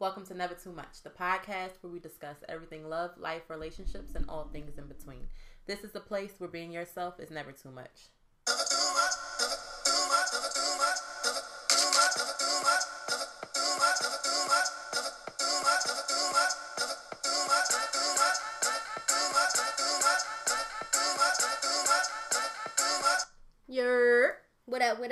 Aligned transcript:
Welcome 0.00 0.24
to 0.26 0.34
Never 0.34 0.54
Too 0.54 0.70
Much, 0.70 1.02
the 1.02 1.10
podcast 1.10 1.72
where 1.80 1.92
we 1.92 1.98
discuss 1.98 2.36
everything 2.48 2.88
love, 2.88 3.18
life, 3.18 3.42
relationships, 3.50 4.14
and 4.14 4.24
all 4.28 4.44
things 4.44 4.78
in 4.78 4.86
between. 4.86 5.26
This 5.66 5.82
is 5.82 5.90
the 5.90 5.98
place 5.98 6.34
where 6.38 6.48
being 6.48 6.70
yourself 6.70 7.18
is 7.18 7.32
never 7.32 7.50
too 7.50 7.72
much. 7.72 8.06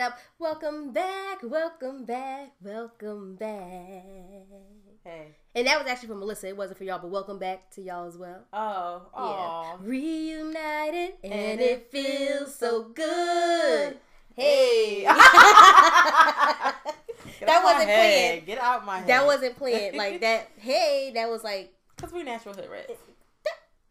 Up. 0.07 0.19
Welcome 0.39 0.93
back, 0.93 1.41
welcome 1.43 2.05
back, 2.05 2.53
welcome 2.63 3.35
back. 3.35 4.05
Hey. 5.03 5.35
And 5.53 5.67
that 5.67 5.81
was 5.81 5.89
actually 5.91 6.09
for 6.09 6.15
Melissa. 6.15 6.47
It 6.47 6.57
wasn't 6.57 6.79
for 6.79 6.85
y'all, 6.85 7.01
but 7.01 7.11
welcome 7.11 7.41
back 7.41 7.71
to 7.73 7.83
y'all 7.83 8.07
as 8.07 8.17
well. 8.17 8.45
Oh, 8.53 9.03
Yeah. 9.15 9.75
oh. 9.75 9.79
Reunited 9.83 11.15
and, 11.25 11.33
And 11.33 11.61
it 11.61 11.91
feels 11.91 12.55
so 12.55 12.85
good. 12.85 13.97
Hey. 14.37 15.01
Hey. 15.03 15.07
That 17.45 17.63
wasn't 17.65 17.89
head. 17.89 18.31
planned. 18.31 18.47
Get 18.47 18.59
out 18.59 18.87
my 18.87 18.99
head. 18.99 19.09
that 19.09 19.27
wasn't 19.27 19.57
planned. 19.59 19.97
Like 19.97 20.21
that, 20.21 20.49
hey, 20.59 21.11
that 21.15 21.29
was 21.29 21.43
like, 21.43 21.73
Because 21.97 22.13
we 22.13 22.23
natural 22.23 22.55
hood 22.55 22.69
rats. 22.71 22.93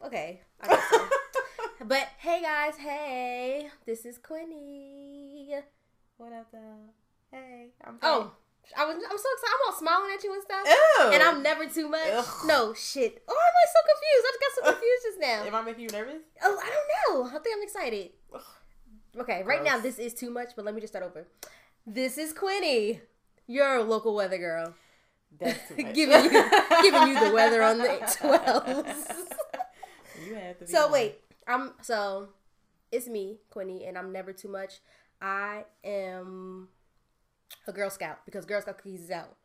okay. 0.06 0.42
So. 0.64 1.10
but 1.86 2.08
hey 2.20 2.42
guys, 2.42 2.78
hey. 2.78 3.70
This 3.86 4.06
is 4.06 4.18
Quinny. 4.18 5.56
What 6.18 6.34
up, 6.34 6.48
though? 6.52 6.90
Hey. 7.32 7.68
I'm 7.84 7.98
Oh, 8.02 8.32
I 8.76 8.86
was, 8.86 8.96
I'm 8.96 9.18
so 9.18 9.30
excited. 9.34 9.54
I'm 9.54 9.68
all 9.74 9.78
smiling 9.80 10.12
at 10.16 10.24
you 10.24 10.34
and 10.34 10.42
stuff. 10.44 10.66
Ew. 10.68 11.12
And 11.14 11.22
I'm 11.22 11.44
never 11.44 11.68
too 11.68 11.88
much. 11.90 12.08
Ugh. 12.12 12.26
No 12.46 12.74
shit. 12.74 13.22
Oh, 13.28 13.38
I'm 13.38 13.54
like 13.56 13.72
so 13.74 13.82
confused. 13.92 14.26
I 14.26 14.32
just 14.32 14.40
got 14.42 14.66
so 14.66 14.72
confused 14.72 15.04
just 15.06 15.20
now. 15.20 15.44
Am 15.48 15.56
I 15.56 15.62
making 15.62 15.84
you 15.84 15.90
nervous? 15.90 16.22
Oh, 16.44 16.60
I 16.64 16.70
don't 16.70 17.24
know. 17.32 17.38
I 17.38 17.40
think 17.44 17.56
I'm 17.58 17.64
excited. 17.64 18.10
Ugh. 18.34 18.42
Okay, 19.18 19.44
right 19.44 19.64
now 19.64 19.78
this 19.80 19.98
is 19.98 20.14
too 20.14 20.30
much, 20.30 20.50
but 20.56 20.66
let 20.66 20.74
me 20.76 20.82
just 20.82 20.92
start 20.92 21.06
over. 21.06 21.26
This 21.88 22.18
is 22.18 22.34
Quinny, 22.34 23.00
your 23.48 23.82
local 23.84 24.14
weather 24.16 24.38
girl, 24.38 24.74
That's 25.40 25.60
too 25.70 25.76
much. 25.84 25.94
giving 25.96 26.24
you 26.26 26.32
giving 26.82 27.08
you 27.08 27.20
the 27.28 27.32
weather 27.34 27.62
on 27.62 27.78
the 27.78 27.86
12s. 27.86 29.14
you 30.28 30.36
have 30.36 30.60
to 30.60 30.66
be 30.66 30.72
so 30.72 30.92
wait, 30.92 31.20
I'm 31.48 31.74
so 31.82 32.30
it's 32.92 33.08
me, 33.08 33.38
Quinny, 33.52 33.86
and 33.86 33.98
I'm 33.98 34.12
never 34.12 34.34
too 34.34 34.50
much. 34.50 34.80
I 35.26 35.66
am 35.84 36.68
a 37.68 37.72
Girl 37.72 37.90
Scout 37.90 38.20
because 38.28 38.46
Girl 38.46 38.62
Scout 38.62 38.78
cookies 38.78 39.02
is 39.02 39.10
out, 39.10 39.36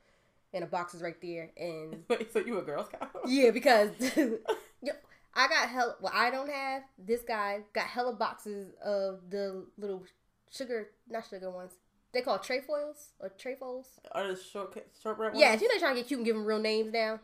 and 0.53 0.63
a 0.63 0.67
box 0.67 0.93
is 0.93 1.01
right 1.01 1.19
there, 1.23 1.51
and 1.57 2.05
Wait, 2.11 2.31
so 2.31 2.41
you 2.41 2.59
a 2.59 2.63
Girl 2.63 2.85
Scout? 2.85 3.11
Yeah, 3.27 3.51
because 3.51 3.89
yo, 4.17 4.93
I 5.35 5.49
got 5.49 5.71
hell. 5.71 5.97
Well, 6.03 6.13
I 6.15 6.31
don't 6.31 6.51
have. 6.51 6.83
This 6.99 7.23
guy 7.23 7.61
got 7.73 7.87
hella 7.87 8.13
boxes 8.13 8.75
of 8.85 9.21
the 9.31 9.65
little 9.79 10.05
sugar, 10.51 10.91
not 11.09 11.25
sugar 11.31 11.51
ones. 11.51 11.73
They 12.13 12.21
call 12.21 12.39
trefoils 12.39 13.13
or 13.19 13.31
trefoils. 13.31 14.01
Are 14.13 14.29
the 14.29 14.39
short 14.39 14.77
shortbread 15.03 15.33
ones? 15.33 15.41
Yeah, 15.41 15.55
you 15.55 15.67
know, 15.67 15.79
trying 15.79 15.95
to 15.95 16.03
get 16.03 16.09
cute 16.09 16.19
and 16.19 16.27
give 16.27 16.37
them 16.37 16.45
real 16.45 16.59
names 16.59 16.93
now. 16.93 17.21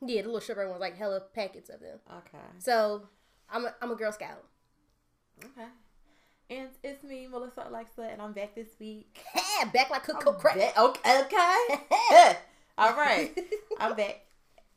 Yeah, 0.00 0.22
the 0.22 0.28
little 0.28 0.40
shortbread 0.40 0.68
ones, 0.68 0.80
like 0.80 0.96
hella 0.96 1.22
packets 1.34 1.70
of 1.70 1.80
them. 1.80 1.98
Okay. 2.18 2.44
So 2.58 3.08
I'm 3.50 3.64
a, 3.64 3.74
I'm 3.82 3.90
a 3.90 3.96
Girl 3.96 4.12
Scout. 4.12 4.44
Okay. 5.44 5.66
And 6.48 6.68
it's 6.84 7.02
me, 7.02 7.26
Melissa 7.26 7.64
Alexa, 7.68 8.02
and 8.02 8.22
I'm 8.22 8.32
back 8.32 8.54
this 8.54 8.68
week. 8.78 9.18
Yeah, 9.34 9.64
back 9.72 9.90
like 9.90 10.04
cook 10.04 10.20
cook 10.20 10.38
crack. 10.38 10.56
Okay. 10.78 11.20
okay. 11.20 12.36
All 12.78 12.94
right. 12.94 13.36
I'm 13.80 13.96
back. 13.96 14.24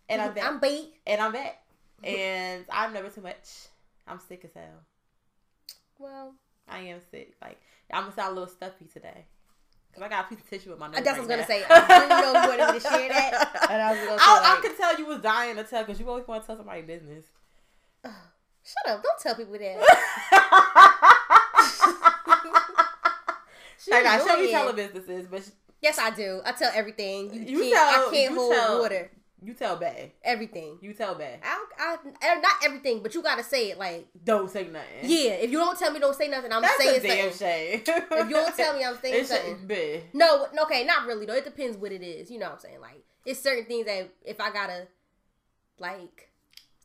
And 0.07 0.19
I'm 0.19 0.33
back. 0.33 0.45
I'm 0.45 0.59
beat. 0.59 0.95
and 1.05 1.21
I'm 1.21 1.31
back. 1.31 1.61
And 2.03 2.65
I'm 2.71 2.91
never 2.91 3.09
too 3.09 3.21
much. 3.21 3.67
I'm 4.07 4.19
sick 4.19 4.41
as 4.45 4.53
hell. 4.53 4.81
Well, 5.99 6.33
I 6.67 6.79
am 6.79 7.01
sick. 7.11 7.35
Like 7.39 7.61
I'm 7.93 8.03
gonna 8.03 8.15
sound 8.15 8.31
a 8.31 8.39
little 8.39 8.53
stuffy 8.53 8.85
today. 8.91 9.25
Cause 9.93 10.03
I 10.03 10.09
got 10.09 10.25
a 10.25 10.29
piece 10.29 10.39
of 10.39 10.49
tissue 10.49 10.71
with 10.71 10.79
my 10.79 10.87
nose. 10.87 11.03
that's 11.03 11.07
what 11.07 11.17
I 11.17 11.19
was 11.19 11.27
gonna 11.27 11.41
now. 11.41 11.47
say. 11.47 11.63
I 11.69 11.99
didn't 11.99 12.09
know 12.09 12.41
you 12.41 12.49
wanted 12.49 12.79
to 12.79 12.87
share 12.87 13.09
that, 13.09 13.67
and 13.69 13.81
I 13.81 13.91
was 13.91 13.99
gonna 13.99 14.19
say 14.19 14.25
I, 14.25 14.57
I 14.57 14.61
could 14.61 14.77
tell 14.77 14.97
you 14.97 15.05
was 15.05 15.21
dying 15.21 15.55
to 15.55 15.63
tell 15.63 15.83
because 15.83 15.99
you 15.99 16.09
always 16.09 16.27
want 16.27 16.41
to 16.43 16.47
tell 16.47 16.57
somebody 16.57 16.81
business. 16.81 17.25
shut 18.03 18.87
up! 18.87 19.03
Don't 19.03 19.19
tell 19.19 19.35
people 19.35 19.53
that. 19.53 21.39
She 23.81 23.93
I 23.93 24.03
got 24.03 24.19
show 24.19 24.25
me 24.37 24.49
annoying. 24.49 24.51
telling 24.51 24.75
businesses, 24.75 25.27
but 25.31 25.41
sh- 25.43 25.49
Yes, 25.81 25.97
I 25.97 26.09
do. 26.09 26.41
I 26.43 26.51
tell 26.51 26.69
everything. 26.75 27.33
You, 27.33 27.39
You 27.63 27.73
can't. 27.73 27.73
tell- 27.73 28.09
I 28.09 28.11
can't 28.13 28.35
hold 28.35 28.53
tell- 28.53 28.79
water. 28.81 29.11
you 29.41 29.53
tell 29.53 29.77
Bay. 29.77 30.11
Everything. 30.21 30.77
You 30.81 30.93
tell 30.93 31.15
Bay. 31.15 31.39
I, 31.41 31.65
I, 31.79 31.93
uh, 31.93 32.39
not 32.41 32.55
everything, 32.65 33.01
but 33.01 33.13
you 33.15 33.23
gotta 33.23 33.41
say 33.43 33.71
it. 33.71 33.77
Like, 33.79 34.05
Don't 34.25 34.51
say 34.51 34.65
nothing. 34.67 34.85
yeah. 35.03 35.31
If 35.31 35.49
you 35.51 35.57
don't 35.59 35.79
tell 35.79 35.91
me, 35.93 35.99
don't 36.01 36.13
say 36.15 36.27
nothing. 36.27 36.51
I'm 36.51 36.61
That's 36.61 36.77
saying 36.83 36.99
a 36.99 37.07
damn 37.07 37.31
something. 37.31 37.37
shame. 37.47 37.81
If 38.11 38.27
you 38.29 38.35
don't 38.35 38.53
tell 38.57 38.75
me, 38.77 38.83
I'm 38.83 38.97
saying 39.01 39.15
it 39.15 39.27
something. 39.27 39.65
be. 39.67 40.03
No, 40.13 40.47
okay, 40.63 40.83
not 40.83 41.07
really 41.07 41.25
though. 41.25 41.35
It 41.35 41.45
depends 41.45 41.77
what 41.77 41.93
it 41.93 42.01
is. 42.03 42.29
You 42.29 42.39
know 42.39 42.47
what 42.47 42.55
I'm 42.55 42.59
saying? 42.59 42.81
Like, 42.81 43.01
it's 43.25 43.39
certain 43.39 43.63
things 43.63 43.85
that 43.85 44.09
if 44.25 44.41
I 44.41 44.51
gotta, 44.51 44.87
like, 45.79 46.29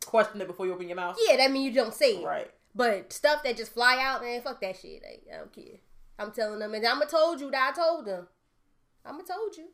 Question 0.07 0.41
it 0.43 0.47
before 0.47 0.67
you 0.67 0.75
open 0.75 0.87
your 0.87 0.95
mouth. 0.97 1.19
yeah, 1.29 1.37
that 1.39 1.51
means 1.51 1.75
you 1.75 1.83
don't 1.83 1.95
say 1.95 2.19
it. 2.19 2.25
Right. 2.25 2.51
But 2.75 3.13
stuff 3.13 3.43
that 3.45 3.57
just 3.57 3.73
fly 3.73 3.99
out, 4.01 4.23
man, 4.23 4.41
fuck 4.43 4.61
that 4.61 4.77
shit. 4.77 5.03
Like, 5.03 5.23
I 5.33 5.37
don't 5.39 5.53
care. 5.53 5.79
I'm 6.19 6.33
telling 6.33 6.59
them, 6.59 6.75
and 6.75 6.87
I'ma 6.87 7.05
told 7.05 7.41
you 7.41 7.51
that 7.51 7.73
I 7.73 7.81
told 7.81 8.07
them. 8.07 8.27
I'ma 9.05 9.21
told 9.23 9.57
you. 9.57 9.65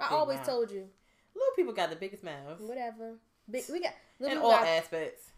I 0.00 0.08
Big 0.08 0.12
always 0.12 0.36
mouth. 0.38 0.46
told 0.46 0.70
you. 0.70 0.88
Little 1.34 1.54
people 1.56 1.72
got 1.72 1.90
the 1.90 1.96
biggest 1.96 2.24
mouths 2.24 2.60
Whatever. 2.60 3.14
Big, 3.50 3.64
we 3.72 3.80
got. 3.80 3.92
in 4.20 4.26
little 4.26 4.44
all 4.44 4.50
guys- 4.52 4.82
aspects. 4.82 5.30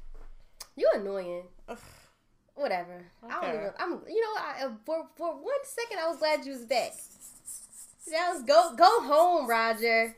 You 0.77 0.89
annoying. 0.95 1.45
Ugh. 1.69 1.79
Whatever. 2.55 3.05
I 3.23 3.29
don't 3.29 3.45
Okay. 3.45 3.55
even. 3.59 3.71
I'm. 3.79 4.03
You 4.09 4.21
know, 4.21 4.41
I, 4.41 4.65
uh, 4.65 4.71
for 4.85 5.07
for 5.17 5.35
one 5.37 5.65
second, 5.65 5.99
I 5.99 6.09
was 6.09 6.19
glad 6.19 6.45
you 6.45 6.53
was 6.53 6.65
back. 6.65 6.93
That 8.11 8.33
was 8.35 8.43
go 8.43 8.75
go 8.77 9.01
home, 9.03 9.49
Roger. 9.49 10.17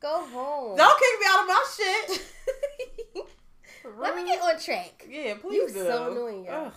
Go 0.00 0.24
home. 0.26 0.76
Don't 0.76 0.98
kick 0.98 1.20
me 1.20 1.26
out 1.28 1.40
of 1.42 1.46
my 1.48 1.64
shit. 1.76 3.26
Let 3.98 4.16
me 4.16 4.24
get 4.24 4.40
on 4.42 4.58
track. 4.58 5.06
Yeah, 5.08 5.34
please 5.40 5.74
You 5.74 5.82
do. 5.82 5.86
so 5.86 6.10
annoying. 6.12 6.46
Ugh. 6.48 6.72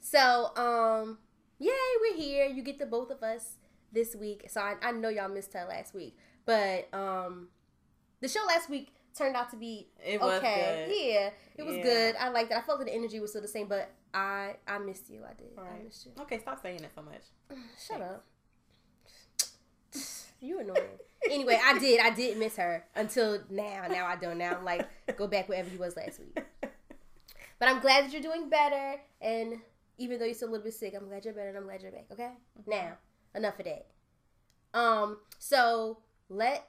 So, 0.00 0.50
um, 0.56 1.18
yay, 1.58 1.70
we're 2.00 2.16
here. 2.16 2.46
You 2.46 2.62
get 2.62 2.78
the 2.78 2.86
both 2.86 3.10
of 3.10 3.22
us 3.22 3.56
this 3.92 4.14
week. 4.16 4.46
So 4.48 4.60
I, 4.60 4.74
I 4.82 4.92
know 4.92 5.08
y'all 5.08 5.28
missed 5.28 5.52
her 5.54 5.66
last 5.68 5.94
week, 5.94 6.16
but 6.46 6.88
um, 6.94 7.48
the 8.20 8.28
show 8.28 8.44
last 8.46 8.68
week 8.70 8.94
turned 9.16 9.36
out 9.36 9.50
to 9.50 9.56
be 9.56 9.88
It 10.04 10.20
okay. 10.20 10.86
Yeah, 10.88 11.30
it 11.56 11.66
was 11.66 11.76
Yeah. 11.76 11.82
good. 11.82 12.16
I 12.16 12.28
liked 12.28 12.50
it. 12.52 12.56
I 12.56 12.60
felt 12.62 12.78
that 12.78 12.86
the 12.86 12.94
energy 12.94 13.20
was 13.20 13.30
still 13.30 13.42
the 13.42 13.48
same, 13.48 13.66
but 13.68 13.90
I 14.14 14.56
I 14.66 14.78
missed 14.78 15.10
you. 15.10 15.22
I 15.28 15.34
did. 15.34 15.48
I 15.58 15.82
missed 15.84 16.06
you. 16.06 16.12
Okay, 16.22 16.38
stop 16.38 16.62
saying 16.62 16.80
it 16.82 16.90
so 16.94 17.02
much. 17.02 17.22
Shut 17.86 18.00
up. 18.00 18.24
You 20.40 20.60
annoying. 20.60 20.82
anyway, 21.30 21.58
I 21.62 21.78
did. 21.78 22.00
I 22.00 22.10
did 22.10 22.38
miss 22.38 22.56
her 22.56 22.84
until 22.94 23.40
now. 23.50 23.86
Now 23.90 24.06
I 24.06 24.16
don't. 24.16 24.38
Now 24.38 24.56
I'm 24.56 24.64
like, 24.64 24.86
go 25.16 25.26
back 25.26 25.48
wherever 25.48 25.68
you 25.68 25.78
was 25.78 25.96
last 25.96 26.20
week. 26.20 26.38
But 27.58 27.68
I'm 27.68 27.80
glad 27.80 28.04
that 28.04 28.12
you're 28.12 28.22
doing 28.22 28.48
better. 28.48 29.00
And 29.20 29.56
even 29.98 30.18
though 30.18 30.24
you're 30.26 30.34
still 30.34 30.48
a 30.48 30.52
little 30.52 30.64
bit 30.64 30.74
sick, 30.74 30.94
I'm 30.96 31.08
glad 31.08 31.24
you're 31.24 31.34
better 31.34 31.48
and 31.48 31.56
I'm 31.58 31.64
glad 31.64 31.82
you're 31.82 31.90
back. 31.90 32.06
Okay? 32.12 32.30
Now, 32.68 32.92
enough 33.34 33.58
of 33.58 33.64
that. 33.66 33.86
Um, 34.74 35.18
so 35.40 35.98
let 36.28 36.68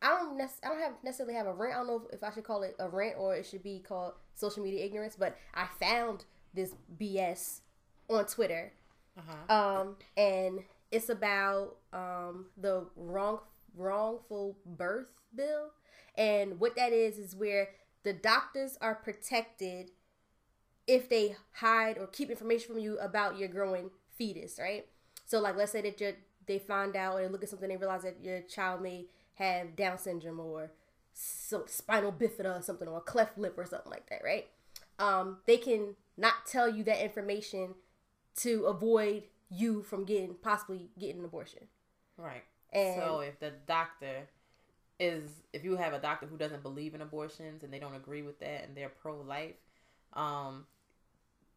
I 0.00 0.08
don't 0.08 0.38
nec- 0.38 0.50
I 0.64 0.68
don't 0.68 0.80
have 0.80 0.92
necessarily 1.04 1.34
have 1.34 1.46
a 1.46 1.52
rant. 1.52 1.74
I 1.74 1.78
don't 1.78 1.86
know 1.88 2.02
if 2.12 2.22
I 2.24 2.30
should 2.32 2.44
call 2.44 2.62
it 2.62 2.74
a 2.78 2.88
rant 2.88 3.16
or 3.18 3.34
it 3.36 3.44
should 3.44 3.62
be 3.62 3.78
called 3.80 4.14
social 4.34 4.62
media 4.62 4.84
ignorance, 4.84 5.16
but 5.18 5.36
I 5.54 5.66
found 5.78 6.24
this 6.54 6.74
BS 6.98 7.60
on 8.08 8.24
Twitter 8.26 8.72
Uh-huh. 9.18 9.54
um, 9.54 9.96
and 10.16 10.60
it's 10.90 11.08
about 11.10 11.76
um, 11.92 12.46
the 12.56 12.86
wrong 12.96 13.40
wrongful 13.76 14.58
birth 14.66 15.12
bill, 15.34 15.70
and 16.16 16.60
what 16.60 16.76
that 16.76 16.92
is 16.92 17.18
is 17.18 17.34
where 17.34 17.70
the 18.02 18.12
doctors 18.12 18.76
are 18.80 18.94
protected 18.94 19.90
if 20.86 21.08
they 21.08 21.36
hide 21.54 21.96
or 21.98 22.06
keep 22.06 22.30
information 22.30 22.74
from 22.74 22.78
you 22.78 22.98
about 22.98 23.38
your 23.38 23.48
growing 23.48 23.90
fetus, 24.16 24.58
right? 24.60 24.86
So, 25.24 25.40
like, 25.40 25.56
let's 25.56 25.72
say 25.72 25.82
that 25.82 26.00
you 26.00 26.14
they 26.46 26.58
find 26.58 26.96
out 26.96 27.20
or 27.20 27.28
look 27.28 27.42
at 27.42 27.48
something, 27.48 27.68
they 27.68 27.76
realize 27.76 28.02
that 28.02 28.16
your 28.22 28.40
child 28.40 28.82
may 28.82 29.06
have 29.34 29.76
Down 29.76 29.98
syndrome 29.98 30.40
or 30.40 30.72
so, 31.14 31.64
spinal 31.66 32.12
bifida 32.12 32.58
or 32.58 32.62
something, 32.62 32.88
or 32.88 32.98
a 32.98 33.02
cleft 33.02 33.38
lip 33.38 33.54
or 33.56 33.66
something 33.66 33.90
like 33.90 34.08
that, 34.10 34.22
right? 34.24 34.48
Um, 34.98 35.38
they 35.46 35.56
can 35.56 35.94
not 36.16 36.46
tell 36.46 36.68
you 36.68 36.84
that 36.84 37.02
information 37.02 37.74
to 38.36 38.64
avoid 38.64 39.24
you 39.50 39.82
from 39.82 40.04
getting 40.04 40.34
possibly 40.42 40.90
getting 40.98 41.20
an 41.20 41.24
abortion. 41.24 41.68
Right. 42.16 42.44
And 42.72 42.94
so 43.00 43.20
if 43.20 43.38
the 43.40 43.52
doctor 43.66 44.28
is 45.00 45.22
if 45.52 45.64
you 45.64 45.76
have 45.76 45.92
a 45.92 45.98
doctor 45.98 46.26
who 46.26 46.36
doesn't 46.36 46.62
believe 46.62 46.94
in 46.94 47.00
abortions 47.00 47.62
and 47.64 47.72
they 47.72 47.78
don't 47.78 47.94
agree 47.94 48.22
with 48.22 48.38
that 48.40 48.64
and 48.64 48.76
they're 48.76 48.88
pro 48.88 49.20
life, 49.20 49.54
um, 50.12 50.66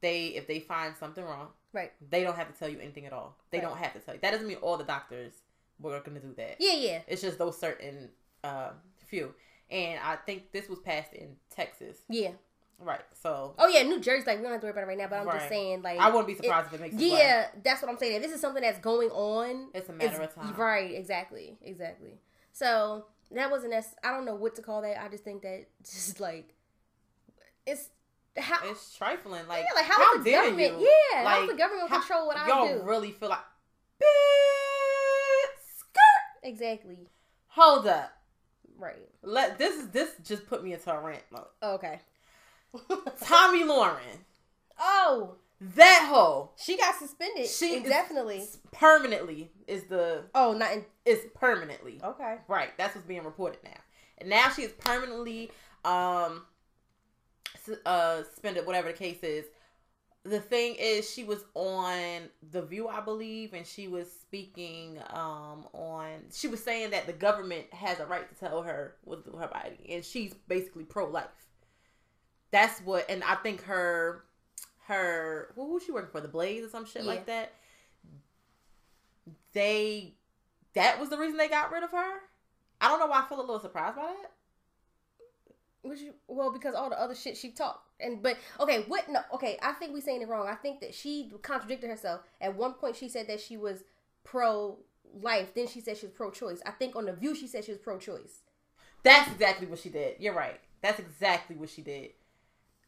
they 0.01 0.27
if 0.27 0.47
they 0.47 0.59
find 0.59 0.95
something 0.97 1.23
wrong, 1.23 1.49
right, 1.73 1.91
they 2.09 2.23
don't 2.23 2.35
have 2.35 2.51
to 2.51 2.57
tell 2.57 2.69
you 2.69 2.79
anything 2.79 3.05
at 3.05 3.13
all. 3.13 3.37
They 3.51 3.59
Right. 3.59 3.67
don't 3.67 3.77
have 3.77 3.93
to 3.93 3.99
tell 3.99 4.15
you. 4.15 4.21
That 4.21 4.31
doesn't 4.31 4.47
mean 4.47 4.57
all 4.57 4.77
the 4.77 4.83
doctors 4.83 5.33
were 5.79 5.99
going 6.01 6.19
to 6.19 6.25
do 6.25 6.33
that. 6.35 6.57
yeah, 6.59 6.73
yeah, 6.73 7.01
It's 7.07 7.21
just 7.21 7.37
those 7.37 7.57
certain 7.57 8.09
uh, 8.43 8.71
few, 9.07 9.33
and 9.69 9.99
I 10.03 10.15
think 10.17 10.51
this 10.51 10.69
was 10.69 10.79
passed 10.79 11.13
in 11.13 11.35
Texas. 11.49 11.97
Yeah. 12.09 12.31
Right. 12.79 13.01
So. 13.21 13.55
Oh 13.57 13.67
yeah, 13.67 13.83
New 13.83 13.99
Jersey. 13.99 14.25
Like 14.27 14.37
we 14.37 14.43
don't 14.43 14.51
have 14.51 14.61
to 14.61 14.65
worry 14.67 14.71
about 14.71 14.83
it 14.83 14.87
right 14.87 14.97
now, 14.97 15.07
but 15.07 15.19
I'm 15.19 15.27
Right. 15.27 15.37
just 15.37 15.49
saying, 15.49 15.81
like 15.81 15.99
I 15.99 16.07
wouldn't 16.09 16.27
be 16.27 16.35
surprised 16.35 16.67
if 16.67 16.73
it 16.73 16.81
makes. 16.81 16.95
It 16.95 16.99
worse. 17.11 17.19
Yeah, 17.19 17.47
that's 17.63 17.81
what 17.81 17.89
I'm 17.89 17.97
saying. 17.97 18.15
If 18.17 18.21
this 18.21 18.31
is 18.33 18.41
something 18.41 18.61
that's 18.61 18.79
going 18.79 19.09
on, 19.11 19.69
It's 19.73 19.89
a 19.89 19.93
matter 19.93 20.21
of 20.21 20.35
time. 20.35 20.53
Right, 20.55 20.93
exactly, 20.93 21.57
exactly. 21.63 22.19
So 22.51 23.05
that 23.31 23.49
wasn't 23.49 23.73
as 23.73 23.95
I 24.03 24.11
don't 24.11 24.25
know 24.25 24.35
what 24.35 24.55
to 24.57 24.61
call 24.61 24.81
that. 24.81 25.01
I 25.01 25.07
just 25.07 25.23
think 25.23 25.41
that 25.43 25.65
just 25.83 26.19
like 26.19 26.53
it's 27.65 27.89
how 28.37 28.57
It's 28.69 28.95
trifling. 28.97 29.47
Like, 29.47 29.63
yeah, 29.63 29.73
like 29.81 29.85
how, 29.85 30.15
is 30.17 30.23
the 30.25 30.31
government? 30.31 30.79
you? 30.81 30.89
Yeah, 31.13 31.23
Like, 31.23 31.35
how's 31.39 31.49
the 31.49 31.55
government 31.55 31.89
how- 31.89 31.99
control 31.99 32.27
what 32.27 32.37
I 32.37 32.45
do? 32.45 32.51
y'all 32.51 32.67
do? 32.79 32.83
really 32.83 33.11
feel 33.11 33.29
like, 33.29 33.39
bitch, 34.01 35.77
skirt. 35.77 36.43
exactly. 36.43 37.07
Hold 37.47 37.87
up. 37.87 38.11
Right. 38.77 39.07
Let 39.23 39.57
this 39.57 39.75
is 39.81 39.87
this 39.89 40.11
just 40.23 40.45
put 40.47 40.63
me 40.63 40.73
into 40.73 40.91
a 40.91 40.99
rant 40.99 41.23
mode. 41.31 41.45
Okay. 41.63 42.01
Tomi 43.21 43.63
Lahren, 43.63 44.19
oh, 44.79 45.35
that 45.61 46.07
hoe, 46.11 46.51
she 46.57 46.77
got 46.77 46.95
suspended. 46.95 47.47
She 47.47 47.79
definitely 47.79 48.43
permanently 48.71 49.51
is 49.67 49.85
the 49.85 50.23
oh, 50.35 50.53
not 50.53 50.73
in. 50.73 50.85
is 51.05 51.19
permanently 51.33 51.99
Okay. 52.03 52.37
right. 52.47 52.69
That's 52.77 52.95
what's 52.95 53.07
being 53.07 53.23
reported 53.23 53.59
now, 53.63 53.79
and 54.17 54.29
now 54.29 54.49
she 54.49 54.63
is 54.63 54.71
permanently 54.73 55.51
um 55.83 56.43
uh 57.85 58.23
suspended. 58.23 58.65
Whatever 58.65 58.89
the 58.89 58.97
case 58.97 59.23
is. 59.23 59.45
The 60.23 60.39
thing 60.39 60.75
is, 60.79 61.07
she 61.07 61.23
was 61.23 61.45
on 61.53 62.29
The 62.51 62.63
View, 62.63 62.87
I 62.87 62.99
believe, 62.99 63.53
and 63.53 63.63
she 63.65 63.87
was 63.87 64.11
speaking 64.11 64.97
um, 65.11 65.67
on. 65.71 66.09
She 66.33 66.47
was 66.47 66.63
saying 66.63 66.89
that 66.89 67.05
the 67.05 67.13
government 67.13 67.71
has 67.71 67.99
a 67.99 68.07
right 68.07 68.27
to 68.27 68.35
tell 68.35 68.63
her 68.63 68.95
what 69.03 69.23
to 69.23 69.29
do 69.29 69.35
with 69.37 69.43
her 69.43 69.49
body, 69.49 69.77
and 69.87 70.03
she's 70.03 70.33
basically 70.47 70.83
pro 70.83 71.05
life. 71.07 71.44
That's 72.55 72.79
what, 72.79 73.09
and 73.09 73.21
I 73.21 73.35
think 73.35 73.63
her, 73.63 74.23
her, 74.87 75.51
who 75.55 75.73
was 75.73 75.83
she 75.83 75.91
working 75.91 76.09
for? 76.09 76.21
The 76.21 76.29
Blaze 76.29 76.63
or 76.63 76.69
some 76.69 76.85
shit 76.85 77.01
Yeah. 77.03 77.09
like 77.09 77.25
that. 77.25 77.51
They, 79.51 80.13
that 80.73 80.97
was 80.97 81.09
the 81.09 81.17
reason 81.17 81.35
they 81.35 81.49
got 81.49 81.73
rid 81.73 81.83
of 81.83 81.91
her. 81.91 82.13
I 82.79 82.87
don't 82.87 82.99
know 82.99 83.07
why 83.07 83.23
I 83.23 83.27
feel 83.27 83.39
a 83.39 83.41
little 83.41 83.59
surprised 83.59 83.97
by 83.97 84.03
that. 84.03 84.31
Which 85.81 85.99
you, 85.99 86.13
well, 86.29 86.49
because 86.49 86.75
all 86.75 86.89
the 86.89 86.97
other 86.97 87.13
shit 87.13 87.35
she 87.35 87.51
talked 87.51 87.89
and 87.99 88.23
but 88.23 88.37
okay, 88.61 88.85
what 88.87 89.09
no 89.09 89.19
okay, 89.33 89.59
I 89.61 89.73
think 89.73 89.93
we 89.93 89.99
saying 89.99 90.21
it 90.21 90.29
wrong. 90.29 90.47
I 90.47 90.55
think 90.55 90.79
that 90.79 90.95
she 90.95 91.31
contradicted 91.41 91.89
herself. 91.89 92.21
At 92.39 92.55
one 92.55 92.73
point 92.73 92.95
she 92.95 93.09
said 93.09 93.27
that 93.27 93.41
she 93.41 93.57
was 93.57 93.83
pro 94.23 94.77
life, 95.13 95.53
then 95.53 95.67
she 95.67 95.81
said 95.81 95.97
she 95.97 96.05
was 96.05 96.15
pro 96.15 96.31
choice. 96.31 96.61
I 96.65 96.71
think 96.71 96.95
on 96.95 97.05
the 97.05 97.13
view 97.13 97.35
she 97.35 97.47
said 97.47 97.65
she 97.65 97.71
was 97.71 97.79
pro 97.79 97.99
choice. 97.99 98.43
That's 99.03 99.29
exactly 99.31 99.67
what 99.67 99.79
she 99.79 99.89
did. 99.89 100.15
You're 100.19 100.33
right. 100.33 100.59
That's 100.81 100.99
exactly 100.99 101.57
what 101.57 101.69
she 101.69 101.81
did. 101.81 102.11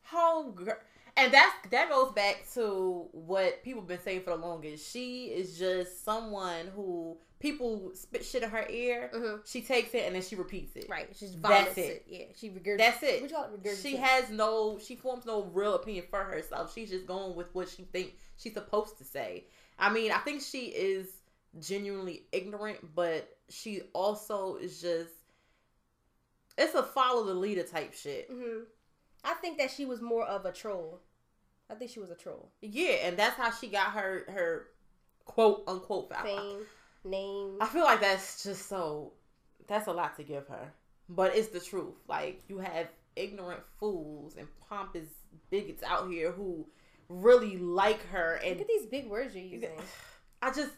How 0.09 0.43
gr- 0.51 0.71
and 1.15 1.33
that's 1.33 1.53
that 1.71 1.89
goes 1.89 2.11
back 2.13 2.45
to 2.53 3.07
what 3.11 3.63
people 3.63 3.81
have 3.81 3.87
been 3.87 4.01
saying 4.01 4.21
for 4.21 4.31
the 4.31 4.37
longest. 4.37 4.91
She 4.91 5.25
is 5.25 5.57
just 5.57 6.05
someone 6.05 6.67
who 6.75 7.17
people 7.39 7.91
spit 7.93 8.23
shit 8.25 8.43
in 8.43 8.49
her 8.49 8.65
ear. 8.69 9.11
Mhm. 9.13 9.41
She 9.45 9.61
takes 9.61 9.93
it 9.93 10.05
and 10.05 10.15
then 10.15 10.21
she 10.21 10.35
repeats 10.35 10.75
it. 10.75 10.87
Right. 10.89 11.07
She 11.15 11.25
just 11.25 11.41
That's 11.41 11.77
it. 11.77 11.81
it. 11.81 12.05
Yeah. 12.07 12.25
She 12.35 12.49
regurgitates 12.49 12.77
That's 12.77 13.03
it. 13.03 13.21
What 13.21 13.31
it? 13.53 13.63
Regurgitate. 13.63 13.81
She 13.81 13.95
has 13.97 14.29
no. 14.29 14.79
She 14.79 14.95
forms 14.95 15.25
no 15.25 15.43
real 15.53 15.73
opinion 15.75 16.05
for 16.09 16.23
herself. 16.23 16.73
She's 16.73 16.89
just 16.89 17.05
going 17.05 17.35
with 17.35 17.53
what 17.53 17.67
she 17.69 17.83
thinks 17.83 18.13
she's 18.37 18.53
supposed 18.53 18.97
to 18.99 19.03
say. 19.03 19.45
I 19.77 19.91
mean, 19.91 20.11
I 20.11 20.19
think 20.19 20.41
she 20.41 20.67
is 20.67 21.07
genuinely 21.59 22.23
ignorant, 22.31 22.95
but 22.95 23.27
she 23.49 23.81
also 23.93 24.55
is 24.55 24.81
just. 24.81 25.11
It's 26.57 26.73
a 26.73 26.81
follow 26.81 27.23
the 27.25 27.33
leader 27.35 27.63
type 27.63 27.93
shit. 27.93 28.29
hmm 28.31 28.63
I 29.23 29.33
think 29.35 29.57
that 29.57 29.71
she 29.71 29.85
was 29.85 30.01
more 30.01 30.25
of 30.25 30.45
a 30.45 30.51
troll. 30.51 31.01
I 31.69 31.75
think 31.75 31.91
she 31.91 31.99
was 31.99 32.09
a 32.11 32.15
troll. 32.15 32.51
Yeah, 32.61 32.93
and 33.03 33.17
that's 33.17 33.35
how 33.35 33.51
she 33.51 33.67
got 33.67 33.91
her 33.91 34.23
her 34.29 34.67
quote 35.25 35.63
unquote 35.67 36.13
Fame, 36.23 36.59
name. 37.03 37.57
I 37.59 37.67
feel 37.67 37.83
like 37.83 37.99
that's 38.01 38.43
just 38.43 38.69
so 38.69 39.13
that's 39.67 39.87
a 39.87 39.91
lot 39.91 40.15
to 40.17 40.23
give 40.23 40.47
her. 40.47 40.71
But 41.09 41.35
it's 41.35 41.49
the 41.49 41.59
truth. 41.59 41.95
Like 42.07 42.41
you 42.47 42.59
have 42.59 42.87
ignorant 43.15 43.61
fools 43.79 44.35
and 44.37 44.47
pompous 44.69 45.07
bigots 45.49 45.83
out 45.83 46.09
here 46.09 46.31
who 46.31 46.65
really 47.09 47.57
like 47.57 48.05
her 48.09 48.35
And 48.43 48.59
Look 48.59 48.61
at 48.61 48.67
these 48.67 48.85
big 48.85 49.07
words 49.07 49.35
you're 49.35 49.43
using. 49.43 49.71
I 50.41 50.51
just 50.51 50.71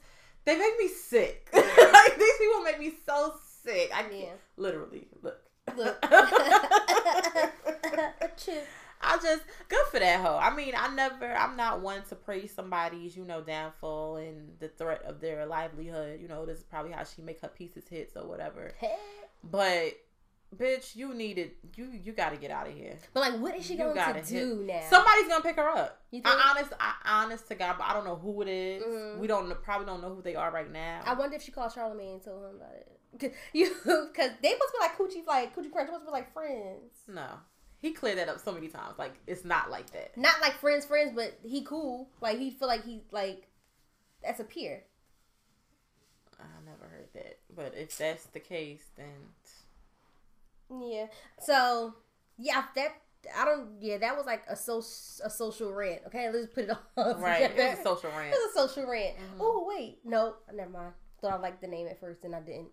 they 0.45 0.57
make 0.57 0.77
me 0.79 0.87
sick. 0.87 1.49
like 1.53 2.17
these 2.17 2.37
people 2.39 2.61
make 2.63 2.79
me 2.79 2.93
so 3.05 3.35
sick. 3.63 3.91
I 3.93 4.03
can't 4.03 4.13
Yeah. 4.15 4.33
literally 4.57 5.07
look. 5.21 5.41
Look. 5.75 5.97
I 9.01 9.15
just 9.17 9.43
good 9.69 9.85
for 9.91 9.99
that 9.99 10.19
hoe. 10.19 10.37
I 10.37 10.53
mean, 10.53 10.73
I 10.77 10.93
never. 10.93 11.33
I'm 11.33 11.55
not 11.55 11.81
one 11.81 12.01
to 12.09 12.15
praise 12.15 12.53
somebody's, 12.53 13.15
you 13.15 13.23
know, 13.23 13.41
downfall 13.41 14.17
and 14.17 14.51
the 14.59 14.67
threat 14.67 15.03
of 15.03 15.21
their 15.21 15.45
livelihood. 15.45 16.19
You 16.21 16.27
know, 16.27 16.45
this 16.45 16.57
is 16.59 16.63
probably 16.65 16.91
how 16.91 17.03
she 17.05 17.21
make 17.21 17.39
her 17.41 17.47
pieces 17.47 17.87
hits 17.89 18.17
or 18.17 18.27
whatever. 18.27 18.73
But, 19.41 19.93
bitch, 20.53 20.97
you 20.97 21.13
needed 21.13 21.51
you. 21.77 21.89
You 22.03 22.11
got 22.11 22.31
to 22.31 22.35
get 22.37 22.51
out 22.51 22.67
of 22.67 22.73
here. 22.73 22.97
But 23.13 23.21
like, 23.21 23.39
what 23.39 23.55
is 23.55 23.65
she 23.65 23.73
You 23.75 23.93
going 23.93 23.95
to 23.95 24.21
do 24.21 24.63
now? 24.67 24.81
Somebody's 24.89 25.29
gonna 25.29 25.43
pick 25.43 25.55
her 25.55 25.69
up. 25.69 26.01
You 26.11 26.21
think? 26.21 26.35
I 26.35 26.49
honest, 26.49 26.73
I 26.77 26.93
honest 27.23 27.47
to 27.47 27.55
God, 27.55 27.75
but 27.77 27.87
I 27.87 27.93
don't 27.93 28.03
know 28.03 28.17
who 28.17 28.41
it 28.41 28.49
is. 28.49 28.83
Mhm. 28.83 29.19
We 29.19 29.27
don't 29.27 29.49
probably 29.63 29.85
don't 29.85 30.01
know 30.01 30.13
who 30.13 30.21
they 30.21 30.35
are 30.35 30.51
right 30.51 30.69
now. 30.69 31.01
I 31.05 31.13
wonder 31.13 31.37
if 31.37 31.43
she 31.43 31.53
called 31.53 31.71
Charlamagne 31.71 32.13
and 32.15 32.21
told 32.23 32.43
him 32.43 32.55
about 32.57 32.73
it. 32.73 32.91
You, 33.53 33.73
because 33.83 34.31
they 34.43 34.55
must 34.55 34.73
be 34.73 34.79
like 34.81 34.97
coochie, 34.97 35.25
like 35.25 35.55
coochie 35.55 35.71
crunch. 35.71 35.89
Must 35.89 36.05
be 36.05 36.11
like 36.11 36.31
friends, 36.33 36.93
no, 37.07 37.27
he 37.79 37.91
cleared 37.91 38.17
that 38.17 38.29
up 38.29 38.39
so 38.39 38.51
many 38.51 38.67
times. 38.67 38.97
Like 38.97 39.13
it's 39.27 39.45
not 39.45 39.71
like 39.71 39.89
that. 39.91 40.17
not 40.17 40.41
like 40.41 40.53
friends, 40.59 40.85
friends, 40.85 41.11
but 41.15 41.39
he 41.43 41.63
cool. 41.63 42.09
Like 42.21 42.37
he 42.37 42.51
feel 42.51 42.67
like 42.67 42.83
he 42.85 43.01
like 43.11 43.47
that's 44.23 44.39
a 44.39 44.43
peer. 44.43 44.83
I 46.39 46.43
never 46.65 46.85
heard 46.85 47.09
that. 47.13 47.39
But 47.55 47.73
if 47.75 47.97
that's 47.97 48.25
the 48.27 48.39
case, 48.39 48.85
then 48.95 49.07
Yeah. 50.69 51.07
So 51.41 51.95
yeah, 52.37 52.65
that 52.75 52.93
I 53.37 53.45
don't. 53.45 53.69
Yeah, 53.81 53.97
that 53.97 54.15
was 54.15 54.25
like 54.25 54.43
a 54.49 54.55
so 54.55 54.79
a 54.79 55.29
social 55.29 55.73
rant. 55.73 56.01
Okay, 56.07 56.29
let's 56.31 56.47
put 56.47 56.65
it 56.65 56.71
on. 56.97 57.21
right, 57.21 57.49
together. 57.49 57.71
it's 57.71 57.81
a 57.81 57.83
social 57.83 58.09
rant. 58.11 58.33
It 58.33 58.37
was 58.37 58.55
a 58.55 58.67
social 58.67 58.89
rant. 58.89 59.17
Mhm. 59.17 59.39
Oh 59.39 59.65
wait, 59.67 59.99
no, 60.05 60.35
never 60.53 60.69
mind. 60.69 60.93
Thought 61.21 61.33
I 61.33 61.37
liked 61.37 61.61
the 61.61 61.67
name 61.67 61.87
at 61.87 61.99
first, 61.99 62.23
and 62.23 62.33
I 62.35 62.39
didn't. 62.39 62.69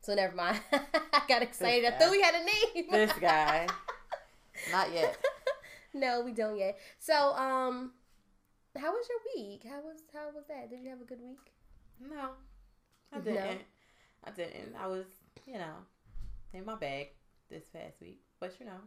So 0.00 0.14
never 0.14 0.34
mind. 0.34 0.60
I 0.72 1.22
got 1.28 1.42
excited. 1.42 1.84
I 1.92 1.98
thought 1.98 2.10
we 2.10 2.22
had 2.22 2.34
a 2.36 2.44
name. 2.44 2.86
This 2.90 3.12
guy, 3.14 3.66
not 4.72 4.92
yet. 4.92 5.16
no, 5.94 6.22
we 6.22 6.32
don't 6.32 6.58
yet. 6.58 6.78
So, 6.98 7.14
um, 7.34 7.92
how 8.76 8.92
was 8.92 9.06
your 9.08 9.44
week? 9.44 9.62
How 9.68 9.80
was 9.80 10.02
how 10.12 10.26
was 10.34 10.44
that? 10.48 10.70
Did 10.70 10.80
you 10.82 10.90
have 10.90 11.00
a 11.00 11.04
good 11.04 11.20
week? 11.20 11.52
No, 12.00 12.30
I 13.12 13.18
didn't. 13.20 13.62
I 14.24 14.30
didn't. 14.30 14.74
I 14.78 14.86
was, 14.86 15.06
you 15.46 15.54
know, 15.54 15.74
in 16.52 16.64
my 16.64 16.74
bag 16.76 17.08
this 17.50 17.64
past 17.72 18.00
week. 18.00 18.20
But 18.40 18.54
you 18.60 18.66
know, 18.66 18.80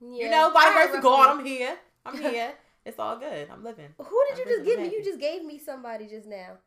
Yeah, 0.00 0.24
you 0.24 0.30
know, 0.30 0.50
by 0.52 0.62
had 0.62 0.86
grace 0.88 0.96
of 0.96 1.02
God. 1.02 1.38
I'm 1.38 1.44
here. 1.44 1.76
I'm 2.06 2.16
here. 2.30 2.52
it's 2.84 2.98
all 2.98 3.18
good. 3.18 3.48
I'm 3.50 3.62
living. 3.64 3.88
Who 3.98 4.22
did 4.28 4.38
you 4.38 4.44
I'm 4.44 4.50
just 4.50 4.64
give 4.64 4.80
me? 4.80 4.90
You 4.96 5.04
just 5.04 5.20
gave 5.20 5.44
me 5.44 5.58
somebody 5.58 6.06
just 6.06 6.26
now. 6.26 6.58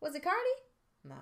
Was 0.00 0.14
it 0.14 0.22
Cardi? 0.22 0.56
No, 1.04 1.14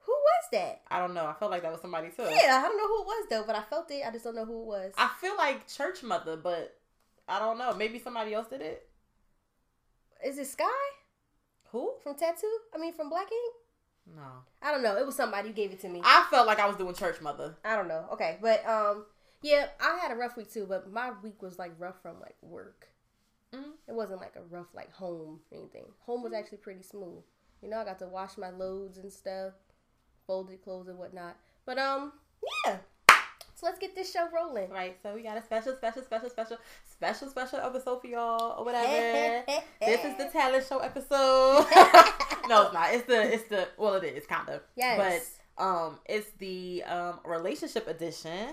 Who 0.00 0.12
was 0.12 0.44
that? 0.52 0.82
I 0.90 0.98
don't 0.98 1.14
know. 1.14 1.26
I 1.26 1.34
felt 1.34 1.50
like 1.50 1.62
that 1.62 1.72
was 1.72 1.80
somebody 1.80 2.08
too. 2.10 2.22
Yeah, 2.22 2.58
I 2.58 2.62
don't 2.62 2.76
know 2.76 2.88
who 2.88 3.02
it 3.02 3.06
was 3.06 3.26
though, 3.30 3.44
but 3.46 3.54
I 3.56 3.62
felt 3.62 3.90
it. 3.90 4.02
I 4.06 4.10
just 4.10 4.24
don't 4.24 4.34
know 4.34 4.44
who 4.44 4.62
it 4.62 4.66
was. 4.66 4.92
I 4.98 5.10
feel 5.20 5.36
like 5.36 5.68
church 5.68 6.02
mother, 6.02 6.36
but 6.36 6.76
I 7.28 7.38
don't 7.38 7.58
know. 7.58 7.74
Maybe 7.74 7.98
somebody 7.98 8.34
else 8.34 8.48
did 8.48 8.60
it. 8.62 8.88
Is 10.24 10.38
it 10.38 10.46
Sky 10.48 10.64
Who? 11.72 11.94
from 12.02 12.14
Tattoo? 12.14 12.58
I 12.74 12.78
mean, 12.78 12.92
from 12.92 13.08
Black 13.08 13.28
Ink? 13.30 13.54
No. 14.16 14.22
I 14.62 14.72
don't 14.72 14.82
know. 14.82 14.96
It 14.96 15.06
was 15.06 15.14
somebody 15.14 15.48
who 15.48 15.54
gave 15.54 15.70
it 15.72 15.80
to 15.80 15.88
me. 15.88 16.00
I 16.04 16.26
felt 16.30 16.46
like 16.46 16.58
I 16.58 16.66
was 16.66 16.76
doing 16.76 16.94
church 16.94 17.20
mother. 17.20 17.56
I 17.64 17.76
don't 17.76 17.88
know. 17.88 18.06
Okay, 18.12 18.38
but 18.42 18.66
um, 18.68 19.04
yeah, 19.42 19.66
I 19.80 19.98
had 20.02 20.10
a 20.10 20.16
rough 20.16 20.36
week 20.36 20.52
too. 20.52 20.66
But 20.68 20.92
my 20.92 21.12
week 21.22 21.40
was 21.42 21.58
like 21.58 21.72
rough 21.78 22.00
from 22.02 22.20
like 22.20 22.36
work. 22.42 22.88
Mhm. 23.54 23.72
It 23.88 23.94
wasn't 23.94 24.20
like 24.20 24.34
a 24.36 24.42
rough 24.54 24.68
like 24.74 24.92
home 24.92 25.40
or 25.50 25.58
anything. 25.58 25.84
Home 26.06 26.22
was 26.22 26.32
actually 26.32 26.58
pretty 26.58 26.82
smooth. 26.82 27.22
You 27.62 27.68
know, 27.68 27.78
I 27.78 27.84
got 27.84 27.98
to 28.00 28.06
wash 28.06 28.36
my 28.38 28.50
loads 28.50 28.96
and 28.98 29.12
stuff, 29.12 29.52
folded 30.30 30.62
clothes 30.62 30.86
and 30.86 30.96
whatnot. 30.96 31.36
But 31.66 31.76
um, 31.78 32.12
yeah. 32.64 32.76
So 33.56 33.66
let's 33.66 33.80
get 33.80 33.96
this 33.96 34.12
show 34.12 34.28
rolling. 34.32 34.70
Right. 34.70 34.96
So 35.02 35.12
we 35.12 35.22
got 35.24 35.36
a 35.36 35.42
special, 35.42 35.74
special, 35.74 36.02
special, 36.04 36.30
special, 36.30 36.56
special, 36.88 37.28
special 37.28 37.58
episode 37.58 38.00
for 38.00 38.06
y'all 38.06 38.54
or 38.56 38.64
whatever. 38.64 39.44
this 39.80 40.04
is 40.04 40.16
the 40.16 40.28
talent 40.32 40.64
show 40.68 40.78
episode. 40.78 41.66
no, 42.48 42.62
it's 42.66 42.72
not. 42.72 42.94
It's 42.94 43.06
the 43.06 43.34
it's 43.34 43.48
the 43.48 43.66
well 43.76 43.94
it 43.94 44.04
is 44.04 44.24
kind 44.24 44.48
of. 44.50 44.60
yes, 44.76 45.36
But 45.58 45.62
um 45.64 45.98
it's 46.06 46.30
the 46.38 46.84
um 46.84 47.18
relationship 47.24 47.88
edition. 47.88 48.50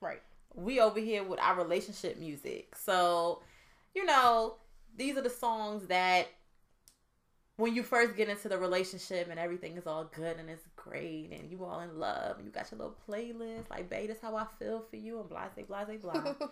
right. 0.00 0.22
We 0.54 0.78
over 0.80 1.00
here 1.00 1.24
with 1.24 1.40
our 1.40 1.56
relationship 1.56 2.16
music. 2.18 2.74
So, 2.76 3.42
you 3.92 4.04
know, 4.04 4.54
these 4.96 5.16
are 5.16 5.22
the 5.22 5.30
songs 5.30 5.88
that 5.88 6.28
when 7.58 7.74
you 7.74 7.82
first 7.82 8.16
get 8.16 8.28
into 8.28 8.48
the 8.48 8.56
relationship 8.56 9.28
and 9.28 9.38
everything 9.38 9.76
is 9.76 9.86
all 9.86 10.04
good 10.04 10.36
and 10.38 10.48
it's 10.48 10.62
great 10.84 11.30
and 11.32 11.50
you 11.50 11.64
all 11.64 11.80
in 11.80 11.98
love 11.98 12.36
and 12.36 12.46
you 12.46 12.52
got 12.52 12.70
your 12.70 12.78
little 12.78 12.96
playlist 13.08 13.70
like 13.70 13.88
babe 13.90 14.08
that's 14.08 14.20
how 14.20 14.36
I 14.36 14.46
feel 14.58 14.84
for 14.88 14.96
you 14.96 15.20
and 15.20 15.28
blah 15.28 15.46
blah 15.54 15.84
blah 15.84 16.20
blah 16.20 16.48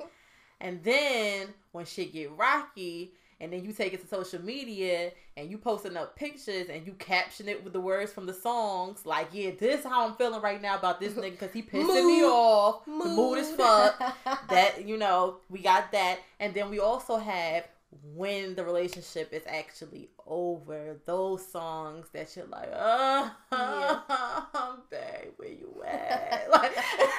and 0.61 0.83
then 0.83 1.49
when 1.73 1.85
shit 1.85 2.13
get 2.13 2.31
rocky 2.37 3.13
and 3.41 3.53
then 3.53 3.65
you 3.65 3.73
take 3.73 3.93
it 3.93 4.01
to 4.01 4.07
social 4.07 4.41
media 4.41 5.13
and 5.37 5.51
you 5.51 5.59
posting 5.59 5.97
up 5.97 6.17
pictures 6.17 6.69
and 6.69 6.87
you 6.87 6.93
caption 6.95 7.49
it 7.49 7.63
with 7.63 7.73
the 7.73 7.81
words 7.81 8.13
from 8.13 8.27
the 8.27 8.33
songs 8.33 9.05
like 9.05 9.29
yeah 9.33 9.51
this 9.59 9.81
is 9.81 9.87
how 9.87 10.07
i'm 10.07 10.15
feeling 10.15 10.41
right 10.41 10.63
now 10.63 10.77
about 10.77 11.01
this 11.01 11.13
nigga 11.13 11.33
because 11.33 11.53
he 11.53 11.63
pissing 11.63 11.87
Mood. 11.87 12.07
me 12.07 12.23
off 12.23 12.87
Mood. 12.87 13.03
the 13.05 13.09
mood 13.11 13.39
is 13.39 13.51
fuck 13.51 13.99
that 14.49 14.87
you 14.87 14.97
know 14.97 15.37
we 15.51 15.61
got 15.61 15.93
that 15.93 16.19
and 16.41 16.55
then 16.55 16.71
we 16.71 16.81
also 16.81 17.17
have 17.17 17.67
when 18.03 18.55
the 18.55 18.65
relationship 18.65 19.33
is 19.33 19.43
actually 19.47 20.09
over 20.27 20.99
those 21.05 21.47
songs 21.51 22.07
that 22.13 22.35
you're 22.37 22.47
like 22.47 22.69
uh-huh, 22.73 24.01
oh 24.55 24.79
babe 24.91 25.33
where 25.37 25.49
you 25.49 25.83
at 25.87 26.49
like 26.51 26.73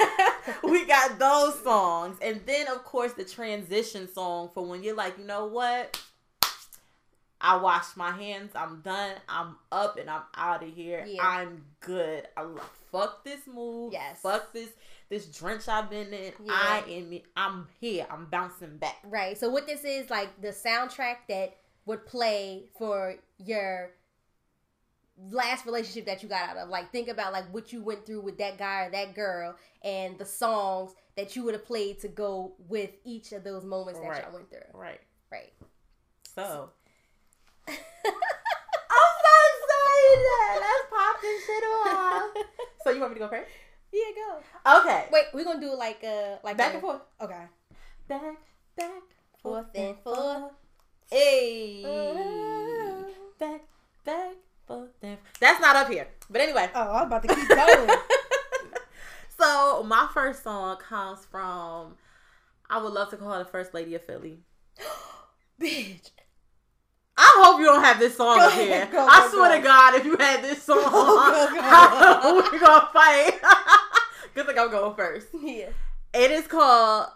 we 0.64 0.86
got 0.86 1.18
those 1.20 1.62
songs 1.64 2.18
and 2.22 2.42
then 2.46 2.68
of 2.68 2.84
course 2.84 3.14
the 3.14 3.26
transition 3.26 4.08
song 4.12 4.50
for 4.54 4.66
when 4.66 4.84
you're 4.84 4.96
like 4.96 5.18
you 5.18 5.26
know 5.26 5.46
what 5.46 6.00
I 7.40 7.58
washed 7.58 7.96
my 7.98 8.12
hands. 8.12 8.52
I'm 8.56 8.82
done. 8.82 9.14
I'm 9.30 9.58
up 9.72 9.98
and 10.00 10.10
I'm 10.10 10.24
out 10.36 10.64
of 10.64 10.74
here. 10.74 11.06
Yeah. 11.08 11.22
I'm 11.24 11.66
good. 11.82 12.28
I 12.36 12.42
love, 12.42 12.70
fuck 12.92 13.24
this 13.24 13.42
move. 13.46 13.94
Yes. 13.94 14.20
Fuck 14.22 14.54
this 14.54 14.70
this 15.10 15.26
drench 15.28 15.68
I've 15.68 15.90
been 15.90 16.14
in. 16.14 16.34
Yeah. 16.44 16.52
I 16.54 16.84
am. 16.90 17.20
I'm 17.36 17.68
here. 17.80 18.06
I'm 18.10 18.26
bouncing 18.26 18.78
back. 18.78 18.98
Right. 19.06 19.38
So 19.38 19.50
what 19.50 19.66
this 19.68 19.84
is 19.86 20.10
like 20.10 20.42
the 20.42 20.50
soundtrack 20.50 21.18
that 21.30 21.56
would 21.86 22.06
play 22.06 22.66
for 22.78 23.16
your 23.38 23.92
last 25.32 25.66
relationship 25.66 26.06
that 26.06 26.22
you 26.22 26.30
got 26.30 26.50
out 26.50 26.58
of. 26.58 26.70
Like 26.70 26.92
think 26.92 27.08
about 27.08 27.34
like 27.34 27.52
what 27.54 27.72
you 27.74 27.82
went 27.82 28.06
through 28.06 28.22
with 28.22 28.38
that 28.40 28.58
guy 28.58 28.86
or 28.86 28.92
that 28.92 29.16
girl 29.16 29.56
and 29.84 30.18
the 30.20 30.26
songs 30.26 30.92
that 31.16 31.36
you 31.36 31.44
would 31.44 31.54
have 31.56 31.66
played 31.66 32.00
to 32.02 32.08
go 32.08 32.54
with 32.68 32.92
each 33.04 33.32
of 33.32 33.44
those 33.44 33.64
moments 33.64 34.00
that 34.00 34.08
Right. 34.10 34.24
y'all 34.24 34.34
went 34.34 34.50
through. 34.50 34.60
Right. 34.74 35.00
Right. 35.32 35.54
So. 36.36 36.70
I'm 37.68 37.74
so 37.74 39.36
excited. 39.54 40.62
Let's 40.62 40.90
pop 40.90 41.22
this 41.22 41.46
shit 41.46 41.64
off. 41.64 42.30
So 42.84 42.92
you 42.92 43.00
want 43.02 43.14
me 43.14 43.20
to 43.20 43.26
go 43.26 43.30
first? 43.30 43.50
Yeah, 43.92 44.12
go. 44.16 44.80
Okay. 44.82 45.06
Wait, 45.12 45.26
we're 45.34 45.44
gonna 45.44 45.62
do 45.62 45.76
like 45.76 46.04
uh 46.04 46.38
like 46.44 46.58
Back 46.58 46.72
a- 46.72 46.74
and 46.74 46.82
forth. 46.82 47.02
Okay. 47.22 47.44
Back, 48.08 48.38
back, 48.76 49.02
Forth 49.42 49.66
and 49.76 49.98
forth. 50.00 50.52
Hey. 51.10 51.84
Uh. 51.86 53.04
Back, 53.40 53.62
back, 54.06 54.34
forth 54.68 54.90
and 55.02 55.18
That's 55.40 55.60
not 55.62 55.76
up 55.76 55.90
here. 55.90 56.08
But 56.30 56.42
anyway. 56.42 56.70
Oh, 56.74 56.92
I'm 56.94 57.08
about 57.08 57.24
to 57.24 57.36
keep 57.36 57.48
going. 57.48 57.90
so 59.40 59.84
my 59.84 60.08
first 60.14 60.44
song 60.44 60.78
comes 60.78 61.26
from 61.26 61.96
I 62.70 62.82
would 62.82 62.94
love 62.94 63.10
to 63.12 63.18
call 63.18 63.32
her 63.34 63.40
the 63.40 63.46
first 63.46 63.74
lady 63.74 63.96
of 63.96 64.04
Philly. 64.06 64.40
Bitch. 65.62 66.10
I 67.18 67.32
hope 67.44 67.60
you 67.60 67.66
don't 67.66 67.84
have 67.84 68.00
this 68.00 68.16
song 68.16 68.38
Go 68.38 68.50
here. 68.52 68.88
go, 68.92 69.08
I 69.10 69.22
go, 69.22 69.30
swear 69.32 69.50
go. 69.50 69.58
to 69.58 69.64
God, 69.64 69.96
if 69.96 70.06
you 70.06 70.18
had 70.18 70.44
this 70.44 70.62
song, 70.64 70.78
we're 72.52 72.60
gonna 72.60 72.90
fight. 72.94 73.40
Good 74.36 74.46
thing 74.46 74.60
I'm 74.60 74.70
going 74.70 74.96
first. 74.96 75.28
Yeah. 75.34 75.70
It 76.14 76.32
is 76.32 76.46
called 76.48 77.08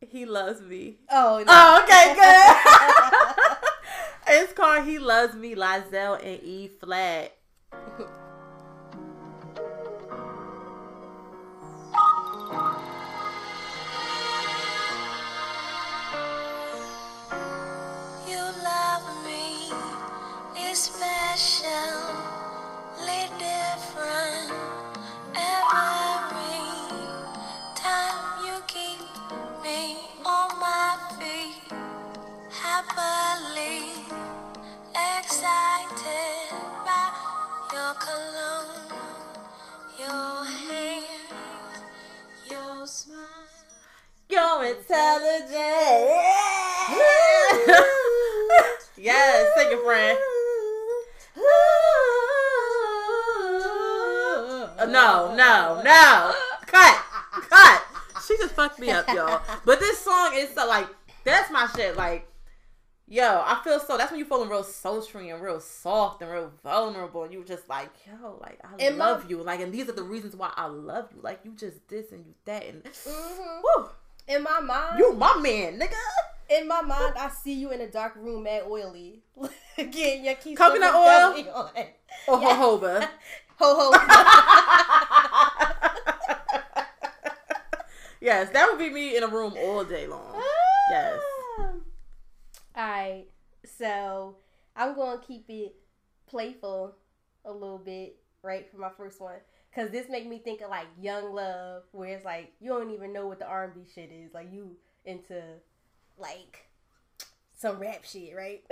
"He 0.00 0.24
Loves 0.24 0.60
Me." 0.60 0.98
Oh, 1.10 1.38
oh 1.40 1.42
no. 1.42 1.44
Oh, 1.48 1.82
okay, 1.82 2.14
good. 2.14 3.56
it's 4.42 4.52
called 4.52 4.84
"He 4.84 4.98
Loves 4.98 5.34
Me," 5.34 5.54
Lyzel 5.54 6.18
and 6.24 6.40
E 6.42 6.68
flat. 6.80 7.35
Yes, 49.06 49.52
sing 49.56 49.68
it, 49.70 49.80
friend. 49.84 50.18
No, 54.88 55.34
no, 55.34 55.82
no. 55.82 56.32
Cut. 56.66 56.96
Cut. 57.50 57.82
She 58.26 58.36
just 58.38 58.54
fucked 58.54 58.78
me 58.78 58.90
up, 58.90 59.08
y'all. 59.08 59.40
But 59.64 59.80
this 59.80 59.98
song 59.98 60.32
is 60.34 60.50
so 60.54 60.66
like 60.66 60.86
that's 61.24 61.50
my 61.50 61.66
shit. 61.74 61.96
Like, 61.96 62.28
yo, 63.08 63.42
I 63.44 63.60
feel 63.64 63.80
so 63.80 63.96
that's 63.96 64.10
when 64.12 64.20
you 64.20 64.24
feeling 64.26 64.48
real 64.48 64.62
sultry 64.62 65.30
and 65.30 65.42
real 65.42 65.60
soft 65.60 66.22
and 66.22 66.30
real 66.30 66.52
vulnerable. 66.62 67.24
And 67.24 67.32
you 67.32 67.42
just 67.44 67.68
like, 67.68 67.90
yo, 68.06 68.38
like 68.40 68.60
I 68.64 68.68
And 68.84 68.96
my- 68.98 69.06
love 69.10 69.28
you. 69.30 69.42
Like, 69.42 69.60
and 69.60 69.72
these 69.72 69.88
are 69.88 69.92
the 69.92 70.02
reasons 70.04 70.36
why 70.36 70.52
I 70.56 70.66
love 70.66 71.08
you. 71.14 71.20
Like 71.22 71.40
you 71.44 71.52
just 71.56 71.88
this 71.88 72.12
and 72.12 72.24
you 72.24 72.34
that 72.44 72.64
and 72.64 72.84
Mhm. 72.84 73.62
woo, 73.62 73.88
In 74.28 74.42
my 74.42 74.60
mind, 74.60 74.98
you 74.98 75.12
my 75.14 75.36
man, 75.38 75.78
nigga. 75.80 75.94
In 76.48 76.68
my 76.68 76.80
mind, 76.82 77.14
I 77.18 77.28
see 77.30 77.54
you 77.54 77.72
in 77.72 77.80
a 77.80 77.88
dark 77.88 78.14
room, 78.16 78.44
mad 78.44 78.62
oily, 78.68 79.22
getting 79.76 80.24
your 80.24 80.34
keys. 80.34 80.56
Coconut 80.56 80.94
oil? 80.94 81.34
On. 81.54 81.70
Oh, 82.28 82.28
or 82.28 82.40
Yeah. 82.40 82.56
jojoba. 82.56 83.08
Ho 83.58 83.74
ho. 83.78 83.90
yes, 88.20 88.50
that 88.50 88.68
would 88.68 88.78
be 88.78 88.90
me 88.90 89.16
in 89.16 89.22
a 89.22 89.28
room 89.28 89.54
all 89.58 89.82
day 89.82 90.06
long. 90.06 90.34
Ah. 90.34 90.42
Yes. 90.90 91.20
Alright, 92.76 93.28
so 93.64 94.36
I'm 94.76 94.94
gonna 94.94 95.20
keep 95.26 95.46
it 95.48 95.74
playful 96.26 96.94
a 97.46 97.50
little 97.52 97.78
bit, 97.78 98.16
right, 98.42 98.70
for 98.70 98.76
my 98.76 98.90
first 98.94 99.20
one. 99.20 99.36
Cause 99.74 99.90
this 99.90 100.08
make 100.10 100.26
me 100.26 100.38
think 100.38 100.60
of 100.60 100.68
like 100.70 100.86
young 101.00 101.32
love, 101.34 101.84
where 101.92 102.10
it's 102.14 102.24
like 102.24 102.52
you 102.60 102.68
don't 102.70 102.90
even 102.90 103.12
know 103.12 103.26
what 103.26 103.38
the 103.38 103.46
R 103.46 103.64
and 103.64 103.74
B 103.74 103.80
shit 103.94 104.10
is. 104.12 104.34
Like 104.34 104.52
you 104.52 104.76
into 105.06 105.42
like 106.18 106.68
some 107.56 107.78
rap 107.78 108.04
shit, 108.04 108.34
right? 108.36 108.62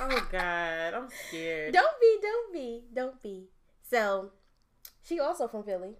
Oh 0.00 0.26
God, 0.30 0.94
I'm 0.94 1.08
scared. 1.28 1.72
don't 1.74 2.00
be, 2.00 2.18
don't 2.22 2.52
be, 2.52 2.82
don't 2.94 3.22
be. 3.22 3.48
So 3.90 4.30
she 5.02 5.18
also 5.20 5.48
from 5.48 5.62
Philly. 5.64 5.94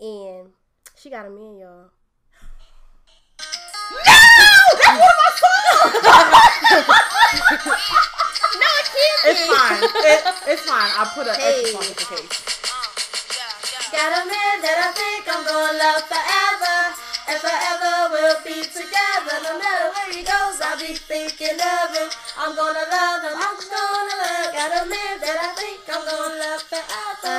And 0.00 0.48
she 0.96 1.08
got 1.10 1.26
a 1.26 1.30
man, 1.30 1.56
y'all. 1.58 1.90
No, 7.34 8.68
it 8.78 8.86
can't 8.94 9.20
be. 9.24 9.30
It's 9.30 9.44
fine. 9.46 9.82
It, 9.82 10.20
it's 10.48 10.62
fine. 10.68 10.90
I 10.94 11.10
put 11.14 11.26
an 11.26 11.34
Hey. 11.34 11.60
extra 11.62 11.80
song 11.80 11.88
in 11.88 11.94
case. 11.94 12.38
Got 13.92 14.10
a 14.10 14.22
man 14.26 14.56
that 14.62 14.76
I 14.82 14.88
think 14.94 15.22
I'm 15.30 15.42
gonna 15.46 15.78
love 15.78 16.02
forever. 16.10 16.76
And 17.26 17.38
forever 17.40 18.03
we'll 18.14 18.38
be 18.46 18.62
together. 18.62 19.36
No 19.42 19.58
matter 19.58 19.90
where 19.90 20.10
he 20.14 20.22
goes, 20.22 20.62
I'll 20.62 20.78
be 20.78 20.94
thinking 20.94 21.58
of 21.58 21.90
him. 21.90 22.08
I'm 22.38 22.54
gonna 22.54 22.86
love 22.86 23.20
him. 23.26 23.34
I'm 23.34 23.58
gonna 23.58 24.16
love. 24.22 24.54
Got 24.54 24.70
a 24.70 24.82
man 24.86 25.14
that 25.18 25.38
I 25.42 25.50
think 25.58 25.82
I'm 25.90 26.06
gonna 26.06 26.38
love 26.38 26.62
forever. 26.62 27.36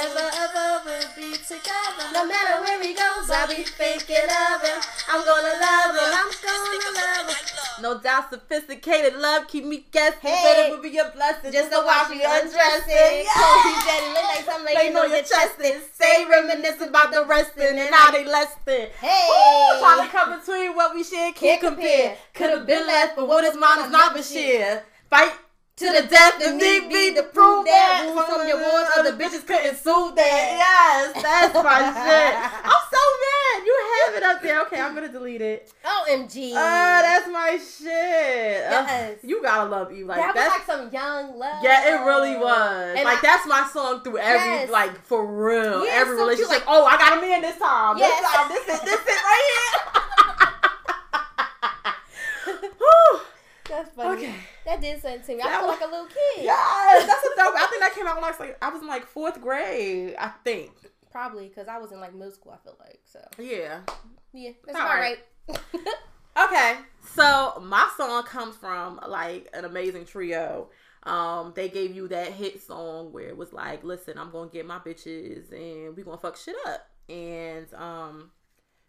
And 0.00 0.08
forever 0.16 0.64
we'll 0.88 1.12
be 1.12 1.36
together. 1.36 2.04
No 2.16 2.24
matter 2.24 2.64
where 2.64 2.80
he 2.80 2.96
goes, 2.96 3.28
I'll 3.28 3.48
be 3.48 3.68
thinking 3.68 4.24
of 4.48 4.64
him. 4.64 4.80
I'm 5.12 5.20
gonna 5.28 5.54
love 5.60 5.92
him. 5.92 6.08
I'm 6.08 6.32
gonna 6.32 6.88
love 6.96 7.28
him. 7.28 7.54
No 7.82 7.98
doubt, 7.98 8.30
sophisticated 8.30 9.16
love 9.16 9.48
keep 9.48 9.64
me 9.64 9.84
guessing. 9.90 10.30
Hey. 10.30 10.40
But 10.40 10.56
it 10.56 10.70
would 10.72 10.82
be 10.82 10.96
a 10.96 11.10
blessing 11.10 11.52
Just 11.52 11.70
to 11.72 11.82
watch 11.84 12.08
you 12.08 12.22
undressing. 12.24 13.28
Yeah. 13.28 13.34
Kobe 13.34 13.74
Daddy 13.84 14.08
look 14.14 14.24
like 14.24 14.44
something 14.46 14.64
like 14.64 14.74
Laying 14.76 14.96
on 14.96 15.10
your 15.10 15.20
chest 15.20 15.60
stay 15.94 16.24
reminiscing 16.30 16.88
about 16.88 17.12
the 17.12 17.24
resting 17.26 17.78
and 17.78 17.94
how 17.94 18.10
they 18.10 18.24
less 18.24 18.54
than. 18.64 18.88
Hey. 19.00 19.28
Ooh, 19.28 19.80
come 20.14 20.38
between 20.38 20.76
what 20.76 20.94
we 20.94 21.02
share 21.02 21.32
can't 21.32 21.60
compare. 21.60 22.16
Could 22.32 22.50
have 22.50 22.66
been 22.66 22.86
less, 22.86 23.10
but 23.16 23.26
what 23.26 23.44
is 23.44 23.56
mine 23.56 23.84
is 23.84 23.90
not 23.90 24.14
but 24.14 24.24
share. 24.24 24.84
Fight 25.10 25.32
to 25.76 25.86
the 25.86 26.02
death 26.06 26.34
if 26.40 26.54
need 26.54 26.88
be 26.88 27.12
to 27.16 27.24
prove 27.24 27.64
that. 27.66 28.04
Rules 28.06 28.24
from 28.26 28.46
your 28.46 28.60
wars, 28.60 28.88
other 28.96 29.12
bitches 29.16 29.44
couldn't 29.44 29.74
sue 29.76 30.12
that. 30.14 30.54
Yes, 30.54 31.12
that's 31.20 31.52
my 31.54 31.80
shit. 31.90 32.34
I'm 32.64 32.82
so 32.92 33.02
mad. 33.24 33.64
You 33.66 33.74
have 34.06 34.14
it 34.14 34.22
up 34.22 34.40
there. 34.42 34.60
Okay, 34.62 34.80
I'm 34.80 34.94
gonna 34.94 35.08
delete 35.10 35.40
it. 35.40 35.72
OMG. 35.84 36.52
Oh, 36.52 36.54
that's 36.54 37.26
my 37.28 37.58
shit. 37.58 38.62
Ugh, 38.70 38.86
Yes. 38.88 39.18
you 39.24 39.42
gotta 39.42 39.68
love 39.68 39.90
you 39.92 40.06
like 40.06 40.18
that 40.18 40.26
was 40.28 40.34
that's 40.36 40.54
like 40.68 40.78
some 40.78 40.92
young 40.92 41.36
love. 41.38 41.64
Yeah, 41.64 41.88
it 41.88 41.98
really 42.06 42.36
was. 42.36 42.94
And 42.96 43.04
like 43.04 43.18
I- 43.18 43.22
that's 43.22 43.44
my 43.48 43.64
song 43.72 44.00
through 44.04 44.18
every 44.18 44.46
Yes. 44.48 44.70
like 44.70 44.96
for 45.04 45.26
real. 45.26 45.84
Every 45.90 46.16
so 46.16 46.22
relationship. 46.22 46.50
like- 46.50 46.64
oh, 46.68 46.84
I 46.84 46.96
got 46.98 47.18
a 47.18 47.20
man 47.20 47.40
this 47.42 47.56
time. 47.58 47.98
Yes. 47.98 48.20
This 48.20 48.30
time, 48.30 48.48
this 48.48 48.68
is 48.68 48.80
this 48.84 49.00
is 49.00 49.06
right 49.24 49.42
here. 49.50 49.70
That's 53.68 53.90
funny. 53.94 54.22
Okay. 54.26 54.34
That 54.66 54.80
did 54.80 55.00
something 55.00 55.22
to 55.22 55.34
me. 55.36 55.40
I 55.42 55.46
That 55.48 55.58
feel 55.60 55.68
was- 55.68 55.80
like 55.80 55.88
a 55.88 55.90
little 55.90 56.06
kid. 56.06 56.44
Yes, 56.44 57.06
that's 57.06 57.24
a 57.24 57.28
dope. 57.36 57.54
I 57.56 57.66
think 57.70 57.82
that 57.82 57.94
came 57.94 58.06
out 58.06 58.16
when 58.16 58.24
I 58.24 58.30
was 58.30 58.40
like 58.40 58.58
I 58.62 58.68
was 58.70 58.82
in 58.82 58.88
like 58.88 59.06
fourth 59.06 59.40
grade. 59.40 60.14
I 60.18 60.28
think. 60.44 60.72
Probably 61.10 61.48
because 61.48 61.68
I 61.68 61.78
was 61.78 61.92
in 61.92 62.00
like 62.00 62.12
middle 62.14 62.32
school. 62.32 62.52
I 62.52 62.56
feel 62.64 62.76
like 62.80 63.00
so. 63.04 63.20
Yeah. 63.38 63.80
Yeah, 64.32 64.50
that's 64.66 64.78
All 64.78 64.86
right. 64.86 65.18
right. 65.48 65.58
Okay, 66.36 66.74
so 67.14 67.62
my 67.64 67.88
song 67.96 68.24
comes 68.24 68.56
from 68.56 68.98
like 69.06 69.48
an 69.54 69.64
amazing 69.64 70.04
trio. 70.04 70.68
Um, 71.04 71.52
they 71.54 71.68
gave 71.68 71.94
you 71.94 72.08
that 72.08 72.32
hit 72.32 72.60
song 72.60 73.12
where 73.12 73.28
it 73.28 73.36
was 73.36 73.52
like, 73.52 73.84
"Listen, 73.84 74.18
I'm 74.18 74.32
gonna 74.32 74.50
get 74.50 74.66
my 74.66 74.80
bitches 74.80 75.52
and 75.52 75.96
we 75.96 76.02
gonna 76.02 76.18
fuck 76.18 76.36
shit 76.36 76.56
up." 76.66 76.88
And 77.08 77.72
um, 77.74 78.32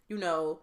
you 0.08 0.18
know, 0.18 0.58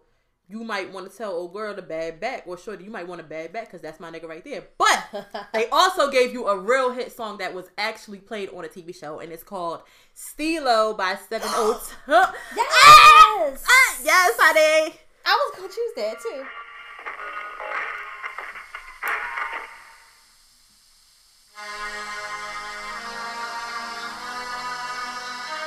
you 0.48 0.62
might 0.62 0.92
want 0.92 1.10
to 1.10 1.16
tell 1.16 1.32
old 1.32 1.52
girl 1.52 1.74
to 1.74 1.82
bad 1.82 2.20
back, 2.20 2.44
or 2.46 2.58
shorty, 2.58 2.84
you 2.84 2.90
might 2.90 3.08
want 3.08 3.20
to 3.20 3.26
bad 3.26 3.52
back 3.52 3.66
because 3.66 3.80
that's 3.80 3.98
my 3.98 4.10
nigga 4.10 4.28
right 4.28 4.44
there. 4.44 4.64
But 4.76 5.26
they 5.54 5.68
also 5.70 6.10
gave 6.10 6.32
you 6.32 6.46
a 6.46 6.58
real 6.58 6.92
hit 6.92 7.12
song 7.12 7.38
that 7.38 7.54
was 7.54 7.70
actually 7.78 8.18
played 8.18 8.50
on 8.50 8.64
a 8.64 8.68
TV 8.68 8.94
show, 8.94 9.20
and 9.20 9.32
it's 9.32 9.42
called 9.42 9.82
"Steelo" 10.14 10.96
by 10.96 11.16
Seven 11.28 11.48
O. 11.52 11.80
yes. 12.08 13.64
Ah, 13.66 13.96
yes, 14.04 14.34
honey. 14.38 14.94
I 15.24 15.32
was 15.32 15.56
gonna 15.56 15.68
choose 15.68 15.92
that 15.96 16.20
too. 16.20 16.44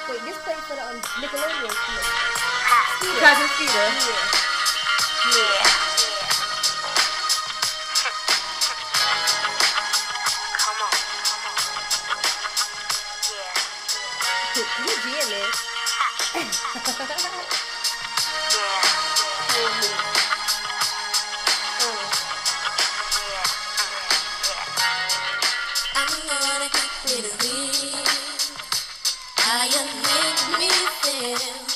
Wait, 0.10 0.22
this 0.22 0.38
played 0.43 0.55
for 0.57 0.75
the 0.75 0.86
um, 0.88 1.01
Nickelodeon. 1.19 2.38
Cousin 3.19 3.48
Skeeter. 3.50 3.74
Yeah. 3.74 4.57
Come 5.17 5.33
on. 5.33 5.39
Yeah. 13.31 13.67
I'm 25.95 26.27
gonna 26.27 26.69
keep 27.05 27.25
it. 27.25 27.95
How 29.38 29.65
you 29.65 29.86
make 30.03 30.59
me 30.59 30.69
feel, 31.01 31.66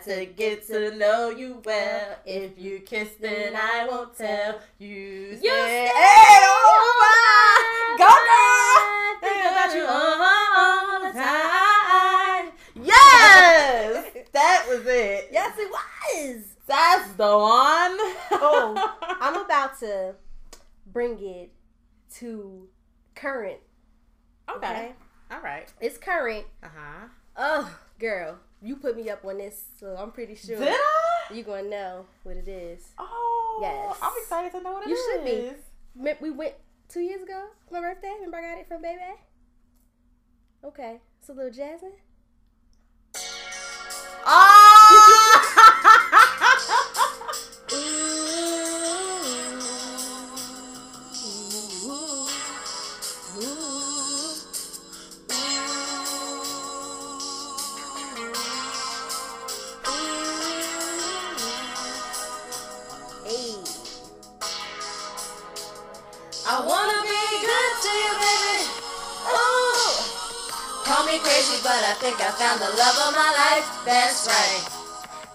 Got 0.00 0.14
to 0.14 0.24
get 0.24 0.66
to 0.68 0.96
know 0.96 1.28
you 1.28 1.60
well. 1.62 2.16
If 2.24 2.58
you 2.58 2.78
kiss, 2.80 3.10
then 3.20 3.54
I 3.54 3.86
won't 3.86 4.16
tell. 4.16 4.58
You 4.78 5.36
stay 5.36 5.48
Hey, 5.48 6.38
oh 6.42 6.96
my. 7.00 7.96
Go, 7.98 8.08
girl. 8.08 9.30
Think 9.30 9.52
about 9.52 9.74
you 9.74 9.84
all 9.86 10.22
all 10.56 11.00
the 11.00 11.18
time. 11.18 12.52
Yes, 12.82 14.06
that 14.32 14.64
was 14.70 14.86
it. 14.86 15.28
Yes, 15.32 15.58
it 15.58 15.70
was. 15.70 16.44
That's 16.66 17.12
the 17.12 17.36
one. 17.36 17.98
Oh, 18.40 18.96
I'm 19.20 19.36
about 19.44 19.78
to 19.80 20.14
bring 20.86 21.18
it 21.22 21.50
to 22.14 22.68
current. 23.14 23.60
okay. 24.48 24.66
Okay. 24.66 24.92
All 25.30 25.40
right. 25.42 25.70
It's 25.78 25.98
current. 25.98 26.46
Uh 26.62 26.68
huh. 26.74 27.06
Oh, 27.36 27.78
girl, 28.00 28.38
you 28.62 28.76
put 28.76 28.96
me 28.96 29.08
up 29.10 29.24
on 29.24 29.38
this, 29.38 29.62
so 29.78 29.94
I'm 29.96 30.10
pretty 30.10 30.34
sure 30.34 30.58
Did 30.58 30.68
I? 30.74 31.34
you 31.34 31.42
gonna 31.44 31.68
know 31.68 32.06
what 32.24 32.36
it 32.36 32.48
is. 32.48 32.88
Oh, 32.98 33.58
Yes. 33.62 33.96
I'm 34.02 34.12
excited 34.22 34.50
to 34.52 34.62
know 34.62 34.72
what 34.72 34.84
it 34.84 34.88
You 34.88 34.96
is. 34.96 35.00
should 35.04 35.24
be. 36.04 36.12
We 36.22 36.30
went 36.30 36.54
two 36.88 37.00
years 37.00 37.22
ago, 37.22 37.48
for 37.68 37.74
my 37.74 37.80
birthday. 37.80 38.12
Remember 38.16 38.38
I 38.38 38.42
got 38.42 38.58
it 38.58 38.66
from 38.68 38.82
Baby? 38.82 39.00
Okay, 40.64 41.00
it's 41.20 41.28
a 41.28 41.32
little 41.32 41.50
Jazmine. 41.50 41.92
Oh! 44.26 44.59
Crazy, 71.22 71.60
but 71.62 71.80
I 71.84 71.94
think 72.00 72.16
I 72.20 72.30
found 72.36 72.60
the 72.60 72.72
love 72.76 72.96
of 73.08 73.12
my 73.14 73.30
life. 73.32 73.66
That's 73.84 74.26
right. 74.26 74.64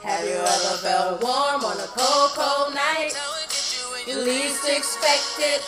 Have 0.04 0.26
you 0.26 0.38
ever 0.38 0.78
felt 0.82 1.22
warm 1.22 1.66
on 1.66 1.78
a 1.78 1.90
cold, 1.98 2.32
cold 2.38 2.74
night? 2.74 3.14
You 4.06 4.22
least 4.22 4.70
expect 4.70 5.42
it, 5.42 5.62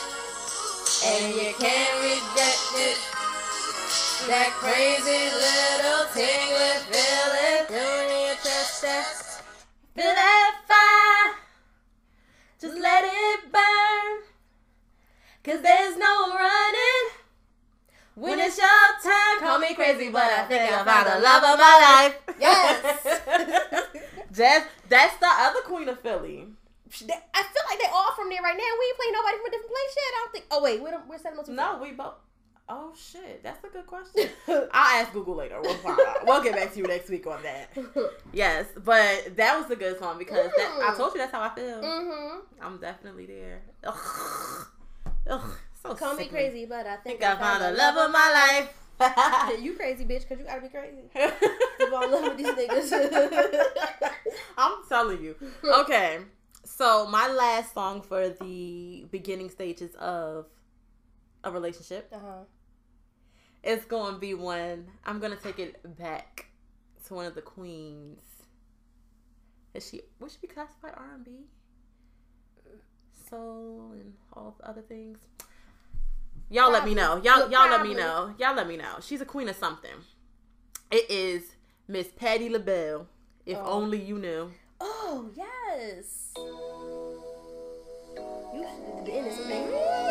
and 1.09 1.33
you 1.33 1.53
can't 1.57 1.95
reject 2.01 2.69
it. 2.77 2.97
That 4.29 4.51
crazy 4.59 5.29
little 5.33 6.05
tingling 6.13 6.81
feeling 6.91 7.63
doing 7.69 8.09
in 8.13 8.21
your 8.27 8.35
chest. 8.35 9.41
Feel 9.95 10.13
that 10.13 10.53
fire, 10.67 11.33
just 12.61 12.77
let 12.77 13.03
it 13.05 13.51
burn. 13.51 14.27
Cause 15.43 15.61
there's 15.61 15.97
no 15.97 16.33
running. 16.35 16.96
When 18.17 18.39
it's 18.39 18.57
your 18.57 18.67
time, 19.03 19.39
call 19.39 19.59
me 19.59 19.75
crazy, 19.75 20.09
but 20.09 20.23
I 20.23 20.45
think 20.45 20.73
I 20.73 20.83
found 20.83 21.05
the 21.05 21.19
love 21.21 21.43
of 21.43 21.59
my 21.59 21.75
life. 21.85 22.35
Yes. 22.39 23.21
Jazz, 24.33 24.63
that's 24.89 25.17
the 25.17 25.27
other 25.29 25.61
queen 25.61 25.87
of 25.87 25.99
Philly. 25.99 26.47
I 26.87 27.43
feel 27.43 27.65
like 27.69 27.79
they're 27.79 27.93
all 27.93 28.13
from 28.15 28.29
there 28.29 28.41
right 28.41 28.57
now. 28.57 28.63
We 28.79 28.85
ain't 28.87 28.97
playing 28.97 29.13
nobody 29.13 29.37
from 29.37 29.45
a 29.45 29.51
different 29.51 29.69
place 29.69 29.95
yet. 29.95 30.03
I 30.03 30.17
don't 30.23 30.31
think. 30.31 30.45
Oh 30.49 30.63
wait, 30.63 30.81
we're 30.81 30.99
we're 31.07 31.19
setting 31.19 31.37
them 31.37 31.55
No, 31.55 31.77
we 31.79 31.91
both. 31.91 32.15
Oh 32.67 32.91
shit, 32.97 33.43
that's 33.43 33.63
a 33.63 33.67
good 33.67 33.85
question. 33.85 34.29
I'll 34.47 35.01
ask 35.03 35.13
Google 35.13 35.35
later. 35.35 35.61
We'll 35.61 35.75
find 35.75 35.99
out. 35.99 36.25
We'll 36.25 36.41
get 36.43 36.55
back 36.55 36.73
to 36.73 36.79
you 36.79 36.85
next 36.85 37.09
week 37.09 37.27
on 37.27 37.43
that. 37.43 37.69
Yes, 38.33 38.65
but 38.83 39.35
that 39.37 39.59
was 39.59 39.69
a 39.69 39.75
good 39.75 39.99
song 39.99 40.17
because 40.17 40.49
that, 40.57 40.79
I 40.83 40.95
told 40.97 41.13
you 41.13 41.19
that's 41.19 41.31
how 41.31 41.41
I 41.41 41.49
feel. 41.55 41.81
mm-hmm. 41.81 42.39
I'm 42.61 42.79
definitely 42.79 43.27
there. 43.27 43.61
Ugh. 43.83 44.67
Ugh. 45.29 45.51
So 45.87 45.95
Call 45.95 46.15
me 46.15 46.25
crazy, 46.25 46.65
but 46.65 46.85
I 46.85 46.97
think, 46.97 47.19
Think 47.19 47.23
I 47.23 47.35
found 47.37 47.63
the 47.63 47.71
love 47.71 47.95
of 47.97 48.11
my 48.11 48.59
life. 48.59 48.73
you 49.61 49.73
crazy 49.73 50.05
bitch, 50.05 50.27
cause 50.27 50.39
you 50.39 50.45
gotta 50.45 50.61
be 50.61 50.69
crazy. 50.69 51.03
You 51.79 52.03
in 52.03 52.11
love 52.11 52.23
with 52.23 52.37
these 52.37 52.47
niggas. 52.47 53.61
I'm 54.57 54.79
telling 54.89 55.23
you. 55.23 55.35
Okay. 55.63 56.19
So 56.65 57.07
my 57.07 57.29
last 57.29 57.73
song 57.73 58.01
for 58.01 58.29
the 58.29 59.05
beginning 59.11 59.49
stages 59.49 59.95
of 59.95 60.47
a 61.43 61.51
relationship 61.51 62.09
uh 62.11 62.17
huh. 62.19 62.43
is 63.63 63.85
going 63.85 64.15
to 64.15 64.19
be 64.19 64.33
one. 64.33 64.87
I'm 65.05 65.19
going 65.19 65.31
to 65.31 65.41
take 65.41 65.59
it 65.59 65.79
back 65.97 66.47
to 67.05 67.13
one 67.13 67.25
of 67.25 67.35
the 67.35 67.41
queens. 67.41 68.19
Is 69.73 69.87
she? 69.87 70.01
Would 70.19 70.31
she 70.31 70.39
be 70.41 70.47
classified 70.47 70.93
R&B? 70.97 71.31
Soul 73.29 73.91
and 73.93 74.13
all 74.33 74.55
the 74.59 74.67
other 74.67 74.81
things. 74.81 75.19
Y'all 76.49 76.71
let 76.71 76.85
me 76.85 76.93
know. 76.95 77.21
Y'all 77.23 77.39
Look, 77.39 77.51
y'all 77.51 77.69
let 77.69 77.83
me 77.83 77.93
know. 77.93 78.33
Y'all 78.39 78.55
let 78.55 78.67
me 78.67 78.77
know. 78.77 78.95
She's 79.01 79.19
a 79.21 79.25
queen 79.25 79.49
of 79.49 79.55
something. 79.55 79.91
It 80.91 81.09
is 81.11 81.55
Miss 81.87 82.07
Patti 82.07 82.47
LaBelle. 82.49 83.07
If 83.45 83.57
Oh. 83.57 83.65
only 83.65 84.01
you 84.01 84.17
knew. 84.17 84.51
Oh 84.79 85.29
yes. 85.35 86.31
You 88.53 88.63
should 88.63 89.05
this 89.05 89.37
thing. 89.45 90.06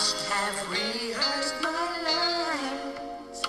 Must 0.00 0.24
have 0.30 0.58
rehearsed 0.70 1.56
my 1.60 1.68
lines 2.08 3.42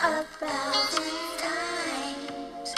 a 0.00 0.22
thousand 0.38 1.18
times 1.38 2.74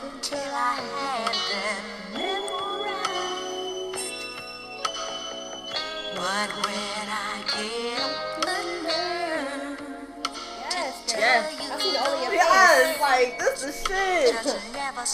until 0.00 0.50
I 0.54 0.80
had 0.96 1.36
them 1.52 1.84
memorized. 2.14 3.40
But 6.16 6.50
when 6.64 7.06
I 7.12 7.44
get 7.52 8.08
the 8.40 8.58
nerve 8.88 9.80
Yes, 10.70 10.92
to 11.08 11.18
yes. 11.18 11.52
you 11.60 11.68
I 11.70 11.78
see 11.78 11.92
the 11.92 12.32
Yes, 12.32 13.00
like 13.02 13.38
this 13.38 13.62
is 13.64 13.76
shit. 13.86 14.32
just 14.32 14.72
never 14.72 15.04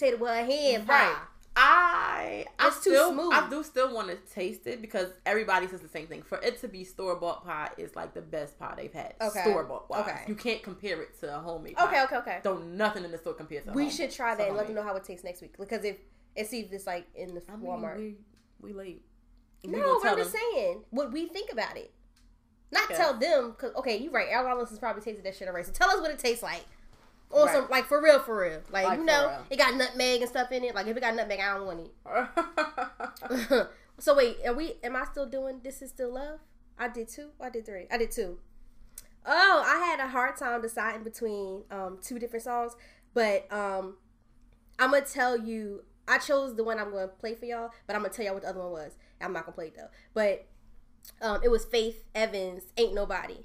potato 0.00 0.16
with 0.16 0.30
her 0.30 0.44
hand 0.44 0.86
pie. 0.86 1.08
Right. 1.08 1.16
I 1.56 2.46
I 2.58 2.68
It's 2.68 2.76
too 2.84 2.90
still 2.90 3.12
smooth. 3.12 3.32
I 3.34 3.50
do 3.50 3.62
still 3.64 3.92
want 3.92 4.08
to 4.08 4.16
taste 4.32 4.66
it 4.66 4.80
because 4.80 5.08
everybody 5.26 5.66
says 5.66 5.80
the 5.80 5.88
same 5.88 6.06
thing. 6.06 6.22
For 6.22 6.38
it 6.38 6.60
to 6.60 6.68
be 6.68 6.84
store 6.84 7.16
bought 7.16 7.44
pie 7.44 7.70
is 7.76 7.94
like 7.96 8.14
the 8.14 8.22
best 8.22 8.58
pie 8.58 8.74
they've 8.76 8.92
had. 8.92 9.14
Okay. 9.20 9.42
Store 9.42 9.64
bought. 9.64 9.86
Okay. 9.90 10.22
You 10.28 10.36
can't 10.36 10.62
compare 10.62 11.02
it 11.02 11.18
to 11.20 11.36
a 11.36 11.40
homemade 11.40 11.74
pie. 11.76 11.86
Okay, 11.86 12.02
okay, 12.04 12.16
okay. 12.16 12.38
Don't 12.42 12.76
nothing 12.76 13.04
in 13.04 13.10
the 13.10 13.18
store 13.18 13.34
compares 13.34 13.64
to. 13.64 13.72
We 13.72 13.82
home- 13.84 13.90
should 13.92 14.10
try 14.12 14.34
that 14.36 14.46
and 14.48 14.56
let 14.56 14.66
them 14.66 14.76
know 14.76 14.82
how 14.82 14.94
it 14.96 15.04
tastes 15.04 15.24
next 15.24 15.42
week. 15.42 15.56
Because 15.58 15.84
if 15.84 15.96
and 16.36 16.46
see 16.46 16.60
if 16.60 16.72
it's 16.72 16.86
like 16.86 17.06
in 17.16 17.34
the 17.34 17.42
I 17.48 17.56
mean, 17.56 17.66
Walmart. 17.66 17.96
we 17.98 18.16
we 18.60 18.72
late. 18.72 19.04
We 19.64 19.72
no, 19.72 19.98
but 20.00 20.12
I'm 20.12 20.18
just 20.18 20.32
saying 20.32 20.84
what 20.90 21.12
we 21.12 21.26
think 21.26 21.52
about 21.52 21.76
it. 21.76 21.92
Not 22.72 22.84
Okay. 22.84 22.94
tell 22.94 23.14
them, 23.18 23.54
cause 23.58 23.72
okay, 23.74 23.96
you're 23.98 24.12
right. 24.12 24.28
Al 24.30 24.44
Rollins 24.44 24.70
has 24.70 24.78
probably 24.78 25.02
tasted 25.02 25.24
that 25.24 25.34
shit 25.34 25.48
already. 25.48 25.66
So 25.66 25.72
tell 25.72 25.90
us 25.90 26.00
what 26.00 26.12
it 26.12 26.20
tastes 26.20 26.42
like. 26.44 26.64
On 27.32 27.46
Right. 27.46 27.54
some 27.54 27.68
like 27.70 27.86
for 27.86 28.02
real, 28.02 28.18
for 28.18 28.40
real. 28.40 28.60
Like, 28.72 28.86
Like, 28.86 28.98
you 28.98 29.04
know, 29.04 29.38
it 29.50 29.56
got 29.56 29.74
nutmeg 29.74 30.20
and 30.20 30.28
stuff 30.28 30.50
in 30.50 30.64
it. 30.64 30.74
Like 30.74 30.86
if 30.88 30.96
it 30.96 31.00
got 31.00 31.14
nutmeg, 31.14 31.38
I 31.40 31.54
don't 31.56 31.66
want 31.66 31.80
it. 31.80 33.68
so 33.98 34.16
wait, 34.16 34.38
are 34.46 34.54
we? 34.54 34.74
Am 34.82 34.96
I 34.96 35.04
still 35.04 35.26
doing? 35.26 35.60
This 35.62 35.80
is 35.82 35.90
still 35.90 36.12
love. 36.14 36.40
I 36.78 36.88
did 36.88 37.08
two. 37.08 37.30
I 37.40 37.50
did 37.50 37.66
three. 37.66 37.86
I 37.90 37.98
did 37.98 38.10
two. 38.10 38.38
Oh, 39.24 39.62
I 39.66 39.78
had 39.86 40.00
a 40.00 40.08
hard 40.08 40.36
time 40.36 40.62
deciding 40.62 41.04
between 41.04 41.62
um 41.70 41.98
two 42.02 42.18
different 42.18 42.44
songs, 42.44 42.74
but 43.14 43.46
um 43.52 43.96
I'm 44.78 44.90
gonna 44.90 45.04
tell 45.04 45.38
you. 45.38 45.84
I 46.08 46.18
chose 46.18 46.56
the 46.56 46.64
one 46.64 46.80
I'm 46.80 46.90
gonna 46.90 47.06
play 47.06 47.36
for 47.36 47.44
y'all, 47.44 47.70
but 47.86 47.94
I'm 47.94 48.02
gonna 48.02 48.12
tell 48.12 48.24
y'all 48.24 48.34
what 48.34 48.42
the 48.42 48.48
other 48.48 48.58
one 48.58 48.72
was. 48.72 48.96
I'm 49.20 49.32
not 49.32 49.44
gonna 49.44 49.54
play 49.54 49.66
it 49.68 49.76
though. 49.76 49.90
But 50.14 50.46
um, 51.22 51.40
it 51.44 51.48
was 51.50 51.64
Faith 51.64 52.02
Evans, 52.14 52.64
"Ain't 52.76 52.94
Nobody." 52.94 53.44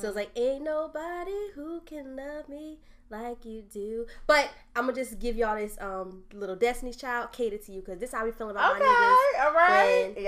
So 0.00 0.08
it's 0.08 0.16
like, 0.16 0.30
"Ain't 0.36 0.64
nobody 0.64 1.50
who 1.54 1.80
can 1.86 2.16
love 2.16 2.48
me 2.48 2.78
like 3.10 3.44
you 3.44 3.62
do." 3.62 4.06
But 4.26 4.50
I'm 4.74 4.86
gonna 4.86 4.94
just 4.96 5.18
give 5.18 5.36
y'all 5.36 5.56
this 5.56 5.76
um 5.80 6.24
little 6.34 6.56
Destiny's 6.56 6.96
Child 6.96 7.32
cater 7.32 7.58
to 7.58 7.72
you 7.72 7.80
because 7.80 7.98
this 7.98 8.12
how 8.12 8.24
we 8.24 8.32
feeling 8.32 8.52
about 8.56 8.76
okay, 8.76 8.84
my 8.84 9.34
all 9.44 9.52
right. 9.52 10.14
niggas. 10.16 10.22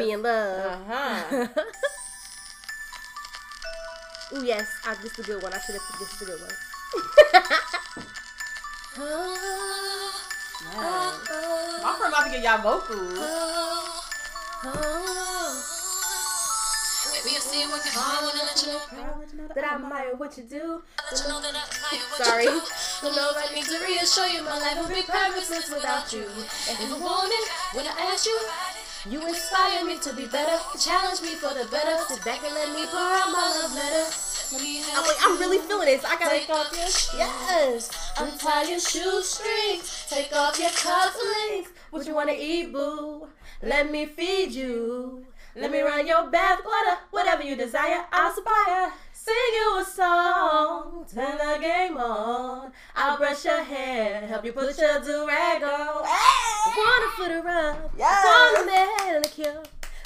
You 0.00 0.06
be 0.06 0.12
in 0.12 0.22
love. 0.22 0.82
Uh-huh. 0.88 1.48
Ooh 4.34 4.44
yes, 4.44 4.66
I, 4.86 4.94
this 5.02 5.18
is 5.18 5.26
a 5.26 5.28
good 5.28 5.42
one. 5.42 5.52
I 5.52 5.58
should 5.58 5.74
have. 5.74 5.82
This 5.98 6.12
is 6.14 6.22
a 6.22 6.24
good 6.24 6.40
one. 6.40 6.50
Yes. 7.34 7.72
My 11.82 11.94
friend 11.98 12.12
about 12.14 12.24
to 12.24 12.30
get 12.30 12.42
y'all 12.42 12.62
vocals. 12.62 13.18
that 19.54 19.64
I 19.64 19.74
admire 19.76 20.16
what 20.16 20.36
you 20.38 20.44
do. 20.44 20.82
Let 21.10 21.20
you 21.20 21.28
know 21.28 21.40
that 21.40 21.54
I 21.54 21.62
admire 21.68 22.04
what 22.08 22.24
Sorry. 22.24 22.44
you 22.44 22.50
do. 22.50 22.60
The 23.02 23.10
love 23.12 23.36
I 23.36 23.54
need 23.54 23.64
to 23.64 23.78
reassure 23.84 24.26
you 24.26 24.42
my 24.42 24.58
life 24.58 24.78
would 24.80 24.94
be 24.94 25.02
purposeless 25.02 25.68
without 25.68 26.12
you. 26.12 26.24
And 26.68 26.80
if 26.80 26.88
you 26.88 26.96
want 26.96 27.32
it, 27.32 27.48
when 27.76 27.86
I 27.86 28.12
ask 28.12 28.26
you, 28.26 28.38
you 29.10 29.20
inspire 29.26 29.84
me 29.84 29.98
to 29.98 30.14
be 30.14 30.26
better. 30.26 30.56
Challenge 30.78 31.20
me 31.22 31.34
for 31.36 31.52
the 31.52 31.68
better. 31.70 31.98
Sit 32.08 32.24
back 32.24 32.40
and 32.44 32.54
let 32.54 32.70
me 32.70 32.86
pour 32.86 33.00
out 33.00 33.28
my 33.32 33.44
love 33.60 33.74
letter. 33.74 34.06
Let 34.52 34.62
I'm 34.94 35.06
like, 35.06 35.16
I'm 35.22 35.38
really 35.38 35.58
feeling 35.58 35.86
this. 35.86 36.04
I 36.04 36.16
gotta. 36.16 36.38
Take 36.38 36.50
off 36.50 36.70
your 36.76 36.86
shoes. 36.86 37.14
Yes. 37.16 38.12
Untie 38.18 38.68
your 38.68 38.80
shoestrings. 38.80 40.06
Take 40.08 40.32
off 40.36 40.58
your 40.58 40.70
cufflinks. 40.70 41.68
What 41.90 42.06
you 42.06 42.14
wanna 42.14 42.36
eat, 42.36 42.72
boo? 42.72 43.28
Let 43.62 43.90
me 43.90 44.06
feed 44.06 44.52
you. 44.52 45.24
Let 45.54 45.70
me 45.70 45.80
run 45.82 46.06
your 46.06 46.30
bath 46.30 46.60
water. 46.64 46.98
Whatever 47.10 47.42
you 47.42 47.56
desire, 47.56 48.04
I'll 48.10 48.32
supply. 48.32 48.90
Sing 49.12 49.34
you 49.54 49.78
a 49.80 49.84
song, 49.84 51.06
turn 51.14 51.38
the 51.38 51.58
game 51.60 51.96
on. 51.96 52.72
I'll 52.96 53.16
brush 53.18 53.44
your 53.44 53.62
hair, 53.62 54.26
help 54.26 54.44
you 54.44 54.52
put 54.52 54.76
your 54.78 55.00
do 55.00 55.26
rag 55.28 55.62
on. 55.62 56.02
Wanna 56.02 57.10
foot 57.16 57.44
rub, 57.44 57.90
Yes. 57.96 58.24
wanna 58.24 58.66
man 58.66 59.14
and 59.16 59.26
a 59.26 59.28
cure. 59.28 59.62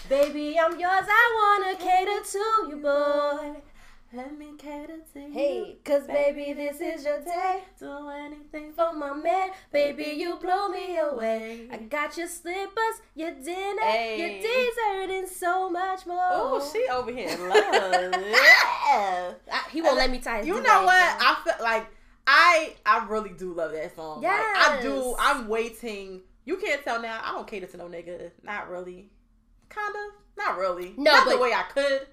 Baby, 0.09 0.59
I'm 0.61 0.79
yours. 0.79 1.07
I 1.09 1.59
wanna 1.63 1.77
cater 1.79 2.23
to 2.23 2.69
you, 2.69 2.77
boy. 2.83 3.63
Let 4.13 4.39
me 4.39 4.53
cater 4.57 4.99
to 5.13 5.21
you. 5.21 5.33
Hey, 5.33 5.77
cause 5.85 6.07
baby, 6.07 6.53
this 6.53 6.81
is 6.81 7.05
your 7.05 7.21
day. 7.21 7.65
do 7.79 8.09
anything 8.09 8.73
for 8.73 8.93
my 8.95 9.13
man. 9.13 9.51
Baby, 9.73 10.15
you 10.17 10.37
blow 10.37 10.69
me 10.69 10.97
away. 10.97 11.69
I 11.71 11.77
got 11.79 12.17
your 12.17 12.29
slippers, 12.29 13.03
your 13.15 13.33
dinner, 13.33 13.83
Hey. 13.83 14.19
your 14.19 14.41
dessert, 14.41 15.15
and 15.19 15.29
so 15.29 15.69
much 15.69 16.07
more. 16.07 16.19
Oh, 16.31 16.71
she 16.73 16.87
over 16.91 17.11
here 17.11 17.29
in 17.29 17.49
love. 17.49 18.23
yeah. 18.31 19.33
I- 19.53 19.67
he 19.73 19.83
won't 19.83 19.97
let 19.97 20.11
me 20.11 20.19
tie 20.19 20.39
his 20.39 20.47
You 20.47 20.55
know 20.63 20.85
what? 20.85 20.99
down. 21.19 21.19
I 21.21 21.37
feel 21.45 21.65
like 21.65 21.87
I 22.29 22.75
I 22.87 23.07
really 23.09 23.31
do 23.31 23.53
love 23.53 23.73
that 23.73 23.95
song. 23.97 24.23
Like, 24.23 24.33
I 24.33 24.79
do. 24.83 25.15
I'm 25.19 25.49
waiting. 25.49 26.23
You 26.45 26.57
can't 26.59 26.83
tell 26.85 27.03
now. 27.03 27.21
I 27.25 27.33
don't 27.33 27.47
cater 27.47 27.67
to 27.67 27.77
no 27.77 27.89
nigga. 27.89 28.31
Not 28.45 28.71
really. 28.71 29.11
Kind 29.69 29.95
of. 29.95 30.13
Not 30.39 30.59
really. 30.59 30.95
No, 30.97 31.11
Not 31.13 31.29
the 31.29 31.39
way 31.39 31.53
I 31.53 31.63
could. 31.65 32.07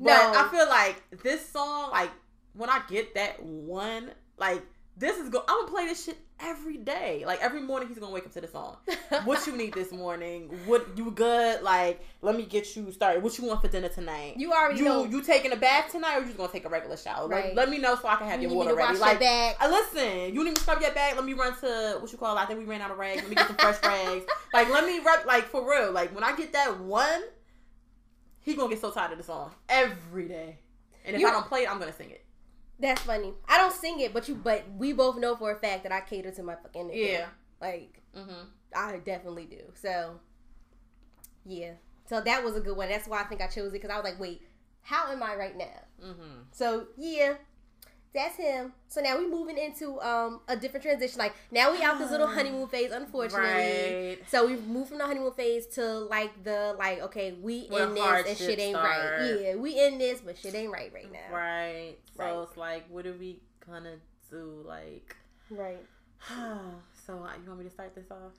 But 0.00 0.32
No. 0.32 0.32
I 0.40 0.48
feel 0.50 0.68
like 0.68 1.22
this 1.22 1.48
song, 1.48 1.90
like 1.90 2.10
when 2.54 2.70
I 2.70 2.82
get 2.88 3.14
that 3.14 3.42
one, 3.42 4.10
like 4.36 4.62
this 4.96 5.16
is 5.18 5.28
go. 5.28 5.42
I'm 5.48 5.60
gonna 5.62 5.72
play 5.72 5.86
this 5.86 6.04
shit 6.04 6.18
every 6.38 6.76
day. 6.76 7.24
Like 7.26 7.40
every 7.42 7.60
morning, 7.60 7.88
he's 7.88 7.98
gonna 7.98 8.12
wake 8.12 8.26
up 8.26 8.32
to 8.34 8.40
the 8.40 8.46
song. 8.46 8.76
what 9.24 9.44
you 9.46 9.56
need 9.56 9.72
this 9.72 9.90
morning? 9.90 10.48
What 10.66 10.86
you 10.96 11.10
good? 11.10 11.62
Like, 11.62 12.00
let 12.22 12.36
me 12.36 12.44
get 12.44 12.76
you 12.76 12.92
started. 12.92 13.22
What 13.22 13.36
you 13.38 13.44
want 13.46 13.60
for 13.60 13.66
dinner 13.66 13.88
tonight? 13.88 14.34
You 14.36 14.52
already 14.52 14.78
you 14.78 14.84
know. 14.84 15.04
you 15.04 15.20
taking 15.20 15.50
a 15.52 15.56
bath 15.56 15.90
tonight, 15.90 16.16
or 16.16 16.20
you 16.20 16.26
just 16.26 16.36
gonna 16.36 16.52
take 16.52 16.64
a 16.64 16.68
regular 16.68 16.96
shower? 16.96 17.26
Like, 17.26 17.44
Right. 17.44 17.54
let 17.56 17.70
me 17.70 17.78
know 17.78 17.96
so 17.96 18.06
I 18.06 18.14
can 18.16 18.28
have 18.28 18.40
You 18.40 18.48
your 18.48 18.56
water 18.56 18.74
ready. 18.74 18.92
your 18.92 19.00
Like, 19.00 19.20
uh, 19.20 19.68
listen, 19.68 20.32
you 20.32 20.44
need 20.44 20.54
to 20.54 20.62
scrub 20.62 20.80
your 20.80 20.92
bag. 20.92 21.16
Let 21.16 21.24
me 21.24 21.32
run 21.32 21.56
to 21.60 21.96
what 22.00 22.12
you 22.12 22.18
call. 22.18 22.38
I 22.38 22.46
think 22.46 22.60
we 22.60 22.64
ran 22.64 22.80
out 22.80 22.92
of 22.92 22.98
rags. 22.98 23.20
Let 23.22 23.30
me 23.30 23.34
get 23.36 23.48
some 23.48 23.56
fresh 23.56 23.82
rags. 23.84 24.24
Like, 24.52 24.68
let 24.70 24.86
me 24.86 25.00
rep. 25.00 25.26
Like 25.26 25.44
for 25.46 25.68
real. 25.68 25.90
Like 25.90 26.14
when 26.14 26.22
I 26.22 26.36
get 26.36 26.52
that 26.52 26.78
one, 26.80 27.22
he 28.44 28.54
gonna 28.54 28.68
get 28.70 28.80
so 28.80 28.92
tired 28.92 29.10
of 29.10 29.18
the 29.18 29.24
song 29.24 29.50
every 29.68 30.28
day. 30.28 30.58
And 31.04 31.16
if 31.16 31.20
You- 31.20 31.26
I 31.28 31.32
don't 31.32 31.46
play 31.46 31.64
it, 31.64 31.70
I'm 31.70 31.80
gonna 31.80 31.92
sing 31.92 32.10
it. 32.10 32.24
That's 32.78 33.02
funny. 33.02 33.34
I 33.48 33.58
don't 33.58 33.72
sing 33.72 33.98
it, 34.00 34.12
but 34.14 34.28
you. 34.28 34.36
But 34.36 34.62
we 34.76 34.92
both 34.92 35.16
know 35.16 35.34
for 35.36 35.50
a 35.50 35.56
fact 35.58 35.82
that 35.82 35.92
I 35.92 36.00
cater 36.00 36.30
to 36.30 36.42
my 36.42 36.54
fucking 36.54 36.86
nigga. 36.88 37.08
Yeah. 37.12 37.26
Like 37.60 38.00
Mm-hmm. 38.16 38.44
I 38.76 38.96
definitely 38.98 39.46
do. 39.46 39.60
So 39.74 40.20
yeah. 41.44 41.72
So 42.08 42.20
that 42.20 42.44
was 42.44 42.56
a 42.56 42.60
good 42.60 42.76
one. 42.76 42.88
That's 42.88 43.08
why 43.08 43.20
I 43.20 43.24
think 43.24 43.40
I 43.40 43.46
chose 43.46 43.68
it 43.68 43.72
because 43.72 43.90
I 43.90 43.96
was 43.96 44.04
like, 44.04 44.20
wait, 44.20 44.42
how 44.82 45.10
am 45.10 45.22
I 45.22 45.34
right 45.36 45.56
now? 45.56 45.80
Mm-hmm. 46.04 46.42
So 46.52 46.88
yeah, 46.96 47.34
that's 48.14 48.36
him. 48.36 48.72
So 48.88 49.00
now 49.00 49.18
we 49.18 49.26
moving 49.28 49.58
into 49.58 50.00
um 50.00 50.40
a 50.48 50.56
different 50.56 50.84
transition. 50.84 51.18
Like 51.18 51.34
now 51.50 51.72
we 51.72 51.82
out 51.82 51.98
this 51.98 52.10
little 52.10 52.26
honeymoon 52.38 52.68
phase, 52.68 52.92
unfortunately. 52.92 53.48
Right. 54.16 54.18
So 54.28 54.46
we 54.46 54.56
moved 54.56 54.90
from 54.90 54.98
the 54.98 55.06
honeymoon 55.06 55.32
phase 55.32 55.66
to 55.74 55.84
like 56.00 56.44
the 56.44 56.76
like 56.78 57.00
okay, 57.02 57.32
we 57.40 57.66
Where 57.66 57.88
in 57.88 57.94
this 57.94 58.28
and 58.28 58.38
shit 58.38 58.58
ain't 58.60 58.76
start. 58.76 59.18
right. 59.20 59.40
Yeah, 59.40 59.54
we 59.56 59.78
in 59.80 59.98
this, 59.98 60.20
but 60.20 60.38
shit 60.38 60.54
ain't 60.54 60.72
right 60.72 60.92
right 60.94 61.12
now. 61.12 61.34
Right. 61.36 61.96
So 62.16 62.22
Right. 62.22 62.42
it's 62.48 62.56
like, 62.56 62.84
what 62.88 63.06
are 63.06 63.12
we 63.14 63.40
gonna 63.66 63.96
do? 64.30 64.62
Like, 64.66 65.16
Right. 65.50 65.84
so 67.06 67.14
uh, 67.14 67.32
you 67.42 67.48
want 67.48 67.58
me 67.58 67.64
to 67.64 67.70
start 67.70 67.94
this 67.94 68.10
off? 68.10 68.32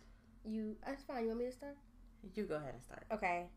You. 0.46 0.76
That's 0.86 1.04
fine. 1.04 1.24
You 1.24 1.28
want 1.30 1.40
me 1.40 1.46
to 1.48 1.52
start? 1.52 1.76
You 2.34 2.44
go 2.46 2.56
ahead 2.56 2.74
and 2.74 2.84
start. 2.84 3.04
Okay. 3.12 3.48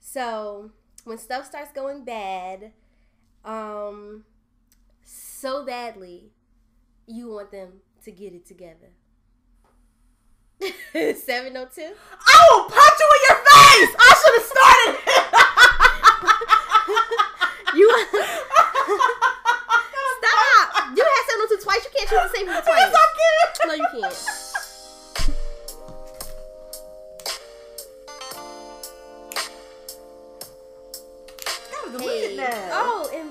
So 0.00 0.70
when 1.04 1.18
stuff 1.18 1.44
starts 1.46 1.72
going 1.72 2.04
bad, 2.04 2.72
um, 3.44 4.24
so 5.06 5.64
badly, 5.64 6.32
you 7.06 7.30
want 7.30 7.50
them 7.52 7.80
to 8.04 8.10
get 8.10 8.34
it 8.34 8.44
together. 8.46 8.90
Seven 11.16 11.56
oh 11.56 11.68
two. 11.74 11.92
I 12.26 12.48
will 12.50 12.64
punch 12.64 12.98
you 13.00 13.08
in 13.14 13.20
your 13.28 13.38
face. 13.46 13.92
I 13.98 14.10
should 14.20 14.34
have 14.38 14.48
started. 14.52 14.96
You 17.74 17.90
stop. 18.08 18.26
You 20.96 21.04
had 21.04 21.22
seven 21.26 21.42
oh 21.42 21.46
two 21.50 21.58
twice. 21.62 21.84
You 21.84 21.90
can't 21.94 22.08
choose 22.08 22.22
the 22.22 22.38
same 22.38 22.46
one 22.46 22.62
twice. 22.62 22.78
Yes, 22.78 22.94
I 22.94 22.98
can. 23.18 23.68
No, 23.68 23.74
you 23.74 23.86
can't. 24.00 24.16
Hey. 31.98 32.36
Oh, 32.72 33.08
it 33.12 33.26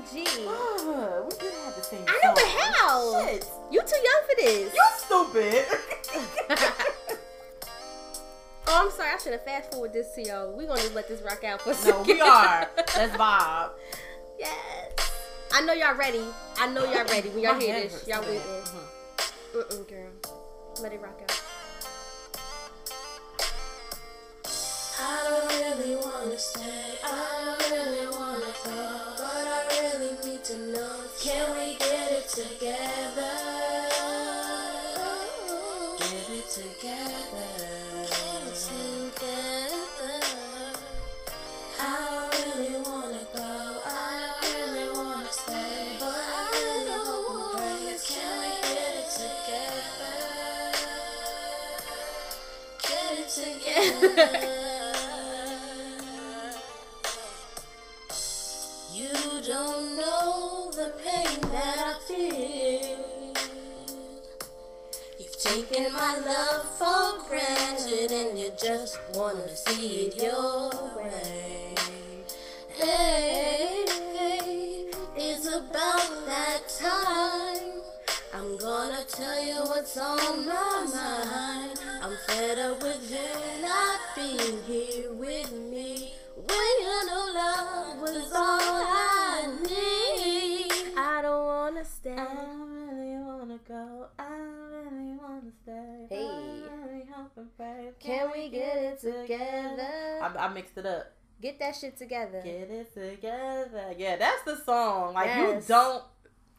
but 2.95 3.11
song. 3.11 3.27
Shit. 3.27 3.45
You 3.71 3.81
too 3.81 3.95
young 3.97 4.21
for 4.29 4.35
this. 4.41 4.73
You 4.73 4.85
stupid. 4.97 5.65
Oh, 8.67 8.85
I'm 8.85 8.91
sorry. 8.91 9.11
I 9.13 9.17
should 9.19 9.33
have 9.33 9.45
fast 9.45 9.71
forward 9.71 9.93
this 9.93 10.11
to 10.15 10.23
y'all. 10.23 10.51
We're 10.57 10.67
gonna 10.67 10.81
let 10.95 11.07
this 11.07 11.21
rock 11.21 11.43
out 11.43 11.61
for 11.61 11.69
a 11.69 11.73
no, 11.73 11.79
second. 11.79 12.07
we 12.07 12.19
are. 12.19 12.67
Let's 12.97 13.15
Bob. 13.15 13.73
Yes. 14.39 14.55
I 15.53 15.61
know 15.61 15.73
y'all 15.73 15.93
ready. 15.95 16.23
I 16.57 16.67
know 16.73 16.83
y'all 16.83 17.05
ready. 17.05 17.29
When 17.29 17.43
y'all 17.43 17.59
hear 17.59 17.81
this, 17.81 18.07
y'all 18.07 18.23
so 18.23 18.27
waiting. 18.29 18.41
bad. 18.41 18.63
Mhm. 19.53 19.61
Mm-mm, 19.69 19.87
girl. 19.87 20.09
Let 20.81 20.93
it 20.93 20.99
rock 21.01 21.21
out. 21.21 21.41
I 24.99 25.23
don't 25.23 25.77
really 25.79 25.95
wanna 25.97 26.37
stay. 26.39 26.84
You 54.15 54.21
don't 59.45 59.97
know 59.97 60.71
the 60.71 60.93
pain 61.03 61.41
that 61.51 61.77
I 61.77 61.99
feel. 62.07 63.35
You've 65.19 65.37
taken 65.37 65.91
my 65.91 66.15
love 66.25 66.65
for 66.77 67.27
granted 67.27 68.13
and 68.13 68.39
you 68.39 68.51
just 68.57 68.99
wanna 69.13 69.53
see 69.53 70.07
it 70.07 70.23
your 70.23 70.69
way. 70.95 71.75
Hey, 72.69 73.85
hey, 74.15 74.85
it's 75.17 75.45
about 75.47 76.25
that 76.25 76.61
time. 76.69 77.81
I'm 78.33 78.57
gonna 78.57 79.03
tell 79.09 79.43
you 79.43 79.55
what's 79.65 79.97
on 79.97 80.45
my 80.45 80.87
mind. 80.93 81.81
I'm 82.01 82.15
fed 82.27 82.59
up 82.59 82.81
with 82.81 83.11
you 83.11 83.54
being 84.25 84.63
here 84.63 85.13
with 85.13 85.51
me. 85.53 86.13
When 86.35 86.73
you 86.81 87.05
know 87.07 87.31
love 87.33 88.01
was 88.01 88.31
all 88.33 88.81
I 88.87 89.53
need. 89.63 90.97
I 90.97 91.21
don't 91.21 91.45
wanna 91.45 91.85
stay. 91.85 92.15
I 92.17 92.45
really 92.57 93.17
wanna 93.23 93.59
go. 93.67 94.07
I 94.17 94.37
really 94.71 95.17
wanna 95.17 95.51
stay. 95.63 96.07
Hey. 96.09 96.63
Really 96.83 97.05
hope. 97.11 97.31
Can 97.99 98.31
we 98.33 98.49
get 98.49 98.77
it 98.77 98.99
together? 98.99 100.19
I, 100.21 100.31
I 100.39 100.53
mixed 100.53 100.77
it 100.77 100.85
up. 100.85 101.11
Get 101.41 101.59
that 101.59 101.75
shit 101.75 101.97
together. 101.97 102.41
Get 102.43 102.69
it 102.71 102.93
together. 102.93 103.93
Yeah, 103.97 104.15
that's 104.17 104.43
the 104.43 104.57
song. 104.65 105.13
Like 105.13 105.27
Yes. 105.27 105.63
you 105.69 105.75
don't, 105.75 106.03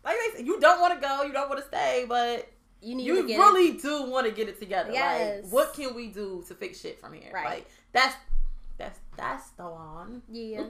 like 0.05 0.17
they 0.17 0.39
say, 0.39 0.45
you 0.45 0.61
don't 0.61 0.81
want 0.81 0.95
to 0.95 1.01
go, 1.07 1.23
you 1.23 1.33
don't 1.33 1.49
want 1.49 1.61
to 1.61 1.67
stay, 1.67 2.05
but 2.09 2.49
You 2.81 2.95
need 2.95 3.07
you 3.07 3.23
to 3.23 3.29
get 3.29 3.39
really 3.39 3.73
do 3.79 4.11
want 4.11 4.27
to 4.27 4.33
get 4.33 4.49
it 4.49 4.61
together. 4.61 4.91
Yes. 4.93 5.45
Like, 5.45 5.53
what 5.53 5.75
can 5.75 5.95
we 5.95 6.09
do 6.09 6.45
to 6.49 6.55
fix 6.55 6.81
shit 6.81 7.01
from 7.01 7.15
here? 7.15 7.31
Right. 7.33 7.47
Like 7.47 7.67
that's 7.93 8.17
that's 8.79 9.01
that's 9.17 9.51
the 9.51 9.65
one. 9.65 10.23
Yeah. 10.31 10.65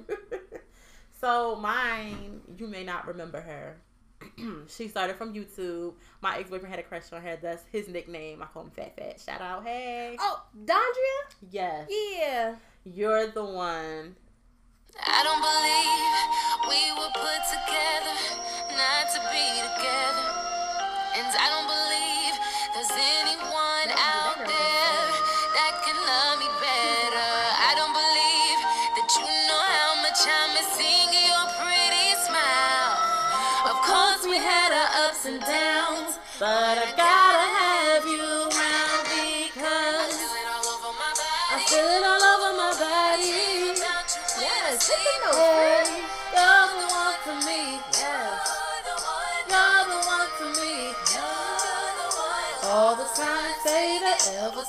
so 1.20 1.56
mine, 1.56 2.40
you 2.56 2.66
may 2.68 2.84
not 2.84 3.06
remember 3.06 3.40
her. 3.40 3.76
she 4.68 4.88
started 4.88 5.16
from 5.16 5.34
YouTube. 5.34 5.94
My 6.22 6.38
ex 6.38 6.48
boyfriend 6.48 6.70
had 6.74 6.78
a 6.78 6.82
crush 6.84 7.12
on 7.12 7.22
her. 7.22 7.36
That's 7.40 7.64
his 7.70 7.88
nickname. 7.88 8.42
I 8.42 8.46
call 8.46 8.62
him 8.62 8.70
Fat 8.70 8.96
Fat. 8.96 9.20
Shout 9.20 9.40
out, 9.40 9.64
hey. 9.64 10.16
Oh, 10.18 10.42
Dondria? 10.64 11.36
Yes, 11.50 11.90
Yeah. 11.90 12.54
you're 12.84 13.26
the 13.26 13.44
one. 13.44 14.16
I 14.98 15.22
don't 15.22 15.42
believe 15.44 16.70
we 16.70 16.92
were 16.98 17.12
put 17.12 17.42
together 17.52 18.16
not 18.72 19.12
to 19.12 19.20
be 19.30 19.60
together. 19.60 20.55
And 21.18 21.34
I 21.34 21.48
don't 21.48 21.66
believe 21.66 22.36
there's 22.74 22.92
anyone 22.92 23.45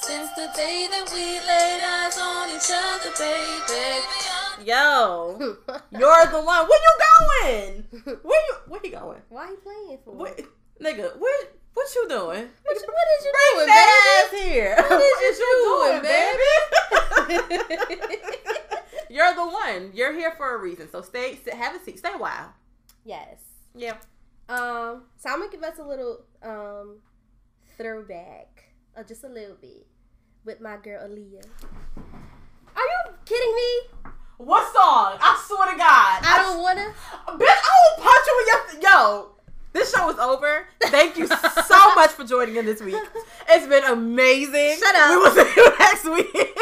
since 0.02 0.30
the 0.32 0.50
day 0.56 0.88
that 0.90 1.10
we 1.14 1.40
laid 1.48 1.82
eyes 1.84 2.18
on 2.20 2.50
each 2.50 2.72
other, 2.74 3.12
baby. 3.18 4.68
Yo, 4.70 5.38
you're 5.92 6.26
the 6.32 6.42
one. 6.42 6.68
Where 6.68 6.82
you 6.88 6.94
going? 7.20 7.84
Where 8.24 8.42
you? 8.48 8.56
Where 8.68 8.82
you 8.84 8.92
going? 8.92 9.22
Why 9.30 9.50
you 9.50 9.58
playing 9.58 10.00
for? 10.04 10.14
What, 10.16 10.40
nigga? 10.82 11.18
What? 11.18 11.54
What 11.74 11.88
you 11.96 12.08
doing? 12.10 12.20
What, 12.64 12.76
you- 12.76 12.88
what 12.88 13.08
is 13.20 13.26
you 13.26 13.32
Bring 13.32 13.54
doing, 13.56 13.68
that 13.68 14.24
ass 14.26 14.32
here. 14.42 14.76
What 14.78 15.02
is 15.24 15.38
you 15.40 15.46
you 15.46 15.58
doing, 15.84 16.02
baby? 16.02 16.54
You're 19.10 19.34
the 19.36 19.46
one. 19.48 19.92
You're 19.94 20.14
here 20.14 20.34
for 20.38 20.56
a 20.56 20.58
reason. 20.60 20.90
So 20.92 21.02
stay. 21.02 21.36
sit- 21.44 21.54
Have 21.54 21.76
a 21.76 21.80
seat. 21.84 22.00
Stay 22.00 22.10
a 22.14 22.18
while. 22.18 22.52
Yes. 23.06 23.38
Yeah. 23.76 23.98
Um. 24.50 25.04
So 25.18 25.30
I'm 25.30 25.40
gonna 25.40 25.52
give 25.52 25.64
us 25.64 25.78
a 25.80 25.84
little 25.84 26.22
um 26.42 26.98
throwback, 27.78 28.64
uh, 28.98 29.04
just 29.04 29.24
a 29.24 29.30
little 29.30 29.56
bit, 29.62 29.86
with 30.44 30.60
my 30.60 30.78
girl 30.78 31.08
Aaliyah. 31.08 31.46
Are 32.76 32.84
you 32.84 33.14
kidding 33.26 33.56
me? 33.56 34.12
What 34.38 34.64
song? 34.74 35.18
I 35.20 35.44
swear 35.48 35.72
to 35.72 35.78
God. 35.78 36.22
I 36.24 36.44
don't 36.44 36.62
wanna. 36.62 36.94
Bitch, 37.40 37.48
I 37.48 37.96
will 37.98 38.04
punch 38.04 38.26
you 38.28 38.42
in 38.42 38.82
your. 38.82 38.92
Yo, 38.92 39.30
this 39.74 39.94
show 39.94 40.10
is 40.10 40.18
over. 40.18 40.68
Thank 40.84 41.18
you 41.18 41.28
so 41.28 41.36
much 41.96 42.12
for 42.12 42.24
joining 42.24 42.56
in 42.56 42.66
this 42.66 42.82
week. 42.82 42.96
It's 43.50 43.68
been 43.68 43.84
amazing. 43.84 44.78
Shut 44.80 44.96
up. 44.96 45.10
We 45.10 45.18
will 45.18 45.32
see 45.32 45.54
you 45.56 45.72
next 45.80 46.06
week. 46.06 46.60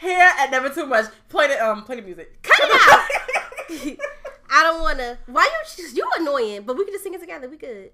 Here 0.00 0.32
at 0.38 0.50
Never 0.50 0.70
Too 0.70 0.86
Much. 0.86 1.06
Play 1.28 1.48
the 1.48 1.64
um, 1.64 1.84
play 1.84 1.96
the 1.96 2.02
music. 2.02 2.42
Cut 2.42 2.58
it 2.60 2.70
out. 3.98 3.98
I 4.50 4.62
don't 4.62 4.80
wanna. 4.82 5.18
Why 5.26 5.48
you? 5.78 5.88
You 5.94 6.10
annoying, 6.18 6.62
but 6.62 6.76
we 6.76 6.84
can 6.84 6.94
just 6.94 7.04
sing 7.04 7.14
it 7.14 7.20
together. 7.20 7.48
We 7.48 7.56
good. 7.56 7.90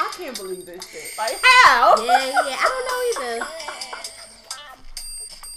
I 0.00 0.08
can't 0.16 0.34
believe 0.34 0.64
this 0.64 0.80
shit. 0.88 1.12
Like 1.18 1.36
how? 1.42 1.94
Yeah, 2.02 2.24
yeah. 2.48 2.56
I 2.56 2.64
don't 2.72 2.86
know 2.88 3.00
either. 3.12 3.44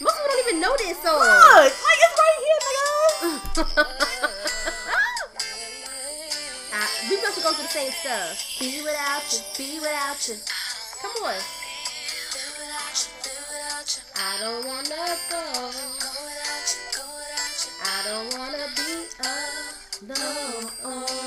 Most 0.03 0.19
people 0.19 0.27
don't 0.27 0.43
even 0.47 0.59
know 0.59 0.75
this 0.77 0.99
song. 0.99 1.15
Look, 1.15 1.71
like 1.71 1.99
it's 2.03 2.19
right 2.19 2.39
here, 2.43 2.59
nigga. 2.67 2.91
I, 6.73 6.83
uh, 6.83 6.87
we 7.09 7.15
must 7.23 7.39
go 7.41 7.53
through 7.53 7.63
the 7.63 7.71
same 7.71 7.91
stuff. 8.03 8.35
Be 8.59 8.83
without 8.83 9.23
you, 9.31 9.39
be 9.57 9.79
without 9.79 10.19
you. 10.27 10.35
Come 10.99 11.23
on. 11.23 11.39
I 14.15 14.37
don't 14.41 14.65
wanna 14.67 15.15
go. 15.31 15.71
I 17.85 18.03
don't 18.03 18.27
wanna 18.37 18.67
be 18.75 19.07
alone. 20.11 21.22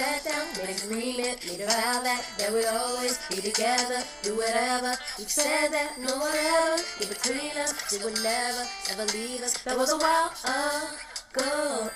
Sat 0.00 0.24
down, 0.24 0.46
made 0.56 0.70
an 0.70 0.82
agreement, 0.86 1.46
made 1.46 1.60
a 1.60 1.66
vow 1.66 2.00
that 2.00 2.24
that 2.38 2.50
we'd 2.52 2.64
always 2.64 3.18
be 3.28 3.36
together, 3.36 4.02
do 4.22 4.34
whatever. 4.34 4.96
We 5.18 5.24
said 5.24 5.68
that 5.72 6.00
no 6.00 6.16
one 6.16 6.32
ever 6.34 6.82
get 6.98 7.08
between 7.10 7.52
us, 7.60 7.92
it 7.92 8.02
would 8.02 8.16
never 8.22 8.64
ever 8.92 9.04
leave 9.12 9.42
us. 9.42 9.58
That 9.58 9.76
was 9.76 9.92
a 9.92 9.98
while 9.98 10.32
uh. 10.44 11.09
Ago. 11.34 11.90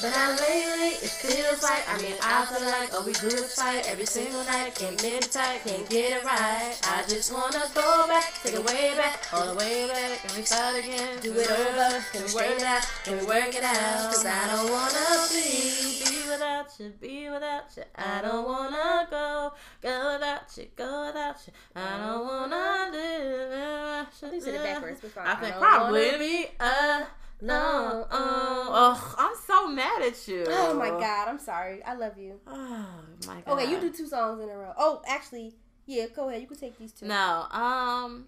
But 0.00 0.10
now 0.14 0.30
lately 0.30 0.94
it 1.02 1.10
feels 1.10 1.60
like, 1.60 1.82
I 1.88 2.00
mean, 2.00 2.14
I 2.22 2.46
feel 2.46 2.64
like 2.64 2.94
all 2.94 3.04
we 3.04 3.12
do 3.14 3.26
is 3.26 3.52
fight 3.54 3.84
every 3.90 4.06
single 4.06 4.44
night. 4.44 4.76
Can't 4.76 5.02
it 5.02 5.22
tight, 5.22 5.62
can't 5.64 5.88
get 5.90 6.12
it 6.12 6.24
right. 6.24 6.78
I 6.84 7.02
just 7.08 7.32
wanna 7.32 7.64
go 7.74 8.06
back, 8.06 8.32
take 8.44 8.54
it 8.54 8.64
way 8.64 8.94
back, 8.96 9.26
all 9.32 9.46
the 9.46 9.58
way 9.58 9.88
back, 9.88 10.24
and 10.24 10.32
we 10.36 10.42
start 10.44 10.78
again. 10.78 11.18
Do 11.20 11.32
it 11.34 11.50
over, 11.50 12.04
can 12.12 12.22
we 12.26 12.34
work 12.34 12.58
it 12.58 12.62
out, 12.62 12.86
can 13.02 13.18
we 13.18 13.26
work 13.26 13.52
it 13.52 13.64
out? 13.64 14.14
Cause 14.14 14.24
I 14.24 14.46
don't 14.46 14.70
wanna 14.70 15.26
be, 15.34 15.98
be 15.98 16.30
without 16.30 16.70
you, 16.78 16.92
be 17.00 17.28
without 17.28 17.64
you. 17.76 17.82
I 17.96 18.22
don't 18.22 18.46
wanna 18.46 19.08
go, 19.10 19.52
go 19.82 20.12
without 20.14 20.56
you, 20.56 20.66
go 20.76 21.06
without 21.06 21.36
you. 21.44 21.52
I 21.74 22.06
don't 22.06 22.24
wanna 22.24 22.90
live. 22.92 24.32
You 24.32 24.40
said 24.40 24.54
it 24.54 24.62
backwards. 24.62 25.00
I 25.18 25.34
think 25.34 25.56
probably 25.56 26.18
be 26.18 26.46
uh 26.60 27.04
no. 27.40 28.06
Oh, 28.10 29.14
I'm 29.18 29.34
so 29.46 29.68
mad 29.68 30.02
at 30.02 30.26
you. 30.28 30.44
Oh 30.48 30.74
my 30.74 30.90
god, 30.90 31.28
I'm 31.28 31.38
sorry. 31.38 31.82
I 31.84 31.94
love 31.94 32.18
you. 32.18 32.40
Oh 32.46 32.86
my 33.26 33.40
god. 33.40 33.52
Okay, 33.52 33.70
you 33.70 33.80
do 33.80 33.90
two 33.90 34.06
songs 34.06 34.42
in 34.42 34.48
a 34.48 34.56
row. 34.56 34.72
Oh, 34.76 35.02
actually, 35.06 35.54
yeah, 35.86 36.06
go 36.14 36.28
ahead. 36.28 36.40
You 36.40 36.48
can 36.48 36.58
take 36.58 36.78
these 36.78 36.92
two. 36.92 37.06
No, 37.06 37.46
um, 37.50 38.26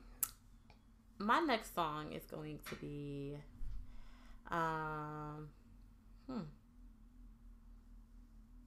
my 1.19 1.41
next 1.41 1.75
song 1.75 2.13
is 2.13 2.25
going 2.25 2.59
to 2.69 2.75
be, 2.77 3.37
um, 4.51 5.49
hmm. 6.27 6.41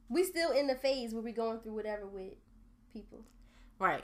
We 0.09 0.23
still 0.23 0.51
in 0.51 0.67
the 0.67 0.75
phase 0.75 1.13
where 1.13 1.23
we're 1.23 1.33
going 1.33 1.59
through 1.59 1.73
whatever 1.73 2.05
with 2.05 2.33
people. 2.93 3.23
Right. 3.79 4.03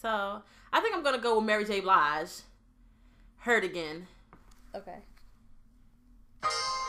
So 0.00 0.42
I 0.72 0.80
think 0.80 0.94
I'm 0.94 1.02
gonna 1.02 1.18
go 1.18 1.36
with 1.36 1.44
Mary 1.44 1.64
J. 1.64 1.80
Blige. 1.80 2.30
Hurt 3.38 3.64
again. 3.64 4.06
Okay. 4.74 4.96
Sometimes 6.42 6.79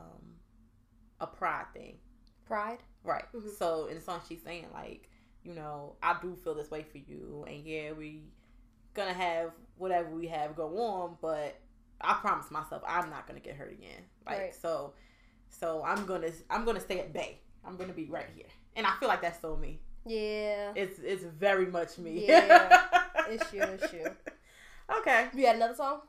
um 0.00 0.34
a 1.20 1.26
pride 1.26 1.66
thing. 1.74 1.96
Pride. 2.46 2.78
Right. 3.04 3.24
Mhm. 3.34 3.56
So 3.58 3.86
in 3.86 3.96
the 3.96 4.00
song 4.00 4.20
she's 4.28 4.42
saying 4.42 4.66
like, 4.72 5.08
you 5.44 5.54
know, 5.54 5.96
I 6.02 6.16
do 6.20 6.34
feel 6.36 6.54
this 6.54 6.70
way 6.70 6.82
for 6.82 6.98
you 6.98 7.44
and 7.48 7.64
yeah, 7.64 7.92
we 7.92 8.22
gonna 8.94 9.12
have 9.14 9.52
whatever 9.76 10.10
we 10.10 10.26
have 10.28 10.56
go 10.56 10.76
on, 10.78 11.16
but 11.20 11.58
I 12.00 12.14
promise 12.14 12.50
myself 12.50 12.82
I'm 12.86 13.10
not 13.10 13.26
gonna 13.26 13.40
get 13.40 13.56
hurt 13.56 13.72
again. 13.72 14.02
Like 14.26 14.38
Right. 14.38 14.54
so 14.54 14.94
so 15.48 15.82
I'm 15.84 16.06
gonna 16.06 16.30
I'm 16.48 16.64
gonna 16.64 16.80
stay 16.80 17.00
at 17.00 17.12
bay. 17.12 17.40
I'm 17.64 17.76
gonna 17.76 17.92
be 17.92 18.06
right 18.06 18.26
here. 18.34 18.46
And 18.76 18.86
I 18.86 18.92
feel 18.98 19.08
like 19.08 19.20
that's 19.22 19.40
so 19.40 19.56
me. 19.56 19.80
Yeah. 20.06 20.72
It's 20.74 20.98
it's 20.98 21.24
very 21.24 21.66
much 21.66 21.98
me. 21.98 22.26
Yeah. 22.26 22.86
It's 23.28 23.52
you, 23.52 23.62
it's 23.62 23.92
you. 23.92 24.10
Okay. 24.98 25.28
You 25.34 25.46
had 25.46 25.54
another 25.56 25.74
song? 25.74 26.00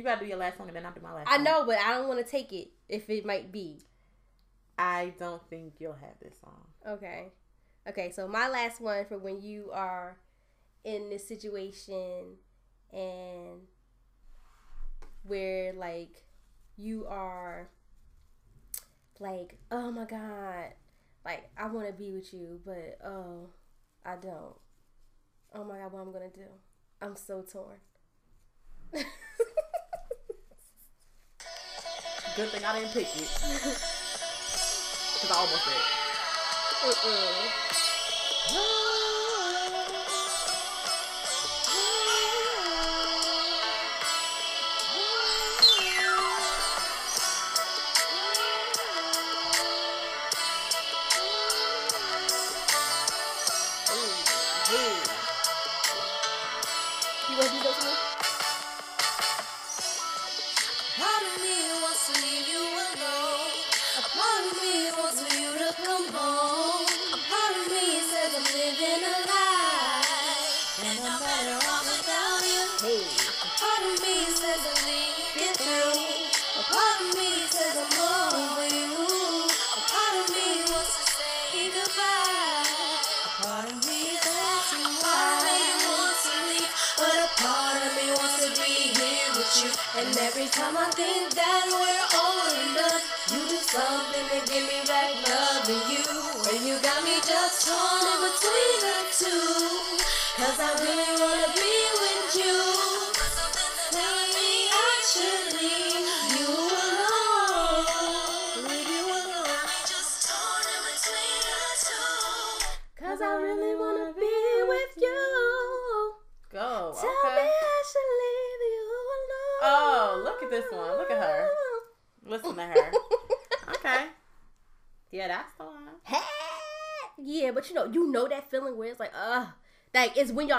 You 0.00 0.04
gotta 0.04 0.20
do 0.20 0.26
your 0.26 0.38
last 0.38 0.56
song 0.56 0.66
and 0.66 0.74
then 0.74 0.86
I'll 0.86 0.94
do 0.94 1.02
my 1.02 1.12
last 1.12 1.28
I 1.28 1.34
song. 1.34 1.44
know, 1.44 1.66
but 1.66 1.76
I 1.76 1.90
don't 1.92 2.08
want 2.08 2.24
to 2.24 2.30
take 2.30 2.54
it 2.54 2.70
if 2.88 3.10
it 3.10 3.26
might 3.26 3.52
be. 3.52 3.84
I 4.78 5.12
don't 5.18 5.46
think 5.50 5.74
you'll 5.78 5.92
have 5.92 6.18
this 6.22 6.32
song. 6.40 6.68
Okay. 6.88 7.32
Okay, 7.86 8.10
so 8.10 8.26
my 8.26 8.48
last 8.48 8.80
one 8.80 9.04
for 9.04 9.18
when 9.18 9.42
you 9.42 9.70
are 9.74 10.16
in 10.84 11.10
this 11.10 11.28
situation 11.28 12.36
and 12.94 13.60
where 15.22 15.74
like 15.74 16.22
you 16.78 17.04
are 17.06 17.68
like, 19.18 19.58
oh 19.70 19.90
my 19.90 20.06
god, 20.06 20.72
like 21.26 21.50
I 21.58 21.66
want 21.66 21.88
to 21.88 21.92
be 21.92 22.10
with 22.10 22.32
you, 22.32 22.58
but 22.64 22.98
oh, 23.06 23.50
I 24.02 24.16
don't. 24.16 24.54
Oh 25.54 25.62
my 25.62 25.76
god, 25.76 25.92
what 25.92 26.00
am 26.00 26.06
I'm 26.06 26.12
gonna 26.14 26.30
do? 26.34 26.48
I'm 27.02 27.16
so 27.16 27.42
torn. 27.42 27.80
Good 32.36 32.48
thing 32.50 32.64
I 32.64 32.78
didn't 32.78 32.92
pick 32.92 33.08
it. 33.16 33.28
Cause 35.20 35.30
I 35.30 35.34
almost 35.34 35.64
did. 35.64 35.74
You 36.82 37.69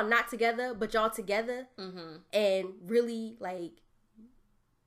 y'all 0.02 0.10
not 0.10 0.30
together, 0.30 0.74
but 0.74 0.94
y'all 0.94 1.10
together, 1.10 1.68
Mm-hmm. 1.80 2.16
and 2.34 2.66
really 2.86 3.36
like, 3.40 3.72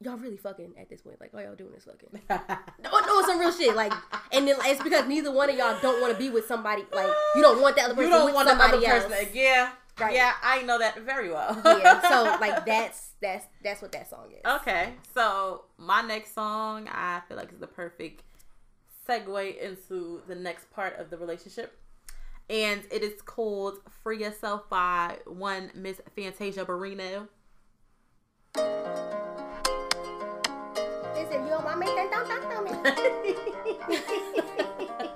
y'all 0.00 0.16
really 0.16 0.36
fucking 0.36 0.74
at 0.78 0.88
this 0.90 1.00
point. 1.02 1.20
Like, 1.20 1.32
all 1.34 1.40
y'all 1.40 1.54
doing 1.54 1.74
is 1.74 1.84
fucking. 1.84 2.20
No, 2.82 3.00
no, 3.00 3.22
some 3.26 3.38
real 3.38 3.52
shit. 3.52 3.74
Like, 3.74 3.92
and 4.32 4.46
then 4.46 4.56
it's 4.64 4.82
because 4.82 5.06
neither 5.08 5.32
one 5.32 5.48
of 5.50 5.56
y'all 5.56 5.78
don't 5.80 6.00
want 6.00 6.12
to 6.12 6.18
be 6.18 6.28
with 6.30 6.46
somebody. 6.46 6.82
Like, 6.92 7.10
you 7.34 7.42
don't 7.42 7.60
want 7.62 7.76
that 7.76 7.86
other 7.86 7.94
person 7.94 8.10
you 8.10 8.16
don't 8.18 8.34
want 8.34 8.48
somebody 8.48 8.84
else. 8.86 9.04
person. 9.06 9.28
Yeah. 9.32 9.70
Right. 10.00 10.14
Yeah, 10.14 10.32
I 10.42 10.62
know 10.62 10.76
that 10.80 11.00
very 11.02 11.30
well. 11.30 11.56
yeah, 11.64 12.00
so 12.08 12.24
like 12.40 12.66
that's 12.66 13.10
that's 13.22 13.46
that's 13.62 13.80
what 13.80 13.92
that 13.92 14.10
song 14.10 14.32
is. 14.32 14.40
Okay, 14.60 14.94
so 15.14 15.66
my 15.78 16.02
next 16.02 16.34
song, 16.34 16.88
I 16.90 17.20
feel 17.28 17.36
like 17.36 17.52
is 17.52 17.60
the 17.60 17.68
perfect 17.68 18.24
segue 19.08 19.56
into 19.62 20.20
the 20.26 20.34
next 20.34 20.68
part 20.72 20.98
of 20.98 21.10
the 21.10 21.16
relationship. 21.16 21.78
And 22.50 22.82
it 22.90 23.02
is 23.02 23.22
called 23.22 23.78
Free 24.02 24.20
Yourself 24.22 24.68
by 24.68 25.18
one 25.26 25.70
Miss 25.74 26.00
Fantasia 26.14 26.64
Barrino. 26.66 27.28
Listen, 31.14 31.46
yo, 31.46 31.58
mami, 31.60 31.86
ten, 31.86 32.10
tan, 32.10 32.26
tan, 32.26 32.42
tan, 32.42 32.66
tan. 32.66 32.84
I 35.00 35.13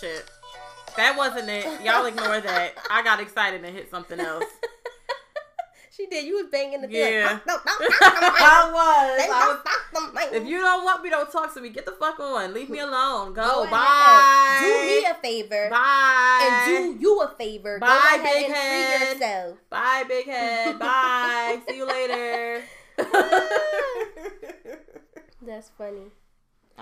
shit. 0.00 0.24
That 0.96 1.16
wasn't 1.16 1.48
it. 1.48 1.66
Y'all 1.84 2.06
ignore 2.06 2.40
that. 2.40 2.74
I 2.90 3.02
got 3.02 3.20
excited 3.20 3.64
and 3.64 3.74
hit 3.74 3.90
something 3.90 4.18
else. 4.20 4.44
She 6.00 6.06
did. 6.06 6.24
You 6.24 6.36
was 6.36 6.46
banging 6.50 6.80
the 6.80 6.88
thing. 6.88 6.96
Yeah. 6.96 7.40
Like, 7.46 7.60
I 7.66 8.70
was. 8.72 9.28
I 9.28 9.58
was 10.14 10.32
if 10.32 10.46
you 10.46 10.58
don't 10.58 10.82
want 10.84 11.02
me, 11.02 11.10
don't 11.10 11.30
talk 11.30 11.52
to 11.52 11.60
me. 11.60 11.68
Get 11.68 11.84
the 11.84 11.92
fuck 11.92 12.18
on. 12.18 12.54
Leave 12.54 12.70
me 12.70 12.78
alone. 12.78 13.34
Go. 13.34 13.64
Go. 13.64 13.70
Bye. 13.70 14.60
do 14.62 14.86
me 14.86 15.04
a 15.04 15.14
favor 15.14 15.68
Bye. 15.68 16.48
and 16.66 16.96
do 16.96 17.02
you 17.02 17.20
a 17.20 17.34
favor. 17.36 17.78
Go 17.78 17.86
Bye, 17.86 18.16
ahead 18.18 18.22
big 18.22 18.50
head. 18.50 18.98
free 18.98 19.12
yourself. 19.12 19.58
Bye, 19.68 20.04
big 20.08 20.26
head. 20.26 20.78
Bye. 20.78 21.60
See 21.68 21.76
you 21.76 21.86
later. 21.86 22.62
That's 25.42 25.70
funny. 25.76 26.12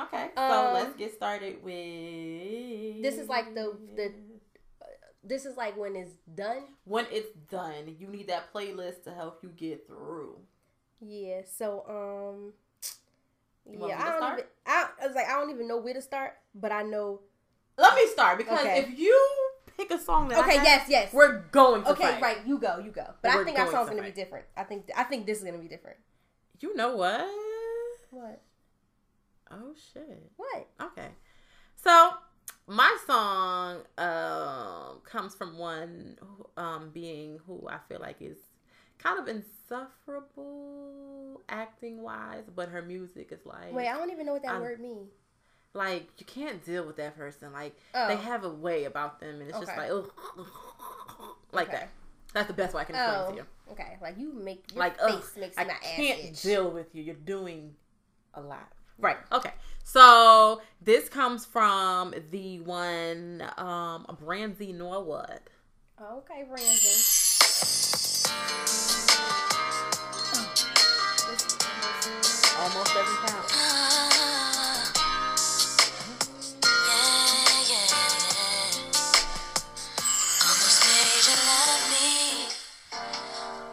Okay, 0.05 0.31
so 0.37 0.43
Um, 0.43 0.73
let's 0.75 0.97
get 0.97 1.15
started 1.15 1.63
with. 1.63 3.03
This 3.03 3.19
is 3.19 3.29
like 3.29 3.55
the 3.55 3.77
the. 3.97 4.13
This 5.25 5.45
is 5.45 5.57
like 5.57 5.77
when 5.77 5.95
it's 5.97 6.15
done. 6.35 6.65
when 6.85 7.07
it's 7.11 7.29
done. 7.51 7.97
You 7.99 8.07
need 8.09 8.29
that 8.29 8.53
playlist 8.53 9.05
to 9.05 9.13
help 9.13 9.41
you 9.43 9.51
get 9.51 9.87
through. 9.87 10.39
Yeah. 11.01 11.43
So 11.45 11.85
um. 11.89 12.53
Yeah, 13.71 14.01
I 14.01 14.05
don't 14.09 14.17
start? 14.19 14.33
even. 14.39 14.45
I, 14.67 14.89
I 15.03 15.07
was 15.07 15.15
like, 15.15 15.27
I 15.29 15.33
don't 15.33 15.51
even 15.51 15.69
know 15.69 15.77
where 15.77 15.93
to 15.93 16.01
start, 16.01 16.33
but 16.55 16.73
I 16.73 16.83
know. 16.83 17.21
Let 17.77 17.95
me 17.95 18.07
start 18.07 18.39
because 18.39 18.61
Okay. 18.61 18.79
if 18.81 18.99
you 18.99 19.15
pick 19.77 19.91
a 19.91 19.99
song 19.99 20.29
that 20.29 20.39
I 20.39 20.41
Okay. 20.41 20.55
have, 20.57 20.65
Yes. 20.65 20.87
Yes. 20.89 21.13
we're 21.13 21.43
going 21.53 21.83
to 21.85 21.91
Okay. 21.91 22.03
fight. 22.05 22.23
Right. 22.23 22.47
You 22.47 22.59
go. 22.59 22.79
You 22.79 22.91
go. 22.91 23.05
But 23.23 23.35
We're 23.35 23.43
I 23.43 23.45
think 23.45 23.59
our 23.59 23.71
song's 23.71 23.91
to 23.91 23.95
gonna 23.95 24.09
be 24.09 24.15
different. 24.15 24.47
I 24.57 24.65
think. 24.65 24.89
I 24.97 25.05
think 25.05 25.27
this 25.27 25.39
is 25.39 25.45
gonna 25.45 25.59
be 25.59 25.69
different. 25.69 25.99
You 26.61 26.75
know 26.75 26.97
what? 26.97 27.29
What? 28.11 28.41
Oh 29.51 29.73
shit. 29.93 30.31
What? 30.37 30.67
Okay. 30.81 31.09
So 31.77 32.11
my 32.67 32.97
song 33.07 33.83
um 33.99 35.01
comes 35.05 35.35
from 35.35 35.57
one 35.59 36.17
um 36.57 36.91
being 36.93 37.39
who 37.47 37.67
I 37.69 37.79
feel 37.89 38.01
like 38.01 38.17
is 38.21 38.37
kind 38.99 39.19
of 39.19 39.29
insufferable 40.29 41.41
acting 41.49 42.03
wise, 42.03 42.45
but 42.55 42.69
her 42.69 42.83
music 42.83 43.33
is 43.33 43.45
like 43.47 43.73
Wait. 43.73 43.89
I 43.89 43.97
don't 43.97 44.11
even 44.11 44.27
know 44.27 44.33
what 44.33 44.43
that 44.43 44.53
I'm- 44.53 44.61
word 44.63 44.81
means. 44.81 45.11
like 45.75 46.09
you 46.19 46.27
can't 46.27 46.65
deal 46.65 46.85
with 46.87 46.97
that 46.97 47.17
person. 47.17 47.53
Like 47.53 47.77
Oh. 47.95 48.09
they 48.09 48.17
have 48.17 48.45
a 48.45 48.51
way 48.51 48.85
about 48.85 49.21
them, 49.21 49.41
and 49.41 49.49
it's 49.49 49.59
just 49.59 49.77
like 49.77 49.91
ugh, 49.91 50.11
like 51.53 51.69
Okay. 51.69 51.77
that. 51.79 51.89
That's 52.35 52.49
the 52.49 52.55
best 52.55 52.75
way 52.75 52.83
I 52.83 52.85
can 52.85 52.95
explain 52.95 53.15
it 53.21 53.25
Oh. 53.27 53.31
to 53.31 53.37
you. 53.37 53.47
Okay. 53.73 53.99
Like 54.03 54.19
you 54.19 54.33
make 54.33 54.71
your 54.73 54.81
Like 54.81 54.99
face 55.01 55.13
ugh, 55.35 55.39
makes 55.41 55.57
I 55.59 55.65
my 55.65 55.75
can't 55.75 56.19
itch. 56.25 56.43
deal 56.43 56.71
with 56.71 56.95
you. 56.95 57.03
You're 57.03 57.15
doing 57.15 57.75
a 58.35 58.41
lot. 58.41 58.71
Right. 58.99 59.17
Okay. 59.33 59.53
So 59.85 60.61
this 60.83 61.09
comes 61.09 61.47
from 61.47 62.13
the 62.31 62.61
one 62.61 63.43
um 63.57 64.07
Brandy 64.21 64.73
Norwood. 64.73 65.41
Okay, 66.01 66.45
Ramsey. 66.49 67.15
Almost 72.61 72.93
doesn't 72.93 73.17
count. 73.27 73.47
Yeah, 76.87 77.71
yeah. 77.71 77.91
Almost 80.43 80.81
made 80.85 81.25
you 81.29 81.37
love 81.49 81.85
me. 81.93 82.09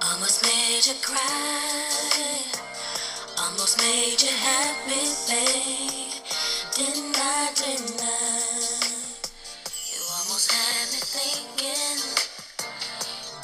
Almost 0.01 0.37
made 0.43 0.85
you 0.85 0.95
cry. 1.01 1.74
Made 3.85 4.19
you 4.19 4.29
happy, 4.29 5.13
babe. 5.29 6.17
Didn't 6.75 7.15
I, 7.19 7.53
I? 7.53 8.17
You 9.93 10.01
almost 10.17 10.51
had 10.51 10.89
me 10.89 11.01
thinking 11.13 12.01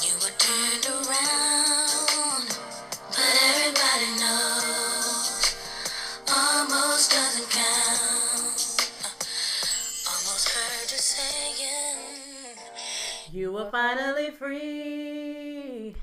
you 0.02 0.14
were 0.18 0.34
turned 0.42 0.86
around. 0.98 2.48
But 3.10 3.34
everybody 3.54 4.10
knows 4.20 5.54
almost 6.28 7.12
doesn't 7.12 7.50
count. 7.52 8.60
Almost 10.10 10.50
heard 10.50 10.90
you 10.92 10.98
saying. 10.98 12.58
You 13.32 13.52
were 13.52 13.70
finally 13.70 14.32
free. 14.32 15.96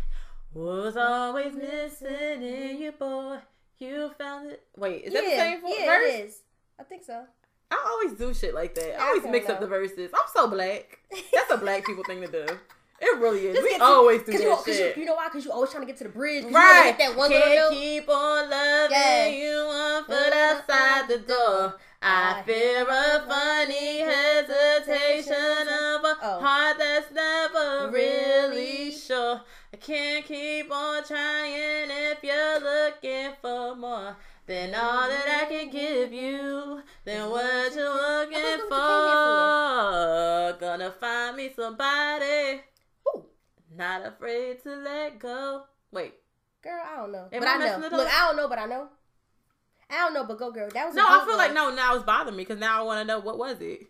Was 0.54 0.96
always 0.96 1.56
missing 1.56 2.42
in 2.42 2.78
you, 2.78 2.92
boy. 2.92 3.38
You 3.78 4.10
found 4.18 4.50
it. 4.50 4.62
Wait, 4.76 5.04
is 5.04 5.12
that 5.12 5.22
the 5.24 5.30
same 5.30 5.60
yeah, 5.66 5.86
verse? 5.86 6.08
it 6.08 6.24
is. 6.26 6.38
I 6.80 6.82
think 6.82 7.04
so. 7.04 7.24
I 7.70 7.86
always 7.90 8.18
do 8.18 8.32
shit 8.34 8.54
like 8.54 8.74
that. 8.74 9.00
I 9.00 9.04
I 9.04 9.08
always 9.08 9.24
mix 9.24 9.48
up 9.48 9.60
the 9.60 9.66
verses. 9.66 10.10
I'm 10.14 10.20
so 10.34 10.48
black. 10.48 10.98
That's 11.32 11.50
a 11.50 11.56
black 11.58 11.84
people 11.86 12.02
thing 12.04 12.20
to 12.22 12.26
do. 12.26 12.46
It 13.00 13.20
really 13.20 13.46
is. 13.46 13.56
Just 13.56 13.68
we 13.70 13.78
to- 13.78 13.84
always 13.84 14.22
do 14.24 14.32
that 14.32 14.42
you, 14.42 14.48
cause 14.48 14.66
you, 14.66 14.74
shit. 14.74 14.96
you 14.96 15.04
know 15.04 15.14
why? 15.14 15.28
Cause 15.28 15.44
you 15.44 15.52
always 15.52 15.70
trying 15.70 15.82
to 15.82 15.86
get 15.86 15.96
to 15.98 16.04
the 16.04 16.10
bridge. 16.10 16.44
right. 16.46 16.96
You 16.98 17.06
that 17.06 17.16
one 17.16 17.30
Can't 17.30 17.72
keep 17.72 18.08
on 18.08 18.50
loving 18.50 18.90
Yeah. 18.96 19.28
you 19.28 19.66
one 19.66 20.04
foot 20.04 20.32
outside 20.32 21.08
the 21.08 21.18
door. 21.18 21.76
I 22.02 22.40
I 22.40 22.42
fear 22.42 22.82
a 22.82 23.26
funny 23.28 23.98
hesitation 24.00 25.68
of 25.68 26.04
a 26.04 26.16
Oh. 26.22 26.40
heart 26.40 26.78
that's 26.78 27.12
never 27.12 27.90
really 27.92 28.90
sure. 28.92 29.42
I 29.88 29.90
can't 29.90 30.26
keep 30.26 30.70
on 30.70 31.02
trying 31.02 31.88
if 31.90 32.22
you're 32.22 32.60
looking 32.60 33.32
for 33.40 33.74
more 33.74 34.16
than 34.44 34.74
all 34.74 35.08
that 35.08 35.42
I 35.42 35.46
can 35.48 35.70
give 35.70 36.12
you. 36.12 36.82
Then 37.06 37.30
what 37.30 37.74
you 37.74 37.88
looking 37.88 38.68
for? 38.68 40.58
Gonna 40.60 40.90
find 40.90 41.38
me 41.38 41.50
somebody 41.56 42.60
Who? 43.06 43.24
not 43.74 44.04
afraid 44.04 44.62
to 44.64 44.76
let 44.76 45.18
go. 45.18 45.62
Wait, 45.90 46.16
Girl, 46.62 46.82
I 46.84 46.96
don't 46.96 47.12
know. 47.12 47.28
Am 47.32 47.40
but 47.40 47.48
I 47.48 47.54
I 47.54 47.58
know. 47.58 47.78
Look, 47.78 47.92
up? 47.94 48.12
I 48.12 48.26
don't 48.26 48.36
know, 48.36 48.48
but 48.48 48.58
I 48.58 48.66
know. 48.66 48.88
I 49.88 49.94
don't 50.04 50.12
know, 50.12 50.24
but 50.24 50.38
go 50.38 50.50
girl. 50.50 50.68
That 50.68 50.88
was 50.88 50.96
no, 50.96 51.06
I 51.06 51.20
good 51.20 51.28
feel 51.28 51.38
like 51.38 51.54
no. 51.54 51.74
Now 51.74 51.94
it's 51.94 52.04
bothering 52.04 52.36
me 52.36 52.42
because 52.42 52.58
now 52.58 52.78
I 52.78 52.82
want 52.82 53.00
to 53.00 53.06
know 53.06 53.20
what 53.20 53.38
was 53.38 53.56
it. 53.62 53.86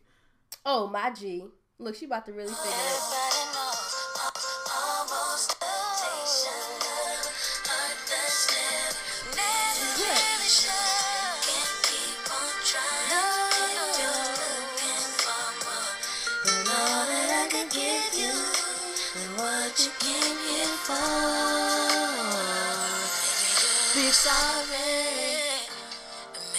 Oh 0.65 0.87
my 0.87 1.11
G. 1.13 1.45
Look, 1.81 1.97
she 1.97 2.05
about 2.05 2.25
to 2.27 2.33
really 2.33 2.53
figure 2.53 2.71
it. 2.71 3.68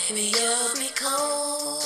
Maybe 0.09 0.33
you'll 0.33 0.73
be 0.73 0.89
cold. 0.95 1.83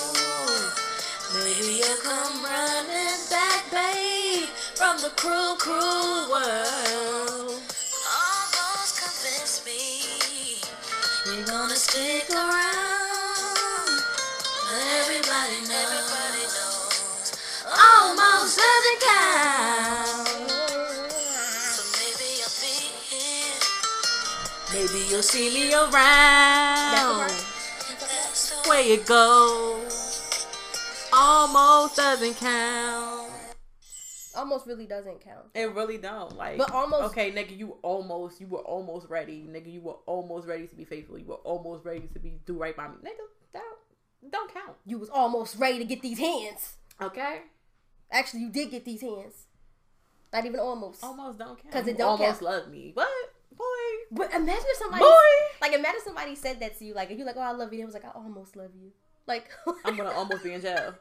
Maybe 1.34 1.74
you'll 1.80 1.98
come 1.98 2.42
running 2.42 3.20
back, 3.30 3.70
babe, 3.70 4.48
from 4.76 4.96
the 5.02 5.10
cruel, 5.18 5.58
cruel 5.58 6.32
world. 6.32 7.60
Almost 8.08 8.96
convinced 9.04 9.66
me 9.66 10.56
you're 11.26 11.46
gonna 11.46 11.76
stick 11.76 12.30
around. 12.30 14.04
But 14.72 14.80
everybody 15.02 15.60
knows, 15.68 15.84
everybody 15.84 16.46
knows, 16.56 17.28
almost 17.68 18.56
doesn't 18.56 19.00
count. 19.04 20.28
So 21.76 21.84
maybe 22.00 22.28
you'll 22.40 22.56
be 22.64 22.76
here. 23.12 23.60
Maybe 24.72 25.12
you'll 25.12 25.24
see 25.24 25.50
me 25.54 25.74
around. 25.74 27.43
Part. 28.64 28.70
it 28.70 28.70
the 28.70 28.70
Where 28.70 28.82
you 28.82 29.04
go, 29.06 29.88
almost 31.14 31.96
doesn't 31.96 32.36
count. 32.38 33.32
Almost 34.36 34.66
really 34.66 34.88
doesn't 34.88 35.22
count. 35.22 35.46
It 35.54 35.74
really 35.76 35.98
don't. 36.00 36.36
Like, 36.36 36.58
But 36.58 36.72
almost- 36.72 37.12
Okay, 37.12 37.32
nigga, 37.32 37.56
you 37.56 37.78
almost, 37.84 38.42
you 38.42 38.48
were 38.48 38.60
almost 38.60 39.08
ready, 39.10 39.42
nigga. 39.48 39.72
You 39.72 39.82
were 39.82 39.98
almost 40.08 40.48
ready 40.48 40.66
to 40.68 40.76
be 40.76 40.86
faithful. 40.86 41.20
You 41.20 41.26
were 41.26 41.36
almost 41.36 41.86
ready 41.86 42.08
to 42.14 42.20
be 42.20 42.40
do 42.46 42.58
right 42.58 42.76
by 42.76 42.88
me, 42.88 42.96
nigga. 43.04 43.26
That 43.54 43.62
don't, 44.22 44.32
don't 44.32 44.54
count. 44.54 44.76
You 44.86 44.98
was 44.98 45.10
almost 45.10 45.58
ready 45.60 45.78
to 45.78 45.86
get 45.86 46.02
these 46.02 46.18
hands. 46.18 46.78
Okay, 47.02 47.42
Actually, 48.12 48.42
you 48.42 48.50
did 48.50 48.70
get 48.70 48.86
these 48.86 49.02
hands. 49.02 49.48
Not 50.32 50.46
even 50.46 50.60
almost. 50.60 51.04
almost 51.04 51.38
don't 51.40 51.50
count. 51.50 51.64
Because 51.66 51.88
it 51.88 51.98
don't 51.98 52.12
almost 52.20 52.42
count. 52.42 52.44
love 52.44 52.68
me. 52.70 52.92
What, 52.94 53.08
boy, 53.08 53.23
But 54.16 54.34
imagine 54.34 54.64
if 54.66 54.78
somebody, 54.78 55.04
boy. 55.04 55.10
like, 55.62 55.74
imagine 55.74 56.02
somebody 56.04 56.36
said 56.36 56.60
that 56.60 56.78
to 56.80 56.86
you, 56.86 56.94
like, 56.94 57.10
and 57.10 57.18
you 57.20 57.26
like, 57.26 57.36
oh, 57.38 57.42
I 57.42 57.52
love 57.52 57.74
you. 57.74 57.80
And 57.80 57.84
it 57.84 57.86
was 57.86 57.94
like, 57.96 58.06
I 58.06 58.10
almost 58.10 58.56
love 58.56 58.72
you. 58.80 58.92
Like, 59.28 59.50
I'm 59.86 59.96
gonna 59.98 60.12
almost 60.12 60.44
be 60.44 60.54
in 60.54 60.62
jail. 60.62 60.94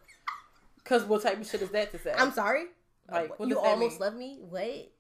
Cause 0.85 1.05
what 1.05 1.23
type 1.23 1.41
of 1.41 1.47
shit 1.47 1.63
is 1.63 1.71
that 1.71 1.91
to 1.93 1.99
say? 1.99 2.13
I'm 2.17 2.33
sorry. 2.33 2.67
Like, 3.11 3.31
you 3.41 3.59
almost 3.59 3.93
mean? 3.95 4.01
love 4.01 4.15
me. 4.17 4.39
What? 4.49 4.91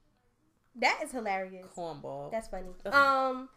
That 0.76 1.00
is 1.04 1.10
hilarious. 1.12 1.66
cornball. 1.76 2.30
That's 2.30 2.48
funny. 2.48 2.68
That's- 2.82 3.00
Um, 3.02 3.48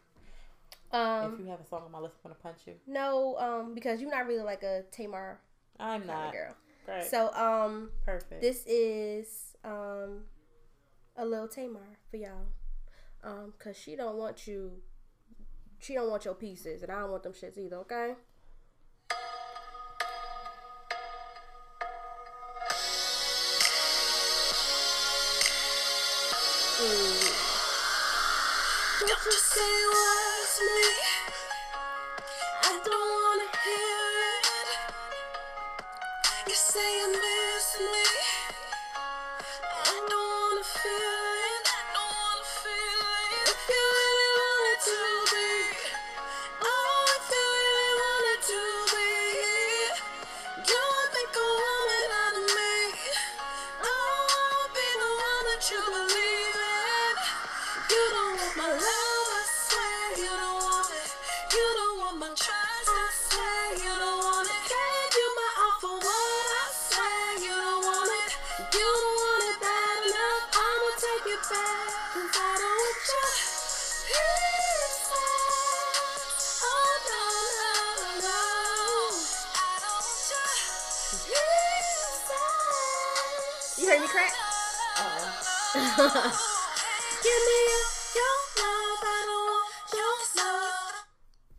if 0.91 0.95
um, 0.99 1.37
you 1.39 1.47
have 1.51 1.59
a 1.59 1.65
song 1.65 1.81
on 1.85 1.91
my 1.91 1.99
list, 1.99 2.15
I'm 2.23 2.31
gonna 2.31 2.41
punch 2.41 2.59
you. 2.67 2.73
no, 2.87 3.37
um, 3.37 3.73
because 3.73 3.99
you're 4.01 4.11
not 4.11 4.27
really 4.27 4.43
like 4.43 4.63
a 4.63 4.83
Tamar 4.91 5.39
I'm 5.79 6.05
not. 6.07 6.31
girl. 6.31 6.55
Right. 6.87 7.03
So, 7.03 7.33
um, 7.33 7.89
Perfect. 8.05 8.41
this 8.41 8.63
is 8.67 9.55
um 9.63 10.21
a 11.17 11.25
little 11.25 11.47
Tamar 11.47 11.81
for 12.11 12.17
y'all. 12.17 12.45
Um, 13.25 13.53
cause 13.57 13.75
she 13.75 13.95
don't 13.95 14.17
want 14.17 14.45
you. 14.45 14.71
She 15.79 15.95
don't 15.95 16.09
want 16.09 16.25
your 16.25 16.35
pieces, 16.35 16.83
and 16.83 16.91
I 16.91 17.01
don't 17.01 17.11
want 17.11 17.23
them 17.23 17.33
shits 17.33 17.57
either. 17.57 17.77
Okay. 17.77 18.13
Say 29.55 29.61
it 29.61 29.89
was 29.95 30.59
me. 30.75 30.91
I 32.63 32.71
don't 32.83 33.09
wanna 33.23 33.49
hear 33.63 34.03
it. 34.35 34.69
You 36.49 36.55
say 36.55 36.91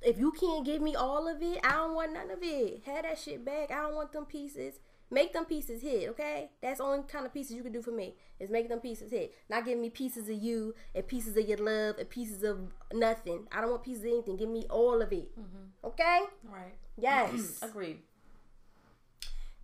if 0.03 0.19
you 0.19 0.31
can't 0.33 0.65
give 0.65 0.81
me 0.81 0.95
all 0.95 1.27
of 1.29 1.43
it, 1.43 1.59
I 1.65 1.73
don't 1.73 1.95
want 1.95 2.13
none 2.13 2.31
of 2.31 2.39
it. 2.41 2.83
Have 2.87 3.03
that 3.03 3.19
shit 3.19 3.45
back. 3.45 3.71
I 3.71 3.83
don't 3.83 3.95
want 3.95 4.13
them 4.13 4.25
pieces. 4.25 4.79
Make 5.11 5.33
them 5.33 5.45
pieces 5.45 5.83
hit, 5.83 6.09
okay? 6.11 6.51
That's 6.63 6.79
the 6.79 6.85
only 6.85 7.05
kind 7.07 7.27
of 7.27 7.35
pieces 7.35 7.57
you 7.57 7.63
can 7.63 7.73
do 7.73 7.83
for 7.83 7.93
me. 7.93 8.15
Is 8.41 8.51
make 8.51 8.69
them 8.69 8.81
pieces 8.81 9.11
hit. 9.11 9.35
Not 9.49 9.65
give 9.65 9.79
me 9.79 9.91
pieces 9.91 10.29
of 10.29 10.37
you 10.37 10.75
and 10.95 11.07
pieces 11.07 11.37
of 11.37 11.49
your 11.49 11.59
love 11.59 11.99
and 11.99 12.09
pieces 12.09 12.43
of 12.43 12.59
nothing. 12.93 13.47
I 13.53 13.61
don't 13.61 13.71
want 13.71 13.83
pieces 13.83 14.05
of 14.05 14.11
anything. 14.11 14.37
Give 14.37 14.49
me 14.49 14.65
all 14.71 15.03
of 15.03 15.13
it. 15.13 15.37
Mm-hmm. 15.39 15.87
Okay? 15.89 16.21
Right. 16.45 16.75
Yes. 16.97 17.59
Agreed. 17.63 17.99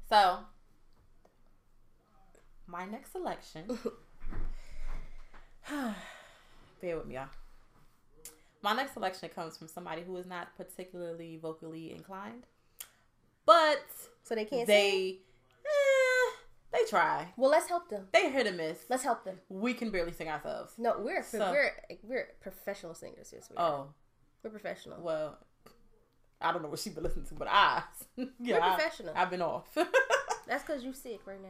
So, 0.08 0.38
my 2.66 2.84
next 2.84 3.12
selection. 3.12 3.78
bear 6.80 6.96
with 6.96 7.06
me, 7.06 7.14
y'all. 7.14 7.26
My 8.62 8.74
next 8.74 8.92
selection 8.94 9.28
comes 9.28 9.56
from 9.56 9.68
somebody 9.68 10.02
who 10.02 10.16
is 10.16 10.26
not 10.26 10.56
particularly 10.56 11.36
vocally 11.36 11.92
inclined, 11.92 12.46
but 13.44 13.84
so 14.22 14.34
they 14.36 14.44
can't 14.44 14.66
sing? 14.66 14.76
they, 14.76 15.18
eh, 15.64 16.30
they 16.72 16.84
try. 16.88 17.32
Well, 17.36 17.50
let's 17.50 17.68
help 17.68 17.88
them. 17.88 18.06
They 18.12 18.30
hit 18.30 18.46
or 18.46 18.52
miss. 18.52 18.78
Let's 18.88 19.02
help 19.02 19.24
them. 19.24 19.40
We 19.48 19.74
can 19.74 19.90
barely 19.90 20.12
sing 20.12 20.28
ourselves. 20.28 20.74
No, 20.78 20.98
we're 21.00 21.24
So- 21.24 21.50
we're 21.50 21.72
we're 22.04 22.28
professional 22.40 22.94
singers. 22.94 23.32
Yes, 23.34 23.48
we 23.50 23.56
are. 23.56 23.72
Oh, 23.72 23.88
We're 24.44 24.50
professional. 24.50 25.00
well, 25.02 25.38
I 26.40 26.52
don't 26.52 26.62
know 26.62 26.68
what 26.68 26.78
she's 26.78 26.92
been 26.94 27.04
listening 27.04 27.26
to, 27.26 27.34
but 27.34 27.48
I, 27.50 27.82
yeah, 28.16 28.26
We're 28.38 28.60
I, 28.60 29.22
I've 29.22 29.30
been 29.30 29.42
off. 29.42 29.66
That's 30.46 30.62
because 30.64 30.84
you 30.84 30.92
sick 30.92 31.20
right 31.26 31.42
now. 31.42 31.48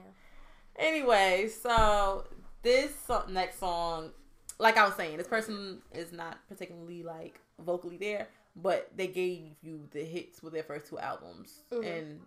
Anyway, 0.76 1.48
so 1.62 2.24
this 2.62 2.92
so- 3.06 3.24
next 3.28 3.58
song, 3.58 4.10
like 4.58 4.76
I 4.76 4.84
was 4.84 4.94
saying, 4.94 5.16
this 5.16 5.28
person 5.28 5.82
is 5.92 6.12
not 6.12 6.38
particularly 6.48 7.02
like 7.02 7.40
vocally 7.60 7.96
there, 7.96 8.28
but 8.56 8.90
they 8.96 9.06
gave 9.06 9.52
you 9.62 9.88
the 9.90 10.04
hits 10.04 10.42
with 10.42 10.52
their 10.52 10.62
first 10.62 10.86
two 10.86 10.98
albums, 10.98 11.62
mm-hmm. 11.72 11.84
and 11.84 12.20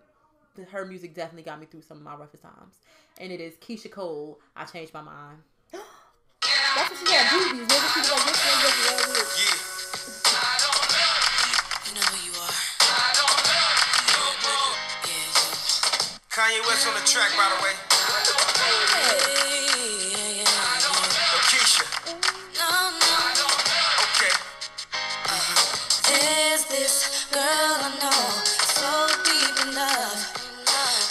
her 0.70 0.86
music 0.86 1.14
definitely 1.14 1.44
got 1.44 1.60
me 1.60 1.66
through 1.66 1.82
some 1.82 1.98
of 1.98 2.04
my 2.04 2.16
roughest 2.16 2.44
times. 2.44 2.76
And 3.20 3.32
it 3.32 3.40
is 3.40 3.56
Keyshia 3.56 3.92
Cole. 3.92 4.40
I 4.56 4.66
changed 4.66 4.94
my 4.94 5.02
mind. 5.02 5.38
That's 5.72 5.84
what 6.90 7.00
she 7.00 7.06
got 7.06 7.32
boobies. 7.32 7.68
Nigga, 7.68 7.94
she 7.94 8.00
was 8.00 8.12
like, 8.12 8.26
this 8.26 8.40
one 8.44 8.60
doesn't 8.62 8.86
know 8.86 9.00
it. 9.16 9.28
You 11.88 11.94
know 11.96 12.08
who 12.12 12.18
you 12.28 12.34
are. 12.40 12.56
Yeah. 12.84 13.36
Kanye 16.36 16.60
West 16.68 16.86
on 16.88 16.94
the 16.94 17.00
track, 17.08 17.32
by 17.38 17.48
the 17.56 17.64
way. 17.64 17.85
Girl 27.36 27.44
I 27.84 27.92
know, 28.00 28.24
so 28.80 29.12
deep 29.28 29.56
in 29.68 29.76
love. 29.76 30.24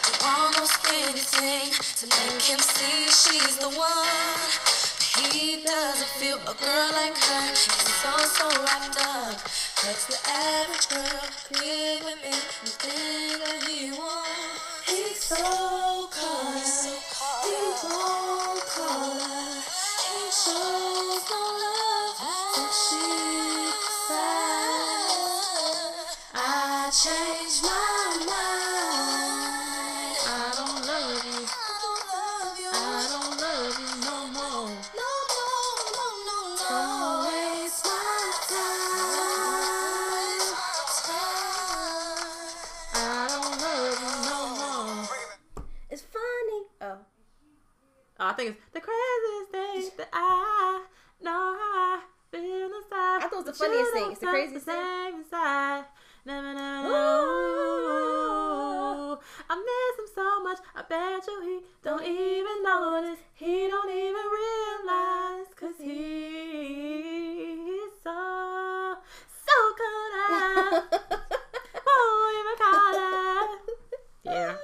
Do 0.09 0.12
almost 0.25 0.81
anything 0.89 1.68
to 2.01 2.05
make 2.16 2.41
him 2.41 2.61
see 2.64 3.05
she's 3.12 3.59
the 3.61 3.68
one. 3.68 4.41
He 5.20 5.61
doesn't 5.61 6.12
feel 6.16 6.41
a 6.49 6.57
girl 6.57 6.89
like 6.97 7.12
her. 7.12 7.49
He's 7.53 7.93
so, 8.01 8.12
so 8.41 8.47
wrapped 8.64 8.97
up. 9.05 9.37
That's 9.85 10.09
the 10.09 10.16
average 10.25 10.89
girl. 10.89 11.29
Women 11.61 12.16
and 12.25 12.45
think 12.81 13.45
that 13.45 13.61
he 13.68 13.93
wants. 13.93 14.89
He's 14.89 15.20
so 15.20 16.09
cold. 16.09 16.57
He 17.45 17.61
won't 17.85 18.64
call 18.72 19.12
her. 19.29 19.61
He 20.09 20.20
shows 20.33 21.25
no 21.29 21.43
love. 21.64 22.16
So 22.57 22.64
she 22.81 23.12
decides. 23.77 24.43
I 27.05 27.11
changed 27.11 27.61
my 27.62 27.68
mind. 28.24 28.64
I 30.24 30.48
don't 30.57 30.80
love 30.88 31.20
you. 31.28 31.44
I 32.72 33.05
don't 33.12 33.34
love 33.44 33.76
you 33.78 33.92
no 34.00 34.16
more. 34.32 34.72
No, 34.72 35.11
no, 35.36 35.48
no, 35.92 36.07
no, 36.24 36.38
no. 36.57 36.64
Don't 36.64 37.28
waste 37.28 37.84
my 37.84 37.92
time. 38.48 38.88
I 42.94 43.28
don't 43.28 43.57
love 43.61 44.00
you 44.00 44.14
no 44.24 44.40
more. 44.57 45.05
It's 45.90 46.05
funny. 46.09 46.61
Oh. 46.80 46.84
oh. 46.88 47.05
I 48.18 48.32
think 48.32 48.48
it's 48.50 48.61
the 48.72 48.80
craziest 48.80 49.50
thing 49.52 49.90
that 49.98 50.09
I 50.11 50.84
know 51.20 51.52
I 51.61 52.00
feel 52.30 52.40
inside. 52.40 53.20
I 53.20 53.28
thought 53.28 53.32
it 53.32 53.36
was 53.36 53.44
the 53.44 53.52
funniest 53.52 53.92
thing. 53.92 54.11
It's 54.11 54.20
the 54.20 54.26
craziest 54.26 54.64
thing. 54.64 55.24
Same 56.27 56.45
inside. 56.45 56.55
Never, 56.55 56.55
never 56.55 56.89
know. 56.89 59.18
I 59.49 59.55
miss 59.57 59.99
him 59.99 60.07
so 60.14 60.43
much. 60.43 60.59
I 60.75 60.83
bet 60.83 61.27
you 61.27 61.41
he 61.43 61.61
don't 61.83 62.03
even 62.05 62.62
notice. 62.62 63.18
He 63.35 63.68
don't 63.68 63.91
even 63.91 64.27
realize. 64.41 65.47
Cause 65.57 65.75
he's 65.81 67.93
so, 68.03 68.97
so 69.47 69.57
good. 69.77 70.83
Oh. 71.87 73.59
Yeah. 74.25 74.55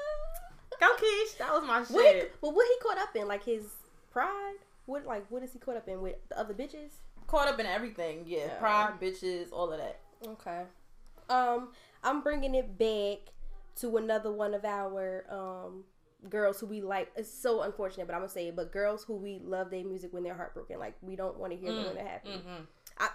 Go 0.81 0.87
Keish. 0.97 1.37
That 1.39 1.53
was 1.53 1.63
my 1.67 1.81
What 1.81 1.89
he, 2.07 2.13
shit. 2.21 2.35
well, 2.41 2.53
what 2.53 2.67
he 2.67 2.75
caught 2.83 2.97
up 2.99 3.15
in? 3.15 3.29
Like 3.29 3.45
his 3.45 3.65
pride? 4.11 4.55
What 4.87 5.05
like 5.07 5.27
what 5.31 5.43
is 5.43 5.53
he 5.53 5.59
caught 5.59 5.77
up 5.77 5.87
in 5.87 6.01
with 6.01 6.17
the 6.31 6.39
other 6.39 6.55
bitches? 6.55 6.93
Caught 7.27 7.49
up 7.49 7.61
in 7.61 7.67
everything. 7.67 8.25
Yeah. 8.27 8.47
Yeah. 8.47 8.59
Pride, 8.59 8.99
bitches, 9.01 9.53
all 9.53 9.71
of 9.71 9.79
that. 9.79 9.99
Okay. 10.27 10.63
Um, 11.31 11.69
I'm 12.03 12.23
bringing 12.23 12.55
it 12.55 12.77
back 12.79 13.33
to 13.77 13.97
another 13.97 14.33
one 14.33 14.53
of 14.55 14.65
our 14.65 15.25
um 15.31 15.85
girls 16.29 16.61
who 16.61 16.67
we 16.67 16.81
like. 16.83 17.11
It's 17.17 17.33
so 17.33 17.63
unfortunate, 17.63 18.07
but 18.07 18.15
I'm 18.15 18.21
gonna 18.21 18.29
say 18.31 18.49
it. 18.49 18.57
But 18.57 18.73
girls 18.73 19.05
who 19.05 19.17
we 19.17 19.41
love 19.43 19.71
their 19.71 19.85
music 19.85 20.13
when 20.13 20.23
they're 20.23 20.35
heartbroken. 20.35 20.79
Like 20.79 20.95
we 21.03 21.17
don't 21.17 21.39
want 21.39 21.53
to 21.53 21.59
hear 21.59 21.73
them 21.73 21.85
when 21.87 21.95
they're 21.95 22.07
happy. 22.07 22.31
I 22.99 23.09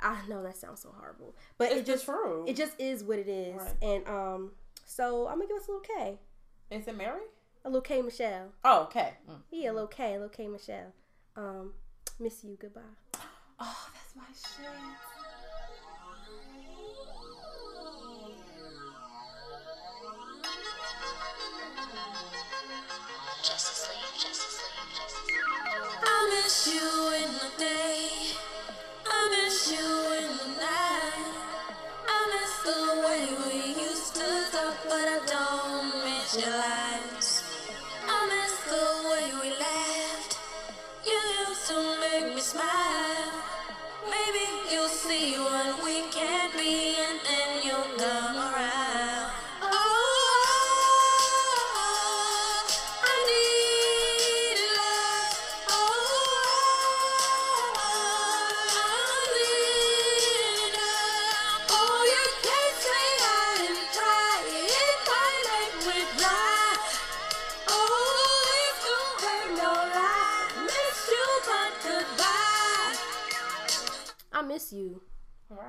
I 0.00 0.26
know 0.28 0.42
that 0.42 0.56
sounds 0.56 0.80
so 0.82 0.94
horrible, 0.98 1.34
but 1.58 1.72
It's 1.72 1.80
it 1.80 1.86
just 1.86 2.04
true. 2.04 2.44
it 2.46 2.54
just 2.56 2.74
is 2.78 3.02
what 3.02 3.18
it 3.18 3.28
is. 3.28 3.56
Right. 3.56 3.74
And 3.82 4.06
um, 4.08 4.50
so 4.84 5.26
I'm 5.26 5.36
gonna 5.38 5.48
give 5.48 5.56
us 5.56 5.68
a 5.68 5.72
little 5.72 5.86
K, 5.98 6.18
Is 6.70 6.86
it 6.86 6.96
Mary? 6.96 7.20
a 7.64 7.68
little 7.68 7.80
K 7.80 8.02
Michelle. 8.02 8.52
Oh, 8.64 8.82
okay. 8.84 9.14
Mm. 9.28 9.40
Yeah, 9.50 9.70
a 9.70 9.72
little 9.72 9.88
K, 9.88 10.10
a 10.10 10.12
little 10.12 10.28
K 10.28 10.46
Michelle. 10.48 10.92
Um, 11.34 11.72
miss 12.20 12.44
you. 12.44 12.56
Goodbye. 12.60 12.80
Oh, 13.58 13.88
that's 13.94 14.14
my 14.14 14.24
shit. 14.34 14.68
You 26.66 27.25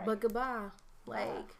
but 0.07 0.21
goodbye. 0.21 0.69
Like 1.05 1.53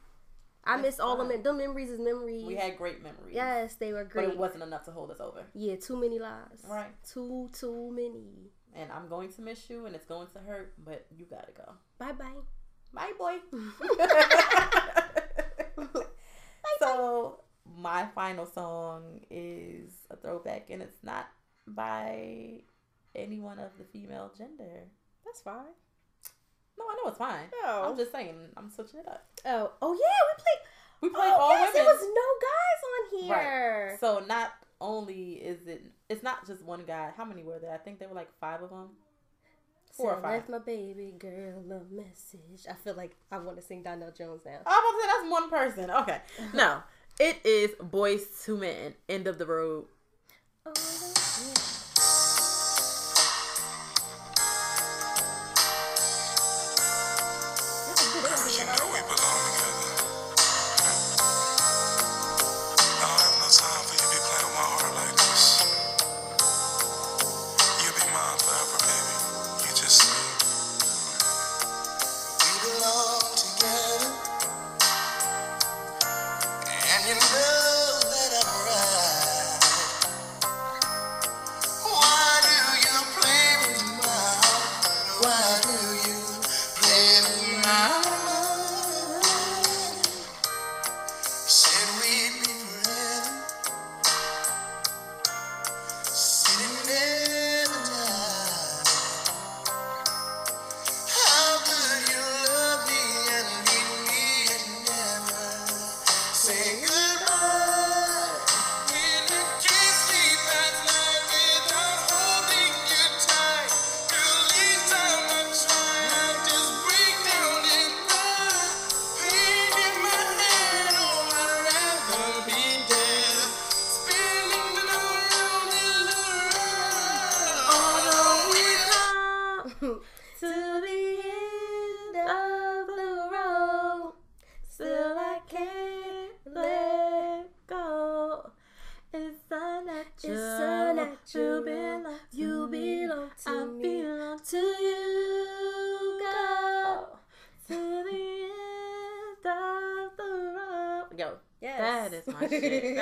I 0.64 0.78
miss 0.78 1.00
all 1.00 1.22
of 1.22 1.30
them. 1.30 1.58
Memories 1.58 1.90
is 1.90 2.00
memories. 2.00 2.46
we 2.46 2.56
had 2.56 2.78
great 2.78 3.04
memories. 3.04 3.34
yes, 3.34 3.76
they 3.76 3.94
were 3.94 4.04
great. 4.04 4.26
But 4.26 4.34
it 4.34 4.40
wasn't 4.40 4.64
enough 4.64 4.84
to 4.86 4.92
hold 4.92 5.12
us 5.12 5.20
over. 5.20 5.44
yeah, 5.54 5.76
too 5.76 5.96
many 5.96 6.18
lies. 6.20 6.64
Right. 6.68 6.92
Too 7.14 7.50
too 7.54 7.92
many. 7.92 8.52
And 8.74 8.92
I'm 8.92 9.08
going 9.08 9.32
to 9.34 9.42
miss 9.42 9.70
you 9.70 9.86
and 9.86 9.96
it's 9.96 10.06
going 10.06 10.28
to 10.34 10.40
hurt, 10.40 10.74
but 10.84 11.06
you 11.16 11.26
gotta 11.30 11.52
go. 11.52 11.74
Bye 11.98 12.14
bye. 12.14 12.42
Bye, 12.94 13.12
boy. 13.20 13.38
so, 16.80 17.42
my 17.78 18.06
final 18.16 18.46
song 18.46 19.20
is 19.30 19.92
a 20.10 20.16
throwback 20.16 20.70
and 20.70 20.82
it's 20.82 21.04
not 21.04 21.28
by 21.68 22.62
anyone 23.16 23.60
of 23.60 23.78
the 23.78 23.84
female 23.84 24.32
gender. 24.38 24.86
That's 25.26 25.42
fine. 25.42 25.74
No, 26.78 26.86
I 26.86 26.96
know 27.04 27.10
it's 27.10 27.18
fine. 27.18 27.46
Oh. 27.66 27.90
I'm 27.90 27.98
just 27.98 28.12
saying. 28.12 28.36
I'm 28.56 28.70
switching 28.70 29.00
it 29.00 29.08
up. 29.08 29.26
Oh, 29.46 29.72
oh 29.82 29.94
yeah, 29.94 30.00
we 30.28 30.44
played. 30.44 30.64
We 31.02 31.10
played 31.10 31.34
oh, 31.36 31.42
all 31.42 31.52
yes, 31.52 31.74
women. 31.74 31.86
There 31.86 31.94
was 31.94 32.04
no 32.04 32.28
guys 32.48 32.82
on 32.94 33.20
here. 33.44 33.88
Right. 33.92 34.00
So 34.00 34.24
not 34.28 34.52
only 34.82 35.34
is 35.34 35.68
it, 35.68 35.86
it's 36.10 36.24
not 36.24 36.46
just 36.48 36.64
one 36.64 36.84
guy. 36.86 37.12
How 37.16 37.26
many 37.26 37.44
were 37.44 37.60
there? 37.60 37.74
I 37.74 37.78
think 37.78 38.00
there 38.00 38.08
were 38.08 38.16
like 38.16 38.30
five 38.40 38.62
of 38.62 38.70
them. 38.70 38.90
Four 39.94 40.12
or 40.12 40.16
So 40.18 40.22
five. 40.22 40.34
left 40.34 40.50
my 40.50 40.60
baby 40.60 41.14
girl 41.18 41.64
a 41.72 41.94
message. 41.94 42.68
I 42.70 42.74
feel 42.74 42.94
like 42.96 43.16
I 43.32 43.38
want 43.40 43.58
to 43.58 43.64
sing 43.64 43.82
Donell 43.84 44.12
Jones 44.12 44.42
now. 44.46 44.60
I'm 44.66 44.84
about 44.84 44.92
to 44.92 45.02
say 45.02 45.08
that's 45.08 45.32
one 45.32 45.50
person. 45.50 45.92
Okay. 45.92 46.22
No, 46.54 46.84
it 47.20 47.38
is 47.44 47.72
Boyz 47.82 48.48
II 48.48 48.58
Men. 48.60 48.94
End 49.10 49.28
of 49.28 49.38
the 49.40 49.46
road. 49.48 49.86
Oh, 50.66 50.74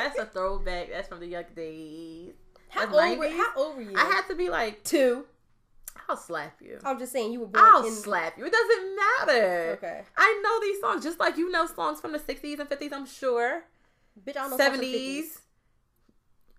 That's 0.06 0.20
a 0.20 0.26
throwback. 0.26 0.90
That's 0.92 1.08
from 1.08 1.20
the 1.20 1.28
young 1.28 1.46
days. 1.56 2.34
how 2.70 2.86
that's 2.86 2.94
old, 2.94 3.20
were, 3.20 3.30
how 3.30 3.54
old 3.56 3.76
were 3.78 3.82
you? 3.84 3.94
I 3.98 4.06
had 4.06 4.28
to 4.28 4.36
be 4.36 4.50
like, 4.50 4.84
two. 4.84 5.26
I'll 6.08 6.18
slap 6.18 6.62
you. 6.62 6.78
I'm 6.84 7.00
just 7.00 7.12
saying 7.12 7.32
you 7.32 7.40
were 7.40 7.48
born 7.48 7.66
I'll 7.66 7.86
in. 7.86 7.92
slap 7.92 8.38
you. 8.38 8.46
It 8.46 8.52
doesn't 8.54 8.96
matter. 8.96 9.72
Okay. 9.78 10.02
I 10.16 10.42
know 10.44 10.60
these 10.62 10.80
songs 10.80 11.04
just 11.04 11.20
like 11.20 11.38
you 11.38 11.50
know 11.52 11.66
songs 11.66 12.00
from 12.00 12.12
the 12.12 12.20
60s 12.20 12.60
and 12.60 12.70
50s, 12.70 12.94
I'm 12.94 13.08
sure. 13.08 13.64
Bitch, 14.24 14.38
I 14.38 14.48
don't 14.48 14.52
know. 14.52 14.58
70s. 14.58 14.84
50s. 15.22 15.24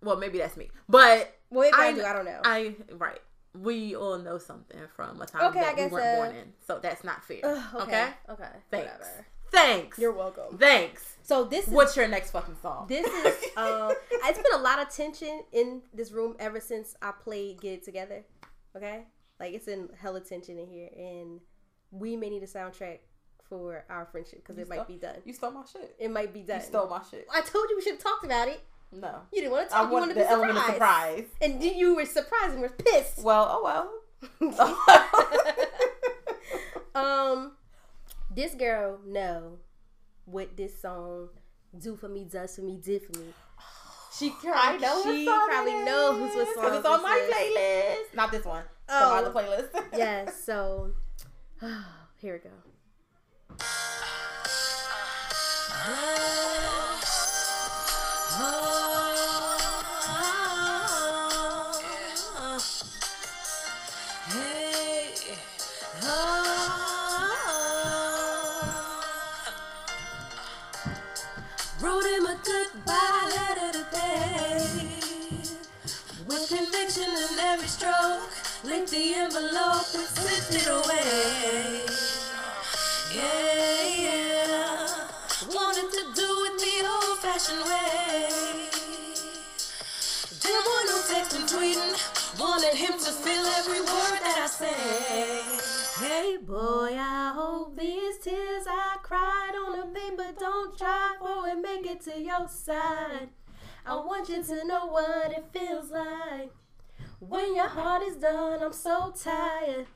Well, 0.02 0.16
maybe 0.16 0.38
that's 0.38 0.56
me. 0.56 0.70
But 0.88 1.34
Well, 1.50 1.70
I, 1.74 1.88
I- 1.88 1.92
do. 1.92 2.04
I 2.04 2.12
don't 2.12 2.24
know. 2.24 2.40
I 2.44 2.74
right. 2.92 3.20
We 3.54 3.96
all 3.96 4.18
know 4.18 4.36
something 4.36 4.78
from 4.94 5.18
a 5.22 5.26
time 5.26 5.42
Okay, 5.50 5.60
that 5.60 5.72
I 5.72 5.76
guess, 5.76 5.90
we 5.90 5.94
weren't 5.94 6.06
uh, 6.06 6.16
born 6.24 6.36
in. 6.36 6.52
So 6.66 6.78
that's 6.78 7.02
not 7.04 7.24
fair. 7.24 7.38
Ugh, 7.42 7.74
okay? 7.82 7.82
okay. 7.82 8.12
Okay. 8.32 8.48
Thanks. 8.70 8.92
Whatever. 8.92 9.26
Thanks. 9.56 9.98
You're 9.98 10.12
welcome. 10.12 10.58
Thanks. 10.58 11.16
So 11.22 11.44
this 11.44 11.66
is 11.66 11.72
What's 11.72 11.96
your 11.96 12.06
next 12.08 12.30
fucking 12.30 12.56
song? 12.60 12.86
This 12.88 13.06
is 13.06 13.44
um 13.56 13.92
it's 14.10 14.38
been 14.38 14.60
a 14.60 14.62
lot 14.62 14.78
of 14.80 14.90
tension 14.90 15.42
in 15.52 15.80
this 15.94 16.12
room 16.12 16.36
ever 16.38 16.60
since 16.60 16.94
I 17.00 17.12
played 17.12 17.60
Get 17.62 17.72
It 17.72 17.84
Together. 17.84 18.22
Okay? 18.76 19.04
Like 19.40 19.54
it's 19.54 19.66
in 19.66 19.88
hella 19.98 20.20
tension 20.20 20.58
in 20.58 20.66
here 20.68 20.90
and 20.96 21.40
we 21.90 22.16
may 22.16 22.28
need 22.28 22.42
a 22.42 22.46
soundtrack 22.46 22.98
for 23.48 23.84
our 23.88 24.04
friendship 24.06 24.42
because 24.42 24.58
it 24.58 24.68
might 24.68 24.86
be 24.86 24.96
done. 24.96 25.16
You 25.24 25.32
stole 25.32 25.52
my 25.52 25.62
shit. 25.72 25.96
It 25.98 26.10
might 26.10 26.34
be 26.34 26.42
done. 26.42 26.60
You 26.60 26.66
stole 26.66 26.88
my 26.88 27.00
shit. 27.10 27.26
I 27.32 27.40
told 27.40 27.70
you 27.70 27.76
we 27.76 27.82
should 27.82 27.94
have 27.94 28.02
talked 28.02 28.24
about 28.24 28.48
it. 28.48 28.60
No. 28.92 29.22
You 29.32 29.40
didn't 29.40 29.52
want 29.52 29.70
to 29.70 29.74
I 29.74 29.78
talk. 29.80 29.88
You 29.88 29.92
want 29.94 30.02
wanted 30.08 30.16
the 30.16 30.20
to 30.22 30.26
be 30.28 30.32
element 30.32 30.58
of 30.58 30.64
surprised. 30.66 31.16
surprise. 31.16 31.24
And 31.40 31.62
you- 31.62 31.72
you 31.72 31.94
were 31.96 32.04
surprised 32.04 32.52
and 32.52 32.60
were 32.60 32.68
pissed. 32.68 33.20
Well, 33.22 33.48
oh 33.50 33.62
well. 33.64 33.90
um, 36.94 37.55
this 38.36 38.54
girl 38.54 39.00
know 39.06 39.58
what 40.26 40.56
this 40.56 40.80
song 40.80 41.30
"Do 41.76 41.96
for 41.96 42.08
Me, 42.08 42.24
Does 42.30 42.54
for 42.56 42.62
Me, 42.62 42.76
Did 42.76 43.02
for 43.02 43.18
Me." 43.18 43.32
She 44.16 44.28
I 44.44 44.76
probably, 44.76 44.80
know 44.80 45.00
what 45.00 45.14
she 45.16 45.24
song 45.24 45.48
probably 45.48 45.72
knows 45.84 46.20
what 46.20 46.48
is, 46.48 46.54
song 46.54 46.64
'cause 46.64 46.76
it's 46.76 46.86
on 46.86 47.02
my 47.02 47.18
playlist. 47.32 48.14
Not 48.14 48.30
this 48.30 48.44
one. 48.44 48.64
Oh. 48.88 49.00
Some 49.00 49.12
other 49.12 49.32
playlist. 49.32 49.70
yeah, 49.96 50.30
so 50.30 50.92
here 52.20 52.34
we 52.34 52.38
go. 52.38 52.54
The 78.86 79.14
envelope 79.14 79.94
and 79.94 80.06
slipped 80.14 80.54
it 80.54 80.68
away. 80.68 81.82
Yeah, 83.12 83.82
yeah. 83.98 84.86
Wanted 85.52 85.90
to 85.90 86.02
do 86.14 86.28
it 86.46 86.54
the 86.62 86.86
old 86.86 87.18
fashioned 87.18 87.64
way. 87.64 88.28
Didn't 90.40 90.66
want 90.70 90.86
no 90.86 90.98
texting, 91.02 91.46
tweeting. 91.50 92.40
Wanted 92.40 92.74
him 92.74 92.92
to 92.92 93.10
feel 93.10 93.44
every 93.58 93.80
word 93.80 94.20
that 94.22 94.38
I 94.38 94.46
say. 94.46 95.42
Hey 96.06 96.36
boy, 96.36 96.96
I 96.96 97.32
hope 97.34 97.76
these 97.76 98.18
tears 98.18 98.66
I 98.68 98.98
cried 99.02 99.54
on 99.66 99.80
the 99.80 99.98
paper 99.98 100.32
don't 100.38 100.78
dry 100.78 101.16
for 101.18 101.48
it 101.48 101.60
make 101.60 101.86
it 101.86 102.02
to 102.02 102.20
your 102.20 102.46
side. 102.48 103.30
I 103.84 103.96
want 103.96 104.28
you 104.28 104.44
to 104.44 104.64
know 104.64 104.86
what 104.86 105.32
it 105.32 105.44
feels 105.52 105.90
like. 105.90 106.52
When 107.28 107.56
your 107.56 107.68
heart 107.68 108.02
is 108.02 108.16
done, 108.16 108.62
I'm 108.62 108.72
so 108.72 109.12
tired. 109.20 109.86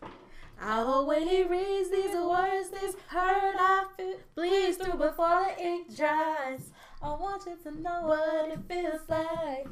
I 0.61 0.83
hope 0.83 1.07
when 1.07 1.29
he 1.29 1.45
reads 1.45 1.89
these 1.91 2.15
words, 2.15 2.71
this 2.71 2.97
hurt 3.07 3.55
I 3.57 3.85
feel 3.97 4.17
bleeds 4.35 4.77
through 4.79 4.99
before 4.99 5.47
the 5.57 5.65
ink 5.65 5.97
dries. 5.97 6.71
I 7.01 7.11
want 7.11 7.45
you 7.47 7.57
to 7.63 7.81
know 7.81 8.03
what 8.03 8.51
it 8.51 8.59
feels 8.69 9.09
like. 9.09 9.69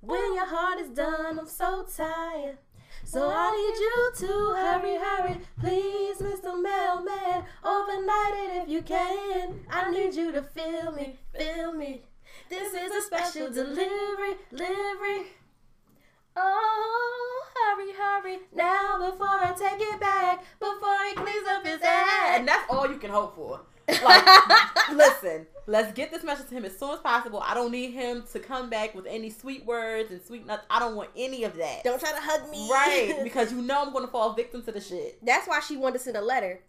When 0.00 0.34
your 0.34 0.46
heart 0.46 0.80
is 0.80 0.88
done, 0.88 1.38
I'm 1.38 1.46
so 1.46 1.84
tired. 1.94 2.56
So 3.04 3.28
I 3.28 3.50
need 3.50 3.80
you 3.80 4.26
to 4.26 4.54
hurry, 4.54 4.96
hurry, 4.96 5.40
please, 5.60 6.18
Mr. 6.18 6.60
Mailman. 6.60 7.44
Overnight 7.64 8.34
it 8.34 8.62
if 8.62 8.68
you 8.68 8.80
can. 8.80 9.60
I 9.70 9.90
need 9.90 10.14
you 10.14 10.32
to 10.32 10.42
feel 10.42 10.92
me, 10.92 11.18
feel 11.36 11.72
me. 11.74 12.02
This 12.48 12.72
is 12.72 12.92
a 12.92 13.02
special 13.02 13.50
delivery, 13.50 14.36
delivery. 14.50 15.26
Oh, 16.40 17.44
hurry, 17.56 17.92
hurry, 17.92 18.38
now 18.54 19.10
before 19.10 19.26
I 19.28 19.52
take 19.58 19.80
it 19.80 20.00
back, 20.00 20.44
before 20.60 20.96
he 21.08 21.14
cleans 21.14 21.46
up 21.48 21.66
his 21.66 21.80
ass. 21.82 22.38
and 22.38 22.46
that's 22.46 22.64
all 22.70 22.88
you 22.88 22.98
can 22.98 23.10
hope 23.10 23.34
for. 23.34 23.60
Like, 24.04 24.24
listen, 24.92 25.46
let's 25.66 25.92
get 25.94 26.10
this 26.12 26.22
message 26.22 26.48
to 26.48 26.54
him 26.54 26.64
as 26.66 26.78
soon 26.78 26.90
as 26.90 27.00
possible. 27.00 27.42
I 27.44 27.54
don't 27.54 27.72
need 27.72 27.92
him 27.92 28.22
to 28.32 28.38
come 28.38 28.68
back 28.70 28.94
with 28.94 29.06
any 29.06 29.30
sweet 29.30 29.64
words 29.64 30.10
and 30.10 30.22
sweet 30.22 30.46
nuts. 30.46 30.64
I 30.70 30.78
don't 30.78 30.94
want 30.94 31.10
any 31.16 31.44
of 31.44 31.56
that. 31.56 31.84
Don't 31.84 31.98
try 31.98 32.12
to 32.12 32.20
hug 32.20 32.50
me. 32.50 32.68
right, 32.70 33.18
because 33.24 33.50
you 33.50 33.62
know 33.62 33.82
I'm 33.82 33.92
going 33.92 34.04
to 34.04 34.10
fall 34.12 34.34
victim 34.34 34.62
to 34.64 34.72
the 34.72 34.80
shit. 34.80 35.18
That's 35.24 35.48
why 35.48 35.60
she 35.60 35.76
wanted 35.76 35.98
to 35.98 36.04
send 36.04 36.16
a 36.18 36.22
letter 36.22 36.60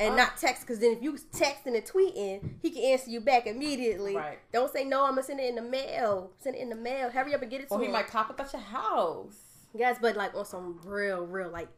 and 0.00 0.14
Oh. 0.14 0.16
not 0.16 0.36
text. 0.36 0.62
Because 0.62 0.80
then 0.80 0.92
if 0.92 1.02
you 1.02 1.12
texting 1.12 1.76
and 1.76 1.84
tweeting, 1.84 2.54
he 2.62 2.70
can 2.70 2.82
answer 2.82 3.10
you 3.10 3.20
back 3.20 3.46
immediately. 3.46 4.16
Right. 4.16 4.38
Don't 4.52 4.72
say 4.72 4.84
no. 4.84 5.04
I'm 5.04 5.10
gonna 5.12 5.22
send 5.22 5.38
it 5.40 5.48
in 5.48 5.54
the 5.54 5.62
mail. 5.62 6.32
Send 6.40 6.56
it 6.56 6.60
in 6.60 6.70
the 6.70 6.74
mail. 6.76 7.10
Hurry 7.10 7.34
up 7.34 7.42
and 7.42 7.50
get 7.50 7.60
it 7.60 7.68
to 7.68 7.74
Or 7.74 7.80
he 7.80 7.86
him. 7.86 7.92
might 7.92 8.08
pop 8.08 8.30
up 8.30 8.40
at 8.40 8.52
your 8.52 8.62
house. 8.62 9.36
Yes, 9.74 9.98
but 10.00 10.16
like 10.16 10.34
on 10.34 10.44
some 10.44 10.80
real, 10.84 11.24
real 11.26 11.50
like, 11.50 11.68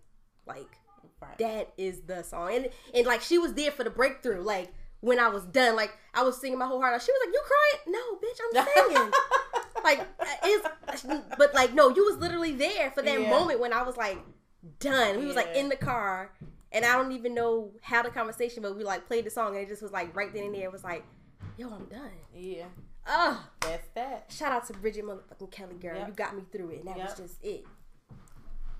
like 0.47 0.68
Right. 1.20 1.39
that 1.39 1.73
is 1.77 2.01
the 2.03 2.23
song. 2.23 2.55
And 2.55 2.70
and 2.95 3.07
like 3.07 3.20
she 3.20 3.39
was 3.39 3.55
there 3.55 3.70
for 3.70 3.85
the 3.85 3.91
breakthrough. 3.91 4.41
Like 4.41 4.73
when 5.01 5.18
I 5.20 5.29
was 5.29 5.45
done, 5.45 5.77
like 5.77 5.93
I 6.14 6.23
was 6.23 6.41
singing 6.41 6.59
my 6.59 6.66
whole 6.66 6.81
heart 6.81 6.95
out. 6.95 7.03
She 7.03 7.12
was 7.12 7.20
like, 7.27 7.35
"You 7.35 7.43
crying? 7.45 7.97
No, 7.97 8.16
bitch, 8.16 8.41
I'm 8.45 8.93
singing." 8.95 9.12
like 9.85 10.01
uh, 10.01 10.25
it's, 10.45 11.05
but 11.39 11.55
like 11.55 11.75
no, 11.75 11.89
you 11.91 12.05
was 12.05 12.16
literally 12.18 12.53
there 12.53 12.91
for 12.93 13.03
that 13.03 13.20
Yeah. 13.20 13.31
moment 13.31 13.61
when 13.61 13.73
I 13.73 13.83
was 13.83 13.97
like 13.97 14.18
done. 14.79 15.18
We 15.18 15.27
was 15.27 15.37
like 15.37 15.55
in 15.55 15.68
the 15.68 15.77
car, 15.77 16.33
and 16.73 16.85
I 16.85 16.95
don't 16.97 17.12
even 17.12 17.35
know 17.35 17.70
how 17.83 18.03
the 18.03 18.11
conversation, 18.11 18.62
but 18.62 18.77
we 18.77 18.85
like 18.85 19.07
played 19.07 19.25
the 19.25 19.31
song, 19.31 19.55
and 19.57 19.59
it 19.64 19.68
just 19.68 19.83
was 19.83 19.93
like 19.93 20.14
right 20.16 20.33
then 20.33 20.45
and 20.45 20.55
there. 20.55 20.64
It 20.64 20.73
was 20.73 20.85
like, 20.85 21.05
"Yo, 21.57 21.68
I'm 21.70 21.85
done." 21.87 22.11
yeah, 22.35 22.64
Oh, 23.07 23.47
that's 23.61 23.89
that. 23.95 24.27
shout 24.31 24.53
out 24.53 24.66
to 24.68 24.73
Bridget 24.75 25.05
motherfucking 25.05 25.51
Kelly, 25.51 25.75
girl. 25.75 25.97
Yep. 25.97 26.09
You 26.09 26.14
got 26.14 26.37
me 26.37 26.43
through 26.53 26.70
it, 26.70 26.79
and 26.81 26.89
that 26.89 26.97
Yep. 26.97 27.09
was 27.09 27.16
just 27.18 27.45
it. 27.45 27.64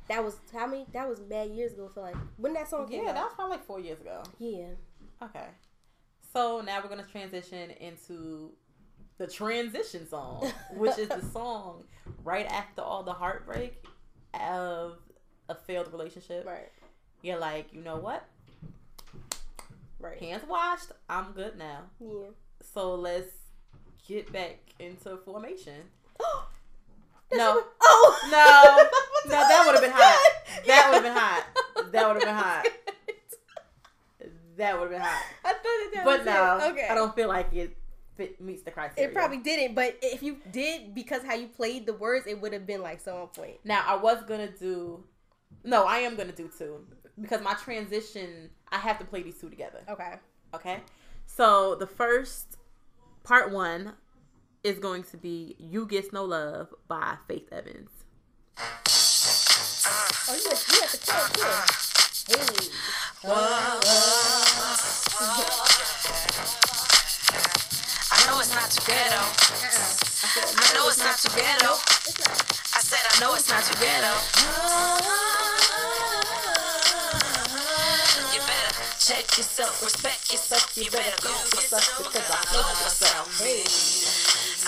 That 0.09 0.25
was 0.25 0.37
how 0.53 0.67
many? 0.67 0.87
That 0.93 1.09
was 1.09 1.21
mad 1.21 1.51
years 1.51 1.73
ago. 1.73 1.89
I 1.91 1.95
feel 1.95 2.03
like 2.03 2.17
when 2.37 2.53
that 2.55 2.69
song 2.69 2.89
came 2.89 3.03
Yeah, 3.05 3.11
out. 3.11 3.15
that 3.15 3.25
was 3.25 3.33
probably 3.35 3.57
like 3.57 3.65
four 3.67 3.81
years 3.81 4.01
ago. 4.01 4.23
yeah. 4.39 4.69
Okay. 5.23 5.47
So 6.33 6.61
now 6.61 6.81
we're 6.83 6.89
gonna 6.89 7.05
transition 7.11 7.71
into 7.71 8.53
the 9.19 9.27
transition 9.27 10.09
song, 10.09 10.51
which 10.75 10.99
is 10.99 11.09
the 11.09 11.21
song 11.33 11.85
right 12.25 12.47
after 12.47 12.81
all 12.83 13.03
the 13.05 13.13
heartbreak 13.13 13.85
of 14.35 14.99
a 15.49 15.55
failed 15.55 15.93
relationship. 15.93 16.47
Right. 16.47 16.71
You're 17.23 17.39
like, 17.39 17.73
you 17.73 17.81
know 17.83 17.97
what? 17.97 18.27
Right. 20.01 20.19
Hands 20.19 20.43
washed. 20.49 20.91
I'm 21.09 21.33
good 21.33 21.57
now. 21.57 21.83
Yeah. 22.01 22.27
So 22.75 22.97
let's 22.97 23.29
get 24.07 24.33
back 24.33 24.59
into 24.79 25.17
formation. 25.19 25.83
No. 27.35 27.63
oh 27.83 28.29
No. 28.31 28.89
No, 29.25 29.39
that 29.39 29.63
would 29.65 29.75
have 29.77 29.83
been 29.83 29.93
hot. 29.95 30.33
That 30.67 30.91
would 30.91 30.95
have 30.97 31.03
been 31.05 31.17
hot. 31.17 31.47
That 31.93 32.07
would 32.09 32.17
have 32.17 32.23
been 32.23 32.35
hot. 32.35 32.67
That 34.57 34.75
would 34.75 34.83
have 34.83 34.91
been 34.91 35.01
hot. 35.01 35.23
I 35.45 35.53
thought 35.53 35.63
that, 35.63 35.91
that 35.95 36.05
But 36.05 36.19
was 36.19 36.27
no, 36.27 36.59
it. 36.59 36.73
Okay. 36.73 36.89
I 36.91 36.95
don't 36.95 37.15
feel 37.15 37.29
like 37.29 37.53
it 37.55 37.77
fit, 38.17 38.41
meets 38.41 38.63
the 38.63 38.71
criteria. 38.71 39.09
It 39.11 39.15
probably 39.15 39.39
didn't, 39.39 39.75
but 39.75 39.97
if 40.03 40.23
you 40.23 40.39
did, 40.51 40.95
because 40.95 41.23
how 41.23 41.35
you 41.35 41.47
played 41.49 41.87
the 41.87 41.95
words, 41.95 42.27
it 42.27 42.41
would 42.41 42.53
have 42.53 42.67
been 42.67 42.83
like 42.83 43.01
so 43.01 43.17
on 43.17 43.29
point. 43.29 43.59
Now 43.65 43.83
I 43.87 43.97
was 43.97 44.23
gonna 44.25 44.51
do. 44.51 45.05
No, 45.65 45.85
I 45.85 45.99
am 45.99 46.17
gonna 46.17 46.33
do 46.33 46.51
two 46.57 46.85
because 47.21 47.43
my 47.43 47.55
transition. 47.55 48.51
I 48.71 48.79
have 48.79 48.99
to 48.99 49.05
play 49.05 49.23
these 49.23 49.39
two 49.39 49.51
together. 49.51 49.81
Okay. 49.89 50.15
Okay. 50.55 50.81
So 51.27 51.75
the 51.75 51.87
first 51.87 52.57
part 53.23 53.51
one 53.53 53.95
is 54.65 54.79
going 54.79 55.03
to 55.05 55.17
be 55.17 55.57
"You 55.59 55.87
Gets 55.87 56.13
No 56.13 56.25
Love" 56.25 56.73
by 56.89 57.17
Faith 57.29 57.49
Evans. 57.53 57.91
Oh, 58.59 60.35
you 60.35 60.49
have, 60.49 60.65
you 60.73 60.81
have 60.81 60.91
to 60.93 60.99
kill 60.99 61.29
too. 61.33 61.43
Hey. 62.29 62.71
I 68.15 68.25
know 68.27 68.41
it's 68.41 68.55
not 68.55 68.71
too 68.71 68.85
ghetto. 68.87 69.17
Uh-uh. 69.17 69.93
I 70.57 70.75
know 70.75 70.89
it's 70.89 70.99
not 70.99 71.19
too 71.19 71.29
ghetto. 71.37 71.73
I 72.75 72.81
said 72.81 73.05
I 73.11 73.21
know 73.21 73.35
it's 73.35 73.49
not 73.51 73.65
too 73.65 73.75
ghetto. 73.81 74.07
Uh-huh. 74.07 75.32
Check 79.07 79.37
yourself, 79.37 79.83
respect 79.83 80.31
yourself. 80.31 80.77
You 80.77 80.89
better 80.91 81.17
go 81.23 81.31
for 81.31 81.59
because 82.05 82.31
I 82.31 82.55
love 82.55 82.71
myself. 82.87 83.27
Hey, 83.43 83.67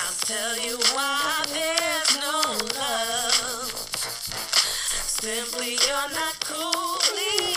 I'll 0.03 0.19
tell 0.27 0.59
you 0.59 0.75
why 0.91 1.45
there's 1.55 2.19
no 2.19 2.43
love. 2.75 3.71
Simply 5.07 5.79
you're 5.87 6.11
not 6.19 6.35
cool 6.43 6.99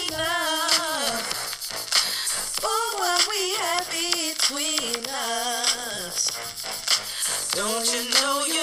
enough 0.06 1.26
for 2.62 2.84
what 3.02 3.26
we 3.26 3.42
have 3.58 3.90
between 3.90 5.02
us. 5.10 6.30
Don't 7.56 7.90
you 7.90 8.06
know 8.22 8.46
you 8.46 8.57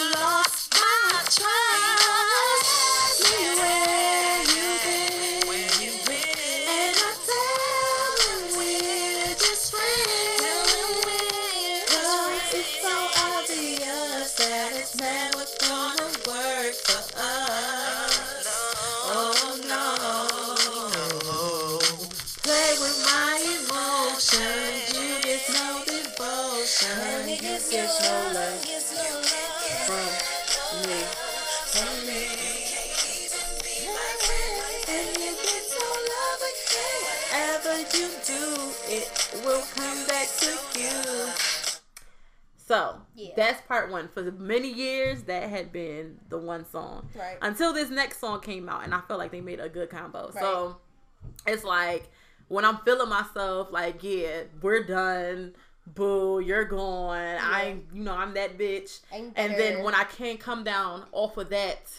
For 44.15 44.23
the 44.23 44.33
many 44.33 44.73
years, 44.73 45.25
that 45.25 45.51
had 45.51 45.73
been 45.73 46.19
the 46.29 46.39
one 46.39 46.65
song. 46.65 47.09
Right. 47.15 47.37
Until 47.43 47.73
this 47.73 47.91
next 47.91 48.21
song 48.21 48.41
came 48.41 48.69
out, 48.69 48.85
and 48.85 48.95
I 48.95 49.01
felt 49.03 49.19
like 49.19 49.33
they 49.33 49.41
made 49.41 49.61
a 49.61 49.69
good 49.69 49.91
combo. 49.91 50.31
So 50.41 50.77
it's 51.47 51.65
like 51.65 52.11
when 52.49 52.65
I'm 52.65 52.79
feeling 52.85 53.09
myself, 53.09 53.69
like, 53.73 54.03
yeah, 54.03 54.43
we're 54.63 54.85
done. 54.85 55.55
Boo, 55.87 56.41
you're 56.41 56.65
gone. 56.65 57.17
I, 57.41 57.65
ain't- 57.65 57.85
you 57.93 58.05
know, 58.05 58.15
I'm 58.15 58.33
that 58.35 58.57
bitch. 58.57 59.01
And 59.37 59.53
then 59.59 59.83
when 59.85 59.95
I 59.95 60.05
can't 60.05 60.41
come 60.41 60.65
down 60.65 61.05
off 61.13 61.37
of 61.37 61.51
that 61.51 61.91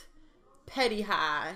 petty 0.66 1.02
high, 1.02 1.54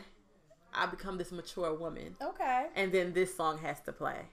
I 0.73 0.85
become 0.85 1.17
this 1.17 1.31
mature 1.31 1.73
woman. 1.73 2.15
Okay. 2.21 2.67
And 2.75 2.91
then 2.91 3.13
this 3.13 3.35
song 3.35 3.57
has 3.59 3.79
to 3.81 3.91
play. 3.93 4.25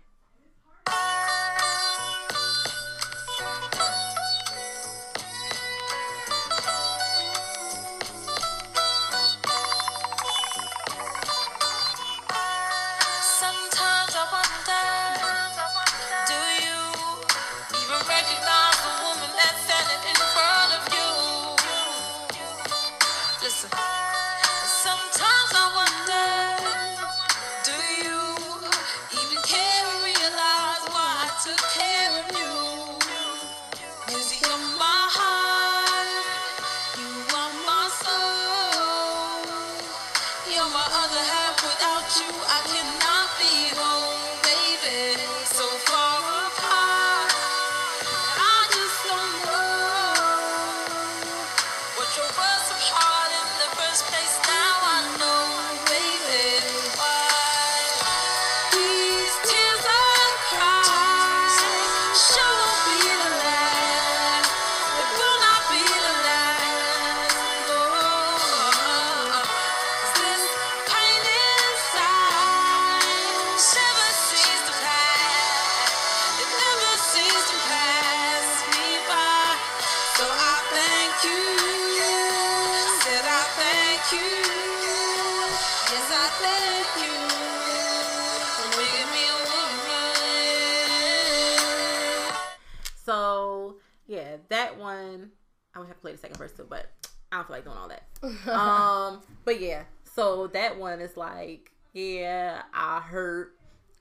One 95.19 95.31
I 95.77 95.79
would 95.79 95.89
have 95.89 95.97
to 95.97 96.01
play 96.01 96.13
the 96.13 96.19
second 96.19 96.39
verse 96.39 96.53
too, 96.53 96.67
but 96.69 96.87
I 97.31 97.37
don't 97.37 97.47
feel 97.47 97.57
like 97.57 97.65
doing 97.65 97.77
all 97.77 97.89
that. 97.89 98.49
um, 98.51 99.21
but 99.45 99.61
yeah, 99.61 99.83
so 100.15 100.47
that 100.49 100.79
one 100.79 101.01
is 101.01 101.17
like, 101.17 101.71
yeah, 101.93 102.63
I 102.73 103.01
hurt. 103.01 103.53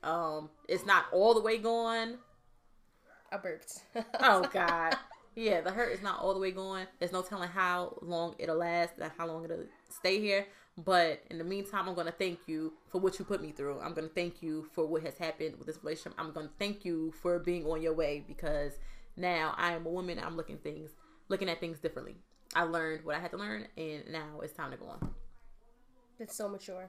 Um, 0.02 0.48
it's 0.68 0.86
not 0.86 1.06
all 1.12 1.34
the 1.34 1.42
way 1.42 1.58
gone. 1.58 2.18
I 3.30 3.36
burped. 3.36 3.82
Oh 4.20 4.48
God, 4.50 4.96
yeah, 5.34 5.60
the 5.60 5.70
hurt 5.70 5.92
is 5.92 6.02
not 6.02 6.20
all 6.20 6.32
the 6.32 6.40
way 6.40 6.50
gone. 6.50 6.86
There's 6.98 7.12
no 7.12 7.20
telling 7.20 7.50
how 7.50 7.98
long 8.00 8.34
it'll 8.38 8.56
last, 8.56 8.94
and 8.98 9.12
how 9.18 9.26
long 9.26 9.44
it'll 9.44 9.66
stay 9.90 10.18
here. 10.18 10.46
But 10.78 11.22
in 11.30 11.38
the 11.38 11.44
meantime, 11.44 11.88
I'm 11.88 11.94
gonna 11.94 12.12
thank 12.12 12.40
you 12.46 12.72
for 12.90 13.00
what 13.00 13.18
you 13.18 13.24
put 13.24 13.42
me 13.42 13.52
through. 13.52 13.80
I'm 13.80 13.92
gonna 13.92 14.08
thank 14.08 14.42
you 14.42 14.66
for 14.72 14.86
what 14.86 15.02
has 15.02 15.18
happened 15.18 15.56
with 15.58 15.66
this 15.66 15.78
relationship. 15.82 16.14
I'm 16.18 16.32
gonna 16.32 16.50
thank 16.58 16.84
you 16.84 17.12
for 17.22 17.38
being 17.38 17.66
on 17.66 17.82
your 17.82 17.94
way 17.94 18.24
because 18.26 18.72
now 19.16 19.54
I 19.56 19.72
am 19.72 19.84
a 19.84 19.90
woman. 19.90 20.18
I'm 20.22 20.36
looking 20.36 20.58
things, 20.58 20.90
looking 21.28 21.48
at 21.48 21.60
things 21.60 21.78
differently. 21.78 22.16
I 22.54 22.62
learned 22.62 23.04
what 23.04 23.14
I 23.16 23.20
had 23.20 23.30
to 23.32 23.36
learn, 23.36 23.66
and 23.76 24.02
now 24.10 24.40
it's 24.42 24.52
time 24.52 24.70
to 24.70 24.76
go 24.76 24.86
on. 24.86 25.14
It's 26.18 26.34
so 26.36 26.48
mature. 26.48 26.88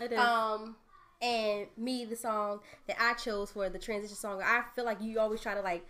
It 0.00 0.12
is. 0.12 0.18
Um, 0.18 0.76
and 1.22 1.66
me, 1.76 2.04
the 2.04 2.16
song 2.16 2.60
that 2.86 2.96
I 3.00 3.14
chose 3.14 3.50
for 3.50 3.68
the 3.68 3.78
transition 3.78 4.16
song, 4.16 4.42
I 4.42 4.62
feel 4.74 4.84
like 4.84 5.00
you 5.00 5.18
always 5.20 5.40
try 5.40 5.54
to 5.54 5.60
like 5.60 5.86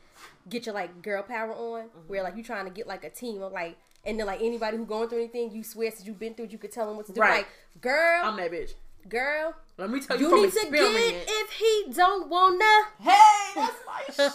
get 0.48 0.66
your 0.66 0.74
like 0.74 1.02
girl 1.02 1.22
power 1.22 1.52
on, 1.52 1.84
Mm-hmm. 1.88 1.98
where 2.08 2.22
like 2.22 2.36
you 2.36 2.42
trying 2.42 2.64
to 2.66 2.70
get 2.70 2.86
like 2.86 3.04
a 3.04 3.10
team 3.10 3.42
of 3.42 3.52
like, 3.52 3.76
and 4.04 4.18
then 4.18 4.26
like 4.26 4.40
anybody 4.40 4.76
who 4.76 4.86
going 4.86 5.08
through 5.08 5.18
anything, 5.18 5.50
you 5.52 5.62
swear 5.64 5.90
since 5.90 6.06
you've 6.06 6.18
been 6.18 6.34
through 6.34 6.46
it, 6.46 6.52
you 6.52 6.58
could 6.58 6.72
tell 6.72 6.86
them 6.86 6.96
what 6.96 7.06
to 7.06 7.12
do. 7.12 7.20
Right. 7.20 7.38
Like, 7.38 7.48
girl, 7.80 8.20
I'm 8.24 8.36
that 8.36 8.50
bitch. 8.52 8.72
Girl, 9.08 9.54
Let 9.78 9.90
me 9.90 10.00
tell 10.00 10.16
you, 10.18 10.24
you 10.26 10.30
from 10.30 10.42
need 10.42 10.52
to 10.52 10.70
get 10.70 11.26
if 11.28 11.50
he 11.52 11.92
don't 11.92 12.28
wanna. 12.28 12.74
hey, 13.00 13.54
that's 13.54 13.80
my 13.86 14.02
shit. 14.14 14.32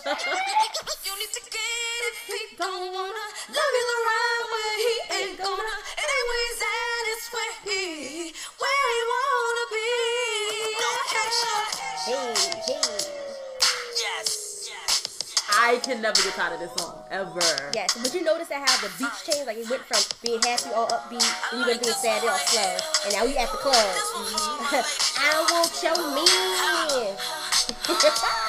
You 1.06 1.14
need 1.20 1.34
to 1.38 1.44
get 1.52 2.00
if 2.10 2.18
he 2.28 2.40
don't 2.58 2.94
wanna 2.94 3.26
love 3.50 3.74
you 3.78 3.86
the 3.94 4.00
right 4.10 4.44
way. 4.52 4.76
He 4.86 4.94
ain't 5.24 5.38
gonna. 5.38 5.74
Anyways, 6.04 6.56
that 6.66 7.04
is 7.14 7.24
where 7.34 7.54
he, 7.64 8.34
where 8.60 8.86
he 8.96 9.02
wanna 9.14 9.66
be. 9.72 9.90
Hey, 12.06 12.34
hey. 12.68 12.85
Yes, 15.66 15.78
yes. 15.78 15.88
I 15.88 15.94
can 15.94 16.02
never 16.02 16.22
get 16.22 16.34
tired 16.34 16.54
of 16.54 16.60
this 16.60 16.74
song 16.78 16.96
ever. 17.10 17.72
Yes, 17.74 17.98
but 17.98 18.14
you 18.14 18.24
notice 18.24 18.48
that 18.50 18.68
how 18.70 18.88
the 18.88 18.94
beats 18.98 19.26
changed? 19.26 19.48
Like 19.48 19.58
it 19.58 19.70
went 19.70 19.82
from 19.84 20.02
being 20.22 20.42
happy 20.42 20.70
all 20.76 20.88
upbeat, 20.88 21.26
and 21.52 21.62
you 21.62 21.68
went 21.68 21.82
being 21.82 21.94
sad 21.94 22.24
all 22.24 22.38
slow, 22.38 22.78
and 23.06 23.14
now 23.14 23.26
we 23.26 23.38
at 23.38 23.50
the 23.50 23.58
club. 23.58 23.76
I 25.18 25.42
want 25.50 25.84
your 25.84 25.98
man. 26.14 27.18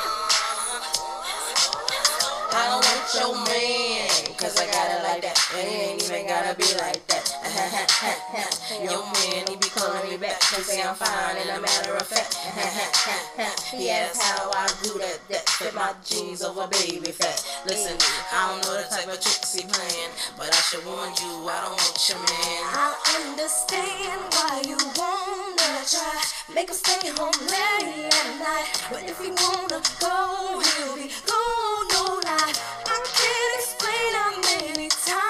I 2.52 2.68
don't 2.68 2.84
want 2.84 3.14
your 3.14 3.34
man, 3.44 4.08
cause 4.36 4.56
I 4.56 4.66
got 4.66 4.90
it 4.90 5.02
like 5.02 5.22
that. 5.22 5.36
And 5.56 5.68
he 5.68 5.76
ain't 5.76 6.02
even 6.04 6.26
gotta 6.26 6.56
be 6.56 6.64
like 6.78 7.06
that. 7.08 7.35
Your 7.56 9.00
man, 9.00 9.48
he 9.48 9.56
be 9.56 9.68
calling 9.72 10.10
me 10.10 10.16
back. 10.18 10.40
They 10.52 10.62
say 10.62 10.82
I'm 10.82 10.94
fine, 10.94 11.36
and 11.40 11.50
a 11.56 11.60
matter 11.60 11.96
of 11.96 12.06
fact. 12.06 12.36
He 13.72 13.90
asks 13.90 14.22
how 14.22 14.50
I 14.52 14.66
do 14.82 14.98
that. 14.98 15.20
That 15.28 15.48
fit 15.48 15.74
my 15.74 15.92
jeans 16.04 16.42
over 16.42 16.66
baby 16.68 17.12
fat. 17.12 17.44
Listen, 17.66 17.96
I 18.32 18.48
don't 18.48 18.62
know 18.64 18.74
the 18.80 18.88
type 18.88 19.08
of 19.08 19.20
tricks 19.20 19.54
he 19.54 19.62
playing, 19.64 20.12
but 20.36 20.48
I 20.48 20.60
should 20.68 20.84
warn 20.86 21.12
you, 21.20 21.48
I 21.48 21.60
don't 21.64 21.76
want 21.76 22.08
your 22.08 22.18
man. 22.18 22.62
I 22.72 22.94
understand 23.30 24.20
why 24.32 24.62
you 24.68 24.76
wanna 24.96 25.72
try. 25.88 26.16
Make 26.54 26.68
him 26.68 26.76
stay 26.76 27.08
home 27.16 27.36
late 27.48 28.12
at 28.12 28.30
night. 28.38 28.68
But 28.90 29.02
if 29.04 29.18
he 29.20 29.30
wanna 29.32 29.80
go, 30.00 30.60
he'll 30.60 30.96
be 30.96 31.10
gone, 31.24 31.86
no 31.92 32.20
lie. 32.24 32.52
I 32.86 32.96
can't 33.16 33.52
explain 33.60 34.08
how 34.14 34.32
many 34.40 34.88
times 34.88 35.25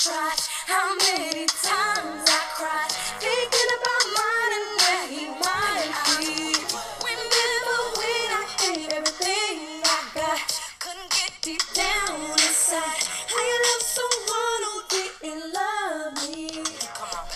tried, 0.00 0.40
how 0.64 0.96
many 0.96 1.44
times 1.60 2.24
I 2.24 2.40
cried, 2.56 2.88
thinking 3.20 3.70
about 3.76 4.04
mine 4.16 4.52
and 4.56 4.68
where 4.80 5.06
he 5.12 5.24
might 5.36 5.92
be. 6.16 6.56
Remember 7.04 7.78
when 8.00 8.28
I 8.32 8.44
gave 8.64 8.88
everything 8.96 9.84
I 9.84 10.00
got, 10.16 10.40
couldn't 10.80 11.10
get 11.12 11.32
deep 11.44 11.60
down 11.76 12.16
inside. 12.32 13.04
How 13.28 13.44
you 13.44 13.58
love 13.60 13.84
someone 13.84 14.62
who 14.72 14.76
didn't 14.88 15.52
love 15.52 16.16
me? 16.32 16.64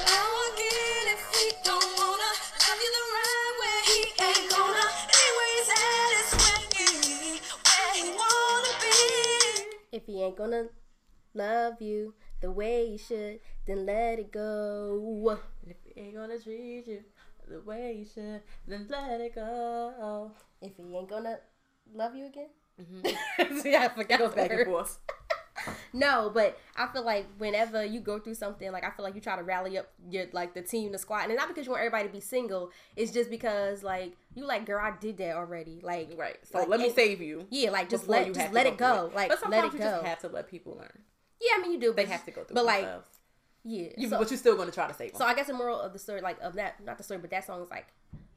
How 0.08 0.28
again 0.48 1.04
if 1.12 1.20
he 1.36 1.52
don't 1.68 1.90
wanna 2.00 2.32
love 2.64 2.80
you 2.80 2.90
the 2.96 3.04
right 3.12 3.52
way? 3.60 3.78
He 3.92 4.00
ain't 4.24 4.48
gonna. 4.48 4.86
Anyways, 5.12 5.66
that 5.68 6.10
is 6.16 6.30
where 6.40 6.64
he, 6.72 7.44
where 7.60 7.92
he 7.92 8.08
wanna 8.08 8.72
be. 8.80 8.96
If 9.92 10.06
he 10.06 10.22
ain't 10.22 10.36
gonna 10.38 10.72
love 11.34 11.82
you 11.82 12.14
the 12.44 12.50
way 12.50 12.84
you 12.90 12.98
should, 12.98 13.40
then 13.66 13.86
let 13.86 14.18
it 14.18 14.30
go. 14.30 15.38
If 15.66 15.76
he 15.94 15.98
ain't 16.00 16.14
gonna 16.14 16.38
treat 16.38 16.84
you 16.86 17.00
the 17.48 17.60
way 17.60 17.96
you 17.98 18.04
should, 18.04 18.42
then 18.68 18.86
let 18.90 19.18
it 19.18 19.34
go. 19.34 20.30
If 20.60 20.76
he 20.76 20.82
ain't 20.82 21.08
gonna 21.08 21.38
love 21.94 22.14
you 22.14 22.26
again. 22.26 22.50
Mm-hmm. 22.78 23.58
See, 23.60 23.74
I 23.74 23.88
forgot 23.88 24.18
Goes 24.18 24.34
back 24.34 24.50
and 24.50 24.66
forth. 24.66 24.98
No, 25.94 26.30
but 26.34 26.58
I 26.76 26.88
feel 26.88 27.04
like 27.04 27.26
whenever 27.38 27.84
you 27.84 28.00
go 28.00 28.18
through 28.18 28.34
something, 28.34 28.70
like 28.72 28.84
I 28.84 28.90
feel 28.90 29.04
like 29.04 29.14
you 29.14 29.20
try 29.20 29.36
to 29.36 29.44
rally 29.44 29.78
up 29.78 29.86
your 30.10 30.26
like 30.32 30.52
the 30.52 30.60
team, 30.60 30.90
the 30.92 30.98
squad, 30.98 31.22
and 31.22 31.32
it's 31.32 31.38
not 31.38 31.48
because 31.48 31.64
you 31.64 31.70
want 31.70 31.80
everybody 31.80 32.08
to 32.08 32.12
be 32.12 32.20
single. 32.20 32.70
It's 32.96 33.12
just 33.12 33.30
because 33.30 33.82
like 33.84 34.14
you 34.34 34.44
like, 34.46 34.66
girl, 34.66 34.80
I 34.82 34.92
did 35.00 35.16
that 35.18 35.36
already. 35.36 35.78
Like, 35.82 36.10
Right. 36.18 36.36
So 36.42 36.58
like, 36.58 36.68
let 36.68 36.80
me 36.80 36.86
and- 36.86 36.94
save 36.94 37.22
you. 37.22 37.46
Yeah, 37.50 37.70
like 37.70 37.88
just 37.88 38.08
let 38.08 38.26
you 38.26 38.34
just 38.34 38.52
let 38.52 38.66
it 38.66 38.76
through 38.76 38.86
go. 38.88 39.10
Like 39.14 39.28
but 39.30 39.38
sometimes 39.38 39.62
let 39.62 39.74
it 39.74 39.76
you 39.78 39.78
go. 39.78 39.90
just 39.92 40.04
have 40.06 40.18
to 40.20 40.28
let 40.28 40.48
people 40.50 40.76
learn. 40.76 40.98
Yeah, 41.40 41.52
I 41.56 41.62
mean 41.62 41.72
you 41.72 41.80
do. 41.80 41.92
They 41.92 42.06
have 42.06 42.24
to 42.24 42.30
go 42.30 42.44
through. 42.44 42.54
But 42.54 42.64
like, 42.64 42.82
themselves. 42.82 43.18
yeah. 43.64 43.88
You- 43.96 44.08
so, 44.08 44.18
but 44.18 44.30
you're 44.30 44.38
still 44.38 44.56
gonna 44.56 44.70
try 44.72 44.86
to 44.88 44.94
save 44.94 45.12
them. 45.12 45.18
so 45.18 45.24
I 45.26 45.34
guess 45.34 45.46
the 45.48 45.54
moral 45.54 45.80
of 45.80 45.92
the 45.92 45.98
story, 45.98 46.20
like 46.20 46.40
of 46.40 46.54
that, 46.54 46.82
not 46.84 46.98
the 46.98 47.04
story, 47.04 47.18
but 47.20 47.30
that 47.30 47.44
song 47.44 47.62
is 47.62 47.70
like, 47.70 47.86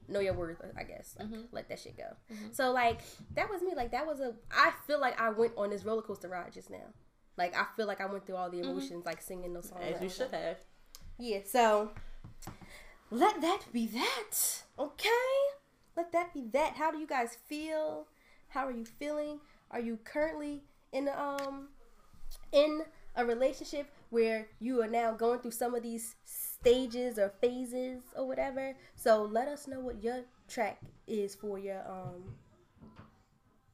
know 0.08 0.20
your 0.20 0.34
worth. 0.34 0.62
I 0.78 0.84
guess 0.84 1.16
like, 1.20 1.28
Mm-hmm. 1.28 1.42
let 1.52 1.68
that 1.70 1.80
shit 1.80 1.98
go. 1.98 2.16
So 2.52 2.72
like 2.72 3.02
that 3.36 3.50
was 3.50 3.62
me. 3.62 3.74
Like 3.76 3.92
that 3.92 4.06
was 4.06 4.20
a. 4.20 4.34
I 4.52 4.72
feel 4.88 5.00
like 5.00 5.20
I 5.20 5.30
went 5.30 5.54
on 5.58 5.70
this 5.70 5.84
roller 5.86 6.02
coaster 6.02 6.28
ride 6.30 6.52
just 6.54 6.70
now. 6.70 6.88
Like 7.38 7.56
I 7.56 7.66
feel 7.76 7.86
like 7.88 8.02
I 8.02 8.06
went 8.08 8.26
through 8.26 8.36
all 8.38 8.50
the 8.50 8.60
emotions, 8.62 9.06
like 9.06 9.22
singing 9.22 9.54
those 9.54 9.70
songs. 9.70 9.82
Mm-hmm. 9.84 9.96
as 9.96 10.02
you 10.02 10.10
should 10.10 10.32
like- 10.32 10.42
have. 10.42 10.58
Yeah, 11.20 11.40
so 11.46 11.92
let 13.12 13.42
that 13.42 13.62
be 13.74 13.88
that. 13.88 14.62
Okay? 14.78 15.10
Let 15.96 16.12
that 16.12 16.34
be 16.34 16.46
that. 16.54 16.74
How 16.76 16.92
do 16.92 17.00
you 17.00 17.08
guys 17.08 17.38
feel? 17.48 18.08
How 18.50 18.68
are 18.68 18.72
you 18.72 18.86
feeling? 18.86 19.40
Are 19.72 19.80
you 19.80 19.98
currently 20.04 20.64
in 20.92 21.08
a, 21.08 21.12
um 21.12 21.70
in 22.52 22.82
a 23.16 23.26
relationship 23.26 23.88
where 24.10 24.48
you 24.60 24.82
are 24.82 24.88
now 24.88 25.12
going 25.12 25.40
through 25.40 25.52
some 25.52 25.76
of 25.76 25.84
these 25.84 26.16
stages 26.26 27.18
or 27.20 27.30
phases 27.42 28.02
or 28.16 28.28
whatever? 28.28 28.76
So 28.96 29.24
let 29.24 29.48
us 29.48 29.68
know 29.68 29.80
what 29.80 30.04
your 30.04 30.22
track 30.48 30.80
is 31.08 31.36
for 31.36 31.58
your 31.60 31.80
um 31.90 32.24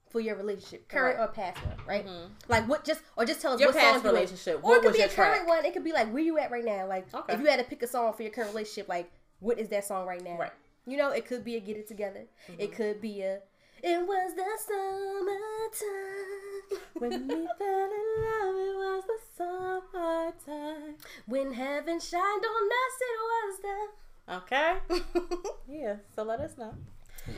for 0.09 0.19
your 0.19 0.35
relationship, 0.35 0.87
current 0.87 1.17
Right. 1.17 1.23
or 1.23 1.31
past 1.31 1.57
one, 1.65 1.75
right? 1.87 2.05
Like 2.47 2.67
what 2.67 2.83
just 2.85 3.01
or 3.17 3.25
just 3.25 3.41
tell 3.41 3.53
us 3.53 3.59
Your 3.59 3.69
what 3.69 3.77
past 3.77 4.03
song 4.03 4.13
relationship, 4.13 4.57
or 4.57 4.69
what 4.69 4.77
it 4.77 4.81
could 4.81 4.87
was 4.89 4.95
be 4.97 4.99
your 5.01 5.09
a 5.09 5.13
current 5.13 5.35
track? 5.37 5.47
one. 5.47 5.65
It 5.65 5.73
could 5.73 5.83
be 5.83 5.91
like 5.91 6.13
where 6.13 6.21
you 6.21 6.37
at 6.37 6.51
right 6.51 6.63
now. 6.63 6.87
Like 6.87 7.11
Okay. 7.13 7.33
if 7.33 7.39
you 7.39 7.47
had 7.47 7.57
to 7.59 7.65
pick 7.65 7.81
a 7.81 7.87
song 7.87 8.13
for 8.13 8.21
your 8.21 8.31
current 8.31 8.51
relationship, 8.51 8.87
like 8.87 9.11
what 9.39 9.57
is 9.59 9.69
that 9.69 9.85
song 9.85 10.05
right 10.05 10.23
now? 10.23 10.37
Right. 10.37 10.51
Mm-hmm. 10.51 10.91
You 10.91 10.97
know, 10.97 11.09
it 11.09 11.25
could 11.25 11.43
be 11.43 11.55
a 11.55 11.59
Get 11.59 11.77
It 11.77 11.87
Together. 11.87 12.25
It 12.59 12.73
could 12.75 13.01
be 13.01 13.21
a 13.21 13.39
It 13.85 14.07
Was 14.07 14.33
the 14.35 14.45
Summertime 15.77 16.79
When 16.99 17.27
we 17.27 17.35
fell 17.59 17.91
in 17.99 18.07
love, 18.23 18.55
it 18.55 18.75
was 18.75 19.03
the 19.11 19.19
summertime. 19.37 20.95
when 21.27 21.53
heaven 21.53 21.99
shined 21.99 22.45
on 22.45 22.69
us. 22.83 22.95
It 23.01 23.19
was 23.27 23.59
the 23.61 24.33
Okay. 24.35 24.77
yeah. 25.69 25.95
So 26.15 26.23
let 26.23 26.39
us 26.39 26.57
know. 26.57 26.73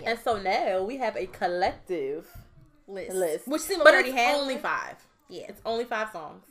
And 0.06 0.20
so 0.20 0.38
now 0.39 0.84
we 0.84 0.98
have 0.98 1.16
a 1.18 1.26
collective 1.26 2.28
list, 2.88 3.16
list, 3.16 3.48
which 3.48 3.62
seemed 3.64 3.84
but 3.84 3.93
already 3.93 4.10
it's 4.10 4.18
had 4.18 4.36
only 4.36 4.58
five. 4.58 4.96
Yeah, 5.30 5.46
It's 5.50 5.62
only 5.66 5.86
five 5.86 6.12
songs. 6.12 6.43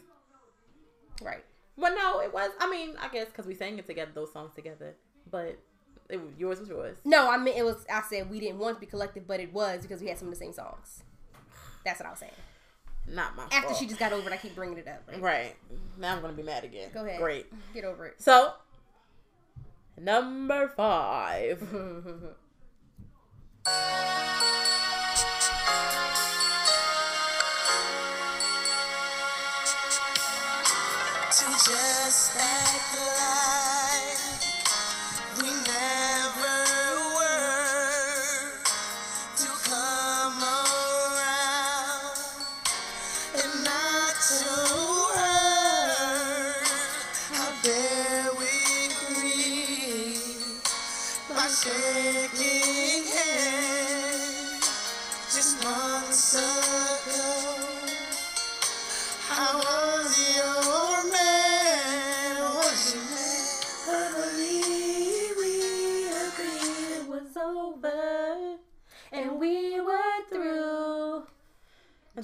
right. 1.22 1.44
Well, 1.76 1.94
no, 1.94 2.20
it 2.20 2.32
was. 2.32 2.50
I 2.60 2.68
mean, 2.70 2.94
I 3.00 3.08
guess 3.08 3.26
because 3.26 3.46
we 3.46 3.54
sang 3.54 3.78
it 3.78 3.86
together, 3.86 4.10
those 4.14 4.32
songs 4.32 4.52
together. 4.54 4.94
But 5.30 5.58
it 6.08 6.20
was 6.20 6.30
yours 6.38 6.60
was 6.60 6.68
yours. 6.68 6.98
No, 7.04 7.30
I 7.30 7.38
mean 7.38 7.54
it 7.56 7.64
was. 7.64 7.84
I 7.90 8.02
said 8.02 8.30
we 8.30 8.40
didn't 8.40 8.58
want 8.58 8.76
to 8.76 8.80
be 8.80 8.86
collective, 8.86 9.26
but 9.26 9.40
it 9.40 9.52
was 9.52 9.82
because 9.82 10.00
we 10.00 10.08
had 10.08 10.18
some 10.18 10.28
of 10.28 10.34
the 10.34 10.38
same 10.38 10.52
songs. 10.52 11.02
That's 11.84 12.00
what 12.00 12.06
I 12.06 12.10
was 12.10 12.18
saying. 12.18 12.32
Not 13.06 13.36
my 13.36 13.42
fault. 13.42 13.54
After 13.54 13.68
fault. 13.68 13.78
she 13.78 13.86
just 13.86 14.00
got 14.00 14.12
over 14.12 14.30
it, 14.30 14.32
I 14.32 14.36
keep 14.36 14.54
bringing 14.54 14.78
it 14.78 14.88
up. 14.88 15.02
Right? 15.08 15.20
right 15.20 15.56
now, 15.98 16.14
I'm 16.14 16.22
gonna 16.22 16.32
be 16.32 16.42
mad 16.42 16.64
again. 16.64 16.90
Go 16.92 17.04
ahead. 17.04 17.20
Great. 17.20 17.46
Get 17.72 17.84
over 17.84 18.06
it. 18.06 18.20
So 18.20 18.54
number 19.98 20.68
five. 20.68 21.60
to 31.34 31.50
just 31.50 32.36
act 32.38 32.94
like 32.94 33.53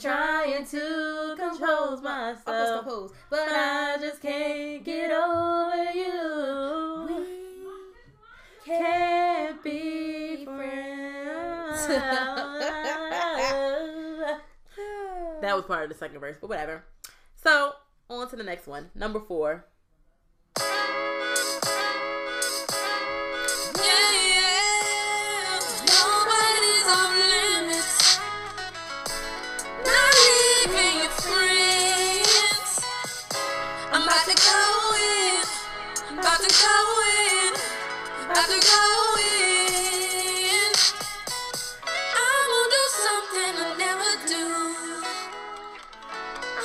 Trying 0.01 0.64
to 0.66 1.34
compose 1.38 2.01
myself, 2.03 2.42
Uh, 2.46 2.78
compose, 2.80 3.12
but 3.28 3.48
I 3.51 3.98
just 4.01 4.22
can't 4.22 4.82
get 4.82 5.11
over 5.11 5.92
you. 5.92 7.26
Can't 8.64 9.62
be 9.62 10.44
friends. 10.44 11.86
That 15.40 15.57
was 15.57 15.64
part 15.64 15.84
of 15.84 15.88
the 15.88 15.94
second 15.96 16.20
verse, 16.20 16.36
but 16.38 16.51
whatever. 16.51 16.84
So, 17.34 17.72
on 18.11 18.28
to 18.28 18.36
the 18.36 18.42
next 18.42 18.66
one. 18.66 18.90
Number 18.94 19.18
four. 19.20 19.64
About 36.41 36.49
to 36.49 36.57
go 36.57 36.72
in. 37.05 37.53
About 38.24 38.49
to 38.49 38.59
go 38.64 38.80
in. 39.20 40.72
I'm 42.16 42.49
gonna 42.49 42.72
do 42.72 42.84
something 43.05 43.53
I 43.61 43.76
never 43.76 44.12
do. 44.24 44.45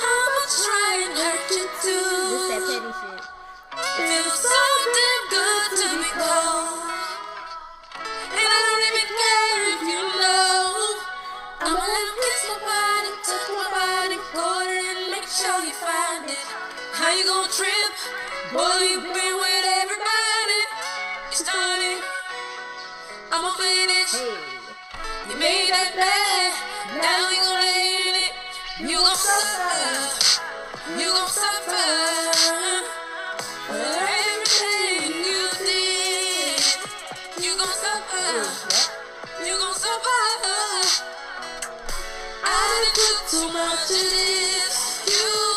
I'ma 0.00 0.44
try 0.64 0.92
and 1.04 1.12
hurt 1.20 1.44
you 1.52 1.66
too. 1.84 2.08
This 2.32 2.48
that 2.48 2.62
petty 2.64 2.88
shit. 2.88 3.20
Feels 4.00 4.40
something 4.48 5.20
good 5.28 5.68
to 5.76 5.88
be 6.00 6.08
cold. 6.24 6.88
And 8.32 8.48
I 8.48 8.58
don't 8.64 8.84
even 8.88 9.08
care 9.12 9.60
if 9.76 9.80
you 9.92 10.02
know. 10.24 11.04
I'ma 11.68 11.84
let 11.84 12.00
him 12.00 12.16
kiss 12.24 12.42
my 12.48 12.56
body, 12.64 13.12
touch 13.28 13.46
my 13.52 13.68
body, 13.76 14.16
quarter 14.32 14.72
and 14.72 15.12
make 15.12 15.28
sure 15.28 15.60
you 15.60 15.76
find 15.76 16.30
it. 16.32 16.48
How 16.96 17.12
you 17.12 17.28
gonna 17.28 17.52
trip? 17.52 17.92
Boy, 18.54 18.88
you 18.88 19.00
been 19.12 19.35
You 24.08 25.34
made 25.36 25.66
that 25.68 25.90
bad. 25.98 26.54
Now 27.02 27.26
we 27.28 27.36
gonna 27.42 27.66
end 27.66 28.22
it. 28.22 28.32
You 28.78 28.98
gon' 29.02 29.16
suffer. 29.16 30.38
You 30.96 31.10
gon' 31.10 31.26
suffer. 31.26 32.86
For 33.66 33.74
everything 33.74 35.10
you 35.10 35.42
did. 35.58 36.62
You 37.42 37.58
gon' 37.58 37.66
suffer. 37.66 38.46
You 39.44 39.58
gon' 39.58 39.74
suffer. 39.74 41.02
I 42.44 42.86
took 42.94 43.18
too 43.28 43.52
much 43.52 43.90
of 43.90 44.06
this. 44.06 45.02
You 45.10 45.55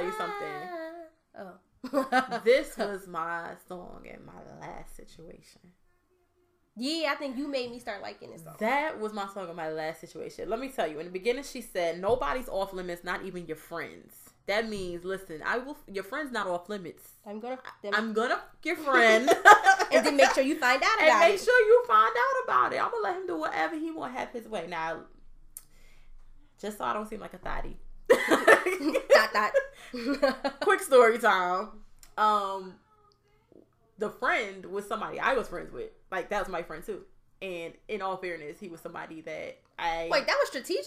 tell 0.00 0.10
you 0.10 0.16
something. 0.18 0.68
Ah. 1.36 1.52
Oh. 2.32 2.40
This 2.44 2.76
was 2.76 3.06
my 3.08 3.52
song 3.68 4.02
in 4.04 4.24
my 4.26 4.40
last 4.60 4.96
situation. 4.96 5.60
yeah, 6.76 7.12
I 7.12 7.14
think 7.16 7.36
you 7.38 7.48
made 7.48 7.70
me 7.70 7.78
start 7.78 8.02
liking 8.02 8.30
this 8.32 8.42
song. 8.44 8.56
That 8.60 8.98
was 9.00 9.12
my 9.12 9.26
song 9.32 9.48
in 9.48 9.56
my 9.56 9.70
last 9.70 10.00
situation. 10.00 10.48
Let 10.50 10.60
me 10.60 10.68
tell 10.68 10.86
you. 10.86 10.98
In 10.98 11.06
the 11.06 11.12
beginning, 11.12 11.44
she 11.44 11.62
said, 11.62 12.00
"Nobody's 12.00 12.48
off 12.48 12.72
limits, 12.72 13.02
not 13.04 13.24
even 13.24 13.46
your 13.46 13.56
friends." 13.56 14.14
That 14.46 14.68
means, 14.68 15.04
listen, 15.04 15.42
I 15.44 15.58
will. 15.58 15.76
Your 15.86 16.04
friend's 16.04 16.32
not 16.32 16.46
off 16.46 16.68
limits. 16.68 17.04
I'm 17.26 17.40
gonna 17.40 17.58
then, 17.82 17.94
I'm 17.94 18.12
gonna 18.12 18.34
f- 18.34 18.56
your 18.64 18.76
friend, 18.76 19.28
and 19.92 20.04
then 20.06 20.16
make 20.16 20.32
sure 20.32 20.42
you 20.44 20.56
find 20.58 20.82
out 20.82 20.98
and 21.00 21.08
about 21.08 21.20
make 21.20 21.34
it. 21.34 21.40
sure 21.40 21.60
you 21.66 21.84
find 21.86 22.14
out 22.24 22.44
about 22.44 22.72
it. 22.72 22.82
I'm 22.82 22.90
gonna 22.90 23.02
let 23.04 23.16
him 23.16 23.26
do 23.26 23.36
whatever 23.38 23.76
he 23.76 23.90
want, 23.90 24.12
have 24.14 24.30
his 24.30 24.46
way. 24.48 24.66
Now, 24.68 25.04
just 26.60 26.78
so 26.78 26.84
I 26.84 26.92
don't 26.92 27.08
seem 27.08 27.20
like 27.20 27.34
a 27.34 27.38
thotty. 27.38 27.76
dot 29.14 29.32
dot. 29.32 29.52
Quick 30.60 30.80
story 30.80 31.18
time. 31.18 31.68
Um, 32.18 32.74
the 33.98 34.10
friend 34.10 34.66
was 34.66 34.86
somebody 34.86 35.18
I 35.18 35.34
was 35.34 35.48
friends 35.48 35.72
with. 35.72 35.90
Like 36.10 36.30
that 36.30 36.40
was 36.40 36.48
my 36.48 36.62
friend 36.62 36.84
too. 36.84 37.02
And 37.42 37.74
in 37.88 38.02
all 38.02 38.16
fairness, 38.18 38.58
he 38.60 38.68
was 38.68 38.80
somebody 38.80 39.20
that 39.22 39.58
I 39.78 40.08
Wait, 40.10 40.26
that 40.26 40.36
was 40.38 40.48
strategic? 40.48 40.86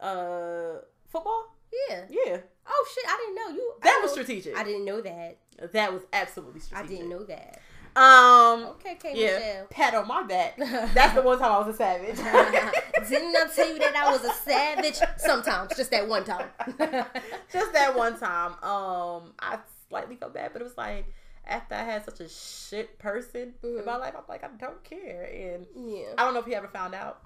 uh 0.00 0.80
football. 1.08 1.54
Yeah. 1.88 2.04
Yeah, 2.08 2.38
Oh 2.66 2.86
shit, 2.94 3.04
I 3.06 3.16
didn't 3.18 3.34
know 3.34 3.62
you. 3.62 3.74
That 3.82 4.00
was 4.02 4.12
strategic. 4.12 4.56
I 4.56 4.64
didn't 4.64 4.84
know 4.84 5.00
that. 5.00 5.38
That 5.72 5.92
was 5.92 6.02
absolutely 6.12 6.60
strategic. 6.60 6.90
I 6.90 6.94
didn't 6.96 7.10
know 7.10 7.24
that. 7.24 7.60
Um. 7.96 8.64
Okay, 8.76 8.96
K 9.00 9.12
Yeah. 9.14 9.38
Michelle. 9.38 9.66
Pat 9.70 9.94
on 9.94 10.06
my 10.08 10.22
back. 10.22 10.56
That's 10.58 11.14
the 11.14 11.22
one 11.22 11.38
time 11.38 11.52
I 11.52 11.58
was 11.58 11.74
a 11.74 11.76
savage. 11.76 12.16
Didn't 13.08 13.36
I 13.36 13.46
tell 13.54 13.68
you 13.72 13.78
that 13.78 13.96
I 13.96 14.10
was 14.12 14.24
a 14.24 14.32
savage? 14.32 14.98
Sometimes, 15.16 15.74
just 15.76 15.90
that 15.90 16.08
one 16.08 16.24
time. 16.24 16.46
Just 17.52 17.72
that 17.72 17.96
one 17.96 18.18
time. 18.18 18.52
Um, 18.62 19.32
I 19.38 19.58
slightly 19.88 20.16
felt 20.16 20.34
bad, 20.34 20.52
but 20.52 20.60
it 20.60 20.64
was 20.64 20.76
like 20.76 21.06
after 21.46 21.74
I 21.74 21.82
had 21.84 22.04
such 22.04 22.20
a 22.20 22.28
shit 22.28 22.98
person 22.98 23.54
in 23.62 23.84
my 23.86 23.96
life, 23.96 24.14
I'm 24.16 24.24
like, 24.28 24.44
I 24.44 24.48
don't 24.58 24.82
care, 24.84 25.24
and 25.32 25.66
yeah. 25.74 26.08
I 26.18 26.24
don't 26.24 26.34
know 26.34 26.40
if 26.40 26.46
he 26.46 26.54
ever 26.54 26.68
found 26.68 26.94
out. 26.94 27.22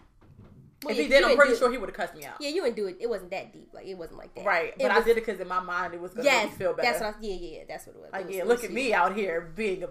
Well, 0.85 0.91
if 0.93 0.97
yeah, 0.97 1.03
he 1.05 1.09
did, 1.09 1.23
I'm 1.25 1.37
pretty 1.37 1.55
sure 1.57 1.71
he 1.71 1.79
would 1.79 1.89
have 1.89 1.97
cussed 1.97 2.15
me 2.17 2.25
out. 2.25 2.35
Yeah, 2.41 2.49
you 2.51 2.63
didn't 2.63 2.75
do 2.77 2.87
it. 2.87 2.97
It 3.01 3.09
wasn't 3.09 3.31
that 3.31 3.53
deep. 3.53 3.71
Like 3.73 3.87
it 3.87 3.95
wasn't 3.95 4.19
like 4.19 4.35
that. 4.35 4.45
Right, 4.45 4.73
but 4.79 4.91
I 4.91 5.01
did 5.01 5.17
it 5.17 5.25
because 5.27 5.41
in 5.41 5.47
my 5.49 5.61
mind 5.61 5.95
it 5.95 6.01
was 6.01 6.13
gonna 6.13 6.25
Yes, 6.25 6.45
make 6.45 6.53
me 6.53 6.59
feel 6.59 6.75
better. 6.75 6.89
that's 6.89 7.01
what. 7.01 7.15
I, 7.17 7.19
yeah, 7.21 7.35
yeah, 7.35 7.59
that's 7.69 7.87
what 7.87 7.97
it 7.97 8.01
was. 8.03 8.11
It 8.21 8.27
was- 8.27 8.35
yeah, 8.37 8.43
it 8.43 8.47
look 8.49 8.59
was 8.59 8.65
at 8.67 8.73
me 8.73 8.93
out 8.95 9.15
here 9.17 9.53
being 9.57 9.83
a 9.85 9.89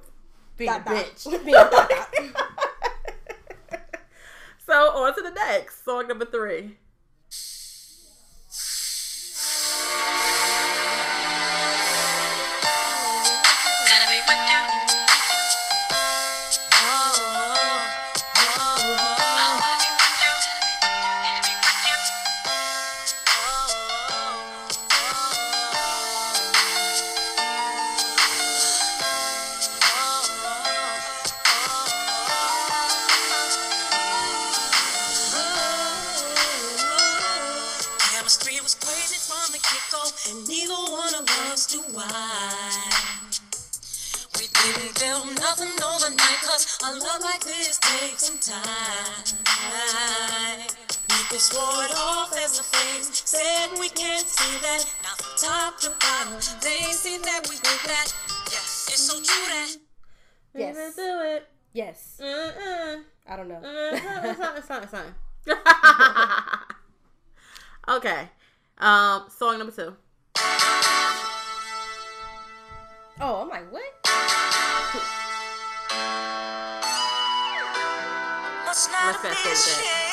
being 0.61 0.71
Dot, 0.71 0.81
a 0.81 0.89
dot. 0.89 1.05
bitch. 1.05 1.23
Being 1.45 1.55
a 1.55 1.69
dot, 1.71 1.89
dot. 1.89 2.09
so 4.63 4.73
on 4.91 5.15
to 5.15 5.21
the 5.23 5.31
next 5.31 5.83
song 5.83 6.07
number 6.07 6.25
three. 6.25 6.77
Okay. 68.03 68.29
Um, 68.79 69.25
song 69.29 69.59
number 69.59 69.71
two. 69.71 69.95
Oh, 73.19 73.41
I'm 73.43 73.49
like, 73.49 73.71
what? 73.71 73.83
Let's 78.65 78.89
not 78.89 79.15
fast 79.21 80.10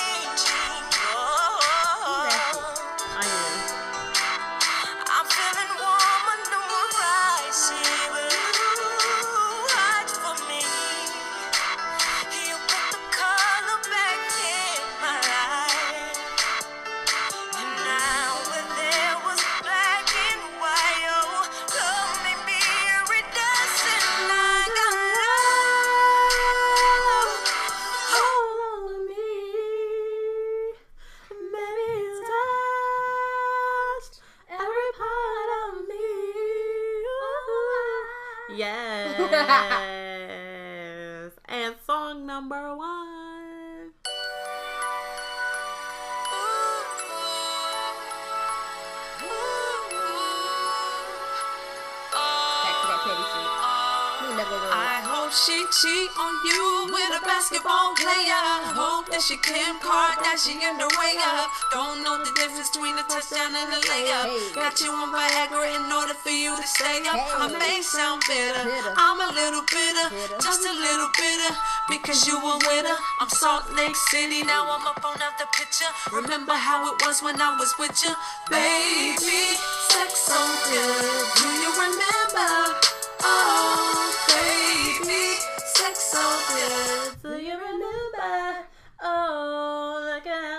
basketball 57.69 57.93
player. 58.01 58.49
Hope 58.73 59.07
that 59.13 59.21
she 59.21 59.37
Kim 59.37 59.77
Kardashian 59.85 60.81
the 60.81 60.89
way 60.97 61.15
up. 61.21 61.51
Don't 61.73 62.03
know 62.03 62.17
the 62.25 62.33
difference 62.33 62.71
between 62.71 62.97
a 62.97 63.05
touchdown 63.05 63.53
and 63.53 63.69
a 63.73 63.81
layup. 63.85 64.55
Got 64.55 64.81
you 64.81 64.91
on 64.91 65.13
Viagra 65.13 65.77
in 65.77 65.85
order 65.93 66.15
for 66.15 66.31
you 66.33 66.57
to 66.57 66.67
stay 66.67 67.05
up. 67.05 67.21
I 67.21 67.53
may 67.53 67.83
sound 67.83 68.25
bitter. 68.27 68.65
I'm 68.97 69.21
a 69.21 69.31
little 69.33 69.65
bitter, 69.69 70.09
just 70.41 70.65
a 70.65 70.73
little 70.73 71.11
bitter. 71.13 71.53
Because 71.89 72.27
you 72.27 72.37
a 72.37 72.59
winner. 72.69 72.97
I'm 73.21 73.29
Salt 73.29 73.73
Lake 73.77 73.97
City, 74.09 74.43
now 74.45 74.65
I'm 74.65 74.87
up 74.87 75.05
on 75.05 75.19
the 75.19 75.47
picture. 75.57 75.91
Remember 76.13 76.53
how 76.53 76.93
it 76.93 76.97
was 77.05 77.23
when 77.23 77.41
I 77.41 77.57
was 77.59 77.75
with 77.79 77.97
you, 78.05 78.13
baby. 78.51 79.57
Sex 79.93 80.29
so 80.29 80.41
good, 80.69 81.25
do 81.37 81.49
you 81.61 81.71
remember? 81.77 82.77
Oh, 83.25 84.13
baby, 84.29 85.37
sex 85.79 85.99
so 86.01 86.19
good. 86.49 87.23
Do 87.23 87.39
you 87.41 87.55
remember? 87.55 88.67
Oh, 89.01 90.01
look 90.03 90.27
at 90.27 90.59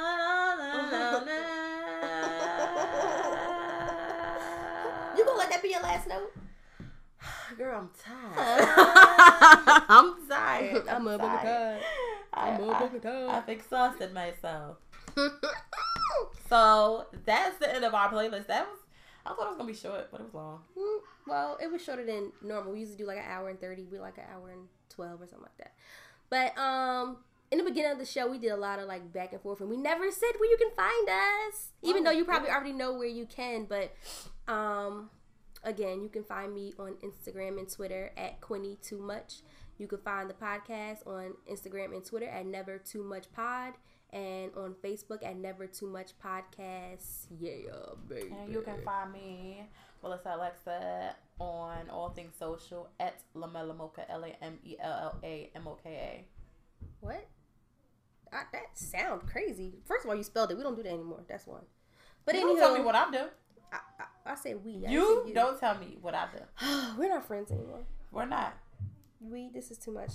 You 5.18 5.26
gonna 5.26 5.38
let 5.38 5.50
that 5.50 5.62
be 5.62 5.72
your 5.72 5.82
last 5.82 6.08
note? 6.08 6.32
Girl, 7.58 7.80
I'm 7.80 7.90
tired. 8.02 8.70
I'm 9.90 10.16
tired. 10.30 10.88
I'm 10.88 11.08
a 11.08 11.18
tired. 11.18 11.41
tired. 11.41 11.84
I, 12.34 12.50
I'm 12.52 12.70
I, 12.70 13.00
tired. 13.00 13.30
I've 13.30 13.50
exhausted 13.50 14.14
myself. 14.14 14.78
So 16.50 17.06
that's 17.26 17.60
the 17.60 17.72
end 17.72 17.86
of 17.86 17.94
our 17.94 18.10
playlist. 18.12 18.48
That 18.48 18.68
was 18.68 18.80
I 19.24 19.30
thought 19.30 19.44
it 19.44 19.50
was 19.50 19.58
gonna 19.58 19.72
be 19.72 19.78
short, 19.78 20.08
but 20.12 20.22
it 20.22 20.24
was 20.24 20.34
long. 20.34 20.62
Well, 21.28 21.60
it 21.62 21.72
was 21.72 21.84
shorter 21.84 22.04
than 22.04 22.32
normal. 22.41 22.74
We 22.74 22.80
usually 22.80 22.98
do 22.98 23.06
like 23.06 23.20
an 23.20 23.26
hour 23.30 23.50
and 23.50 23.62
thirty. 23.62 23.86
We 23.91 24.00
like 24.00 24.18
an 24.18 24.24
hour 24.34 24.50
and 24.50 24.68
twelve 24.99 25.21
or 25.21 25.27
something 25.27 25.43
like 25.43 25.57
that. 25.57 25.73
But 26.30 26.57
um, 26.61 27.17
in 27.51 27.57
the 27.57 27.63
beginning 27.63 27.91
of 27.91 27.97
the 27.99 28.05
show, 28.05 28.30
we 28.30 28.38
did 28.38 28.49
a 28.51 28.57
lot 28.57 28.80
of 28.80 28.88
like 28.88 29.11
back 29.13 29.34
and 29.34 29.41
forth, 29.41 29.61
and 29.61 29.69
we 29.69 29.77
never 29.77 30.11
said 30.11 30.31
where 30.39 30.49
you 30.49 30.57
can 30.57 30.71
find 30.76 31.09
us. 31.09 31.69
Even 31.81 32.01
Oh, 32.01 32.05
though 32.11 32.17
you 32.17 32.26
probably 32.26 32.49
already 32.49 32.73
know 32.73 32.93
where 32.93 33.07
you 33.07 33.26
can, 33.26 33.65
but 33.65 33.93
um, 34.47 35.09
again, 35.63 36.01
you 36.01 36.09
can 36.09 36.23
find 36.23 36.53
me 36.53 36.73
on 36.80 36.95
Instagram 37.03 37.57
and 37.57 37.69
Twitter 37.71 38.11
at 38.17 38.41
Quinny 38.41 38.77
Too 38.84 38.99
Much. 38.99 39.41
You 39.77 39.88
can 39.88 39.99
find 39.99 40.30
the 40.30 40.34
podcast 40.34 41.07
on 41.07 41.34
Instagram 41.49 41.93
and 41.95 42.03
Twitter 42.05 42.27
at 42.27 42.45
Never 42.45 42.77
Too 42.77 43.03
Much 43.03 43.31
Pod, 43.34 43.73
and 44.11 44.51
on 44.57 44.76
Facebook 44.84 45.23
at 45.23 45.38
Never 45.38 45.65
Too 45.67 45.88
Much 45.88 46.11
Podcast. 46.23 47.27
Yeah, 47.39 47.51
baby. 48.07 48.34
And 48.43 48.51
you 48.53 48.61
can 48.61 48.81
find 48.84 49.13
me, 49.13 49.63
Melissa 50.01 50.35
Alexa, 50.35 51.15
on 51.39 51.89
all 51.89 52.09
things 52.09 52.34
social 52.38 52.89
at 52.99 53.21
Lamella 53.35 53.76
Mocha, 53.76 54.09
L 54.09 54.23
A 54.23 54.43
M 54.43 54.59
E 54.65 54.76
L 54.80 54.91
L 54.91 55.19
A 55.23 55.49
M 55.55 55.67
O 55.67 55.77
K 55.81 56.26
What? 56.99 57.27
I, 58.31 58.43
that 58.51 58.77
sound 58.77 59.27
crazy. 59.27 59.80
First 59.85 60.05
of 60.05 60.09
all, 60.09 60.15
you 60.15 60.23
spelled 60.23 60.51
it. 60.51 60.57
We 60.57 60.63
don't 60.63 60.76
do 60.76 60.84
that 60.84 60.93
anymore. 60.93 61.21
That's 61.27 61.47
one. 61.47 61.63
But 62.26 62.35
A. 62.35 62.39
You 62.39 62.45
anywho, 62.45 62.59
don't 62.59 62.59
tell 62.59 62.77
me 62.77 62.84
what 62.84 62.95
I 62.95 63.11
do. 63.11 63.23
I, 63.71 63.77
I, 63.99 64.31
I 64.31 64.35
said 64.35 64.63
we. 64.63 64.73
Didn't 64.73 64.91
You 64.91 65.31
don't 65.34 65.59
tell 65.59 65.77
me 65.77 65.97
what 66.01 66.13
I 66.13 66.27
do. 66.31 66.67
We're 66.97 67.09
not 67.09 67.26
friends 67.26 67.51
anymore. 67.51 67.84
We're 68.11 68.26
not. 68.26 68.55
We. 69.19 69.49
This 69.53 69.71
is 69.71 69.77
too 69.77 69.91
much 69.91 70.11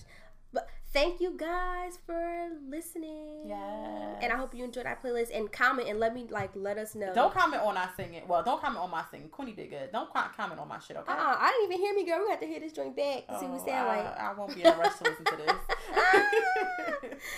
thank 0.94 1.20
you 1.20 1.36
guys 1.36 1.98
for 2.06 2.48
listening. 2.66 3.48
Yeah. 3.48 4.14
And 4.22 4.32
I 4.32 4.36
hope 4.36 4.54
you 4.54 4.64
enjoyed 4.64 4.86
our 4.86 4.96
playlist 4.96 5.36
and 5.36 5.52
comment 5.52 5.88
and 5.88 5.98
let 5.98 6.14
me 6.14 6.26
like 6.30 6.52
let 6.54 6.78
us 6.78 6.94
know. 6.94 7.12
Don't 7.12 7.34
comment 7.34 7.62
on 7.62 7.76
our 7.76 7.90
singing. 7.96 8.22
Well, 8.26 8.42
don't 8.42 8.62
comment 8.62 8.82
on 8.82 8.90
my 8.90 9.04
singing. 9.10 9.28
Quinny 9.28 9.52
did 9.52 9.68
good. 9.68 9.92
Don't 9.92 10.08
comment 10.14 10.58
on 10.58 10.68
my 10.68 10.78
shit. 10.78 10.96
Okay. 10.96 11.12
Uh-uh, 11.12 11.36
I 11.38 11.50
didn't 11.50 11.72
even 11.72 11.84
hear 11.84 11.94
me, 11.94 12.06
girl. 12.06 12.24
We 12.24 12.30
have 12.30 12.40
to 12.40 12.46
hear 12.46 12.60
this 12.60 12.72
joint 12.72 12.96
back 12.96 13.26
to 13.26 13.38
see 13.38 13.46
what 13.46 13.60
oh, 13.60 13.66
sound 13.66 13.90
I, 13.90 13.96
like. 13.96 14.18
I 14.18 14.32
won't 14.32 14.54
be 14.54 14.62
in 14.62 14.68
a 14.68 14.76
rush 14.76 14.96
to 14.98 15.04
listen 15.04 15.24
to 15.24 15.36
this. 15.36 15.52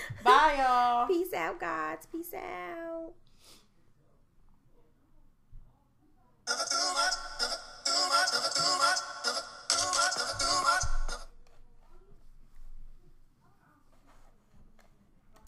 Bye, 0.23 0.57
y'all. 0.59 1.07
Peace 1.09 1.33
out, 1.33 1.59
gods. 1.59 2.07
Peace 2.13 2.35
out. 2.35 3.13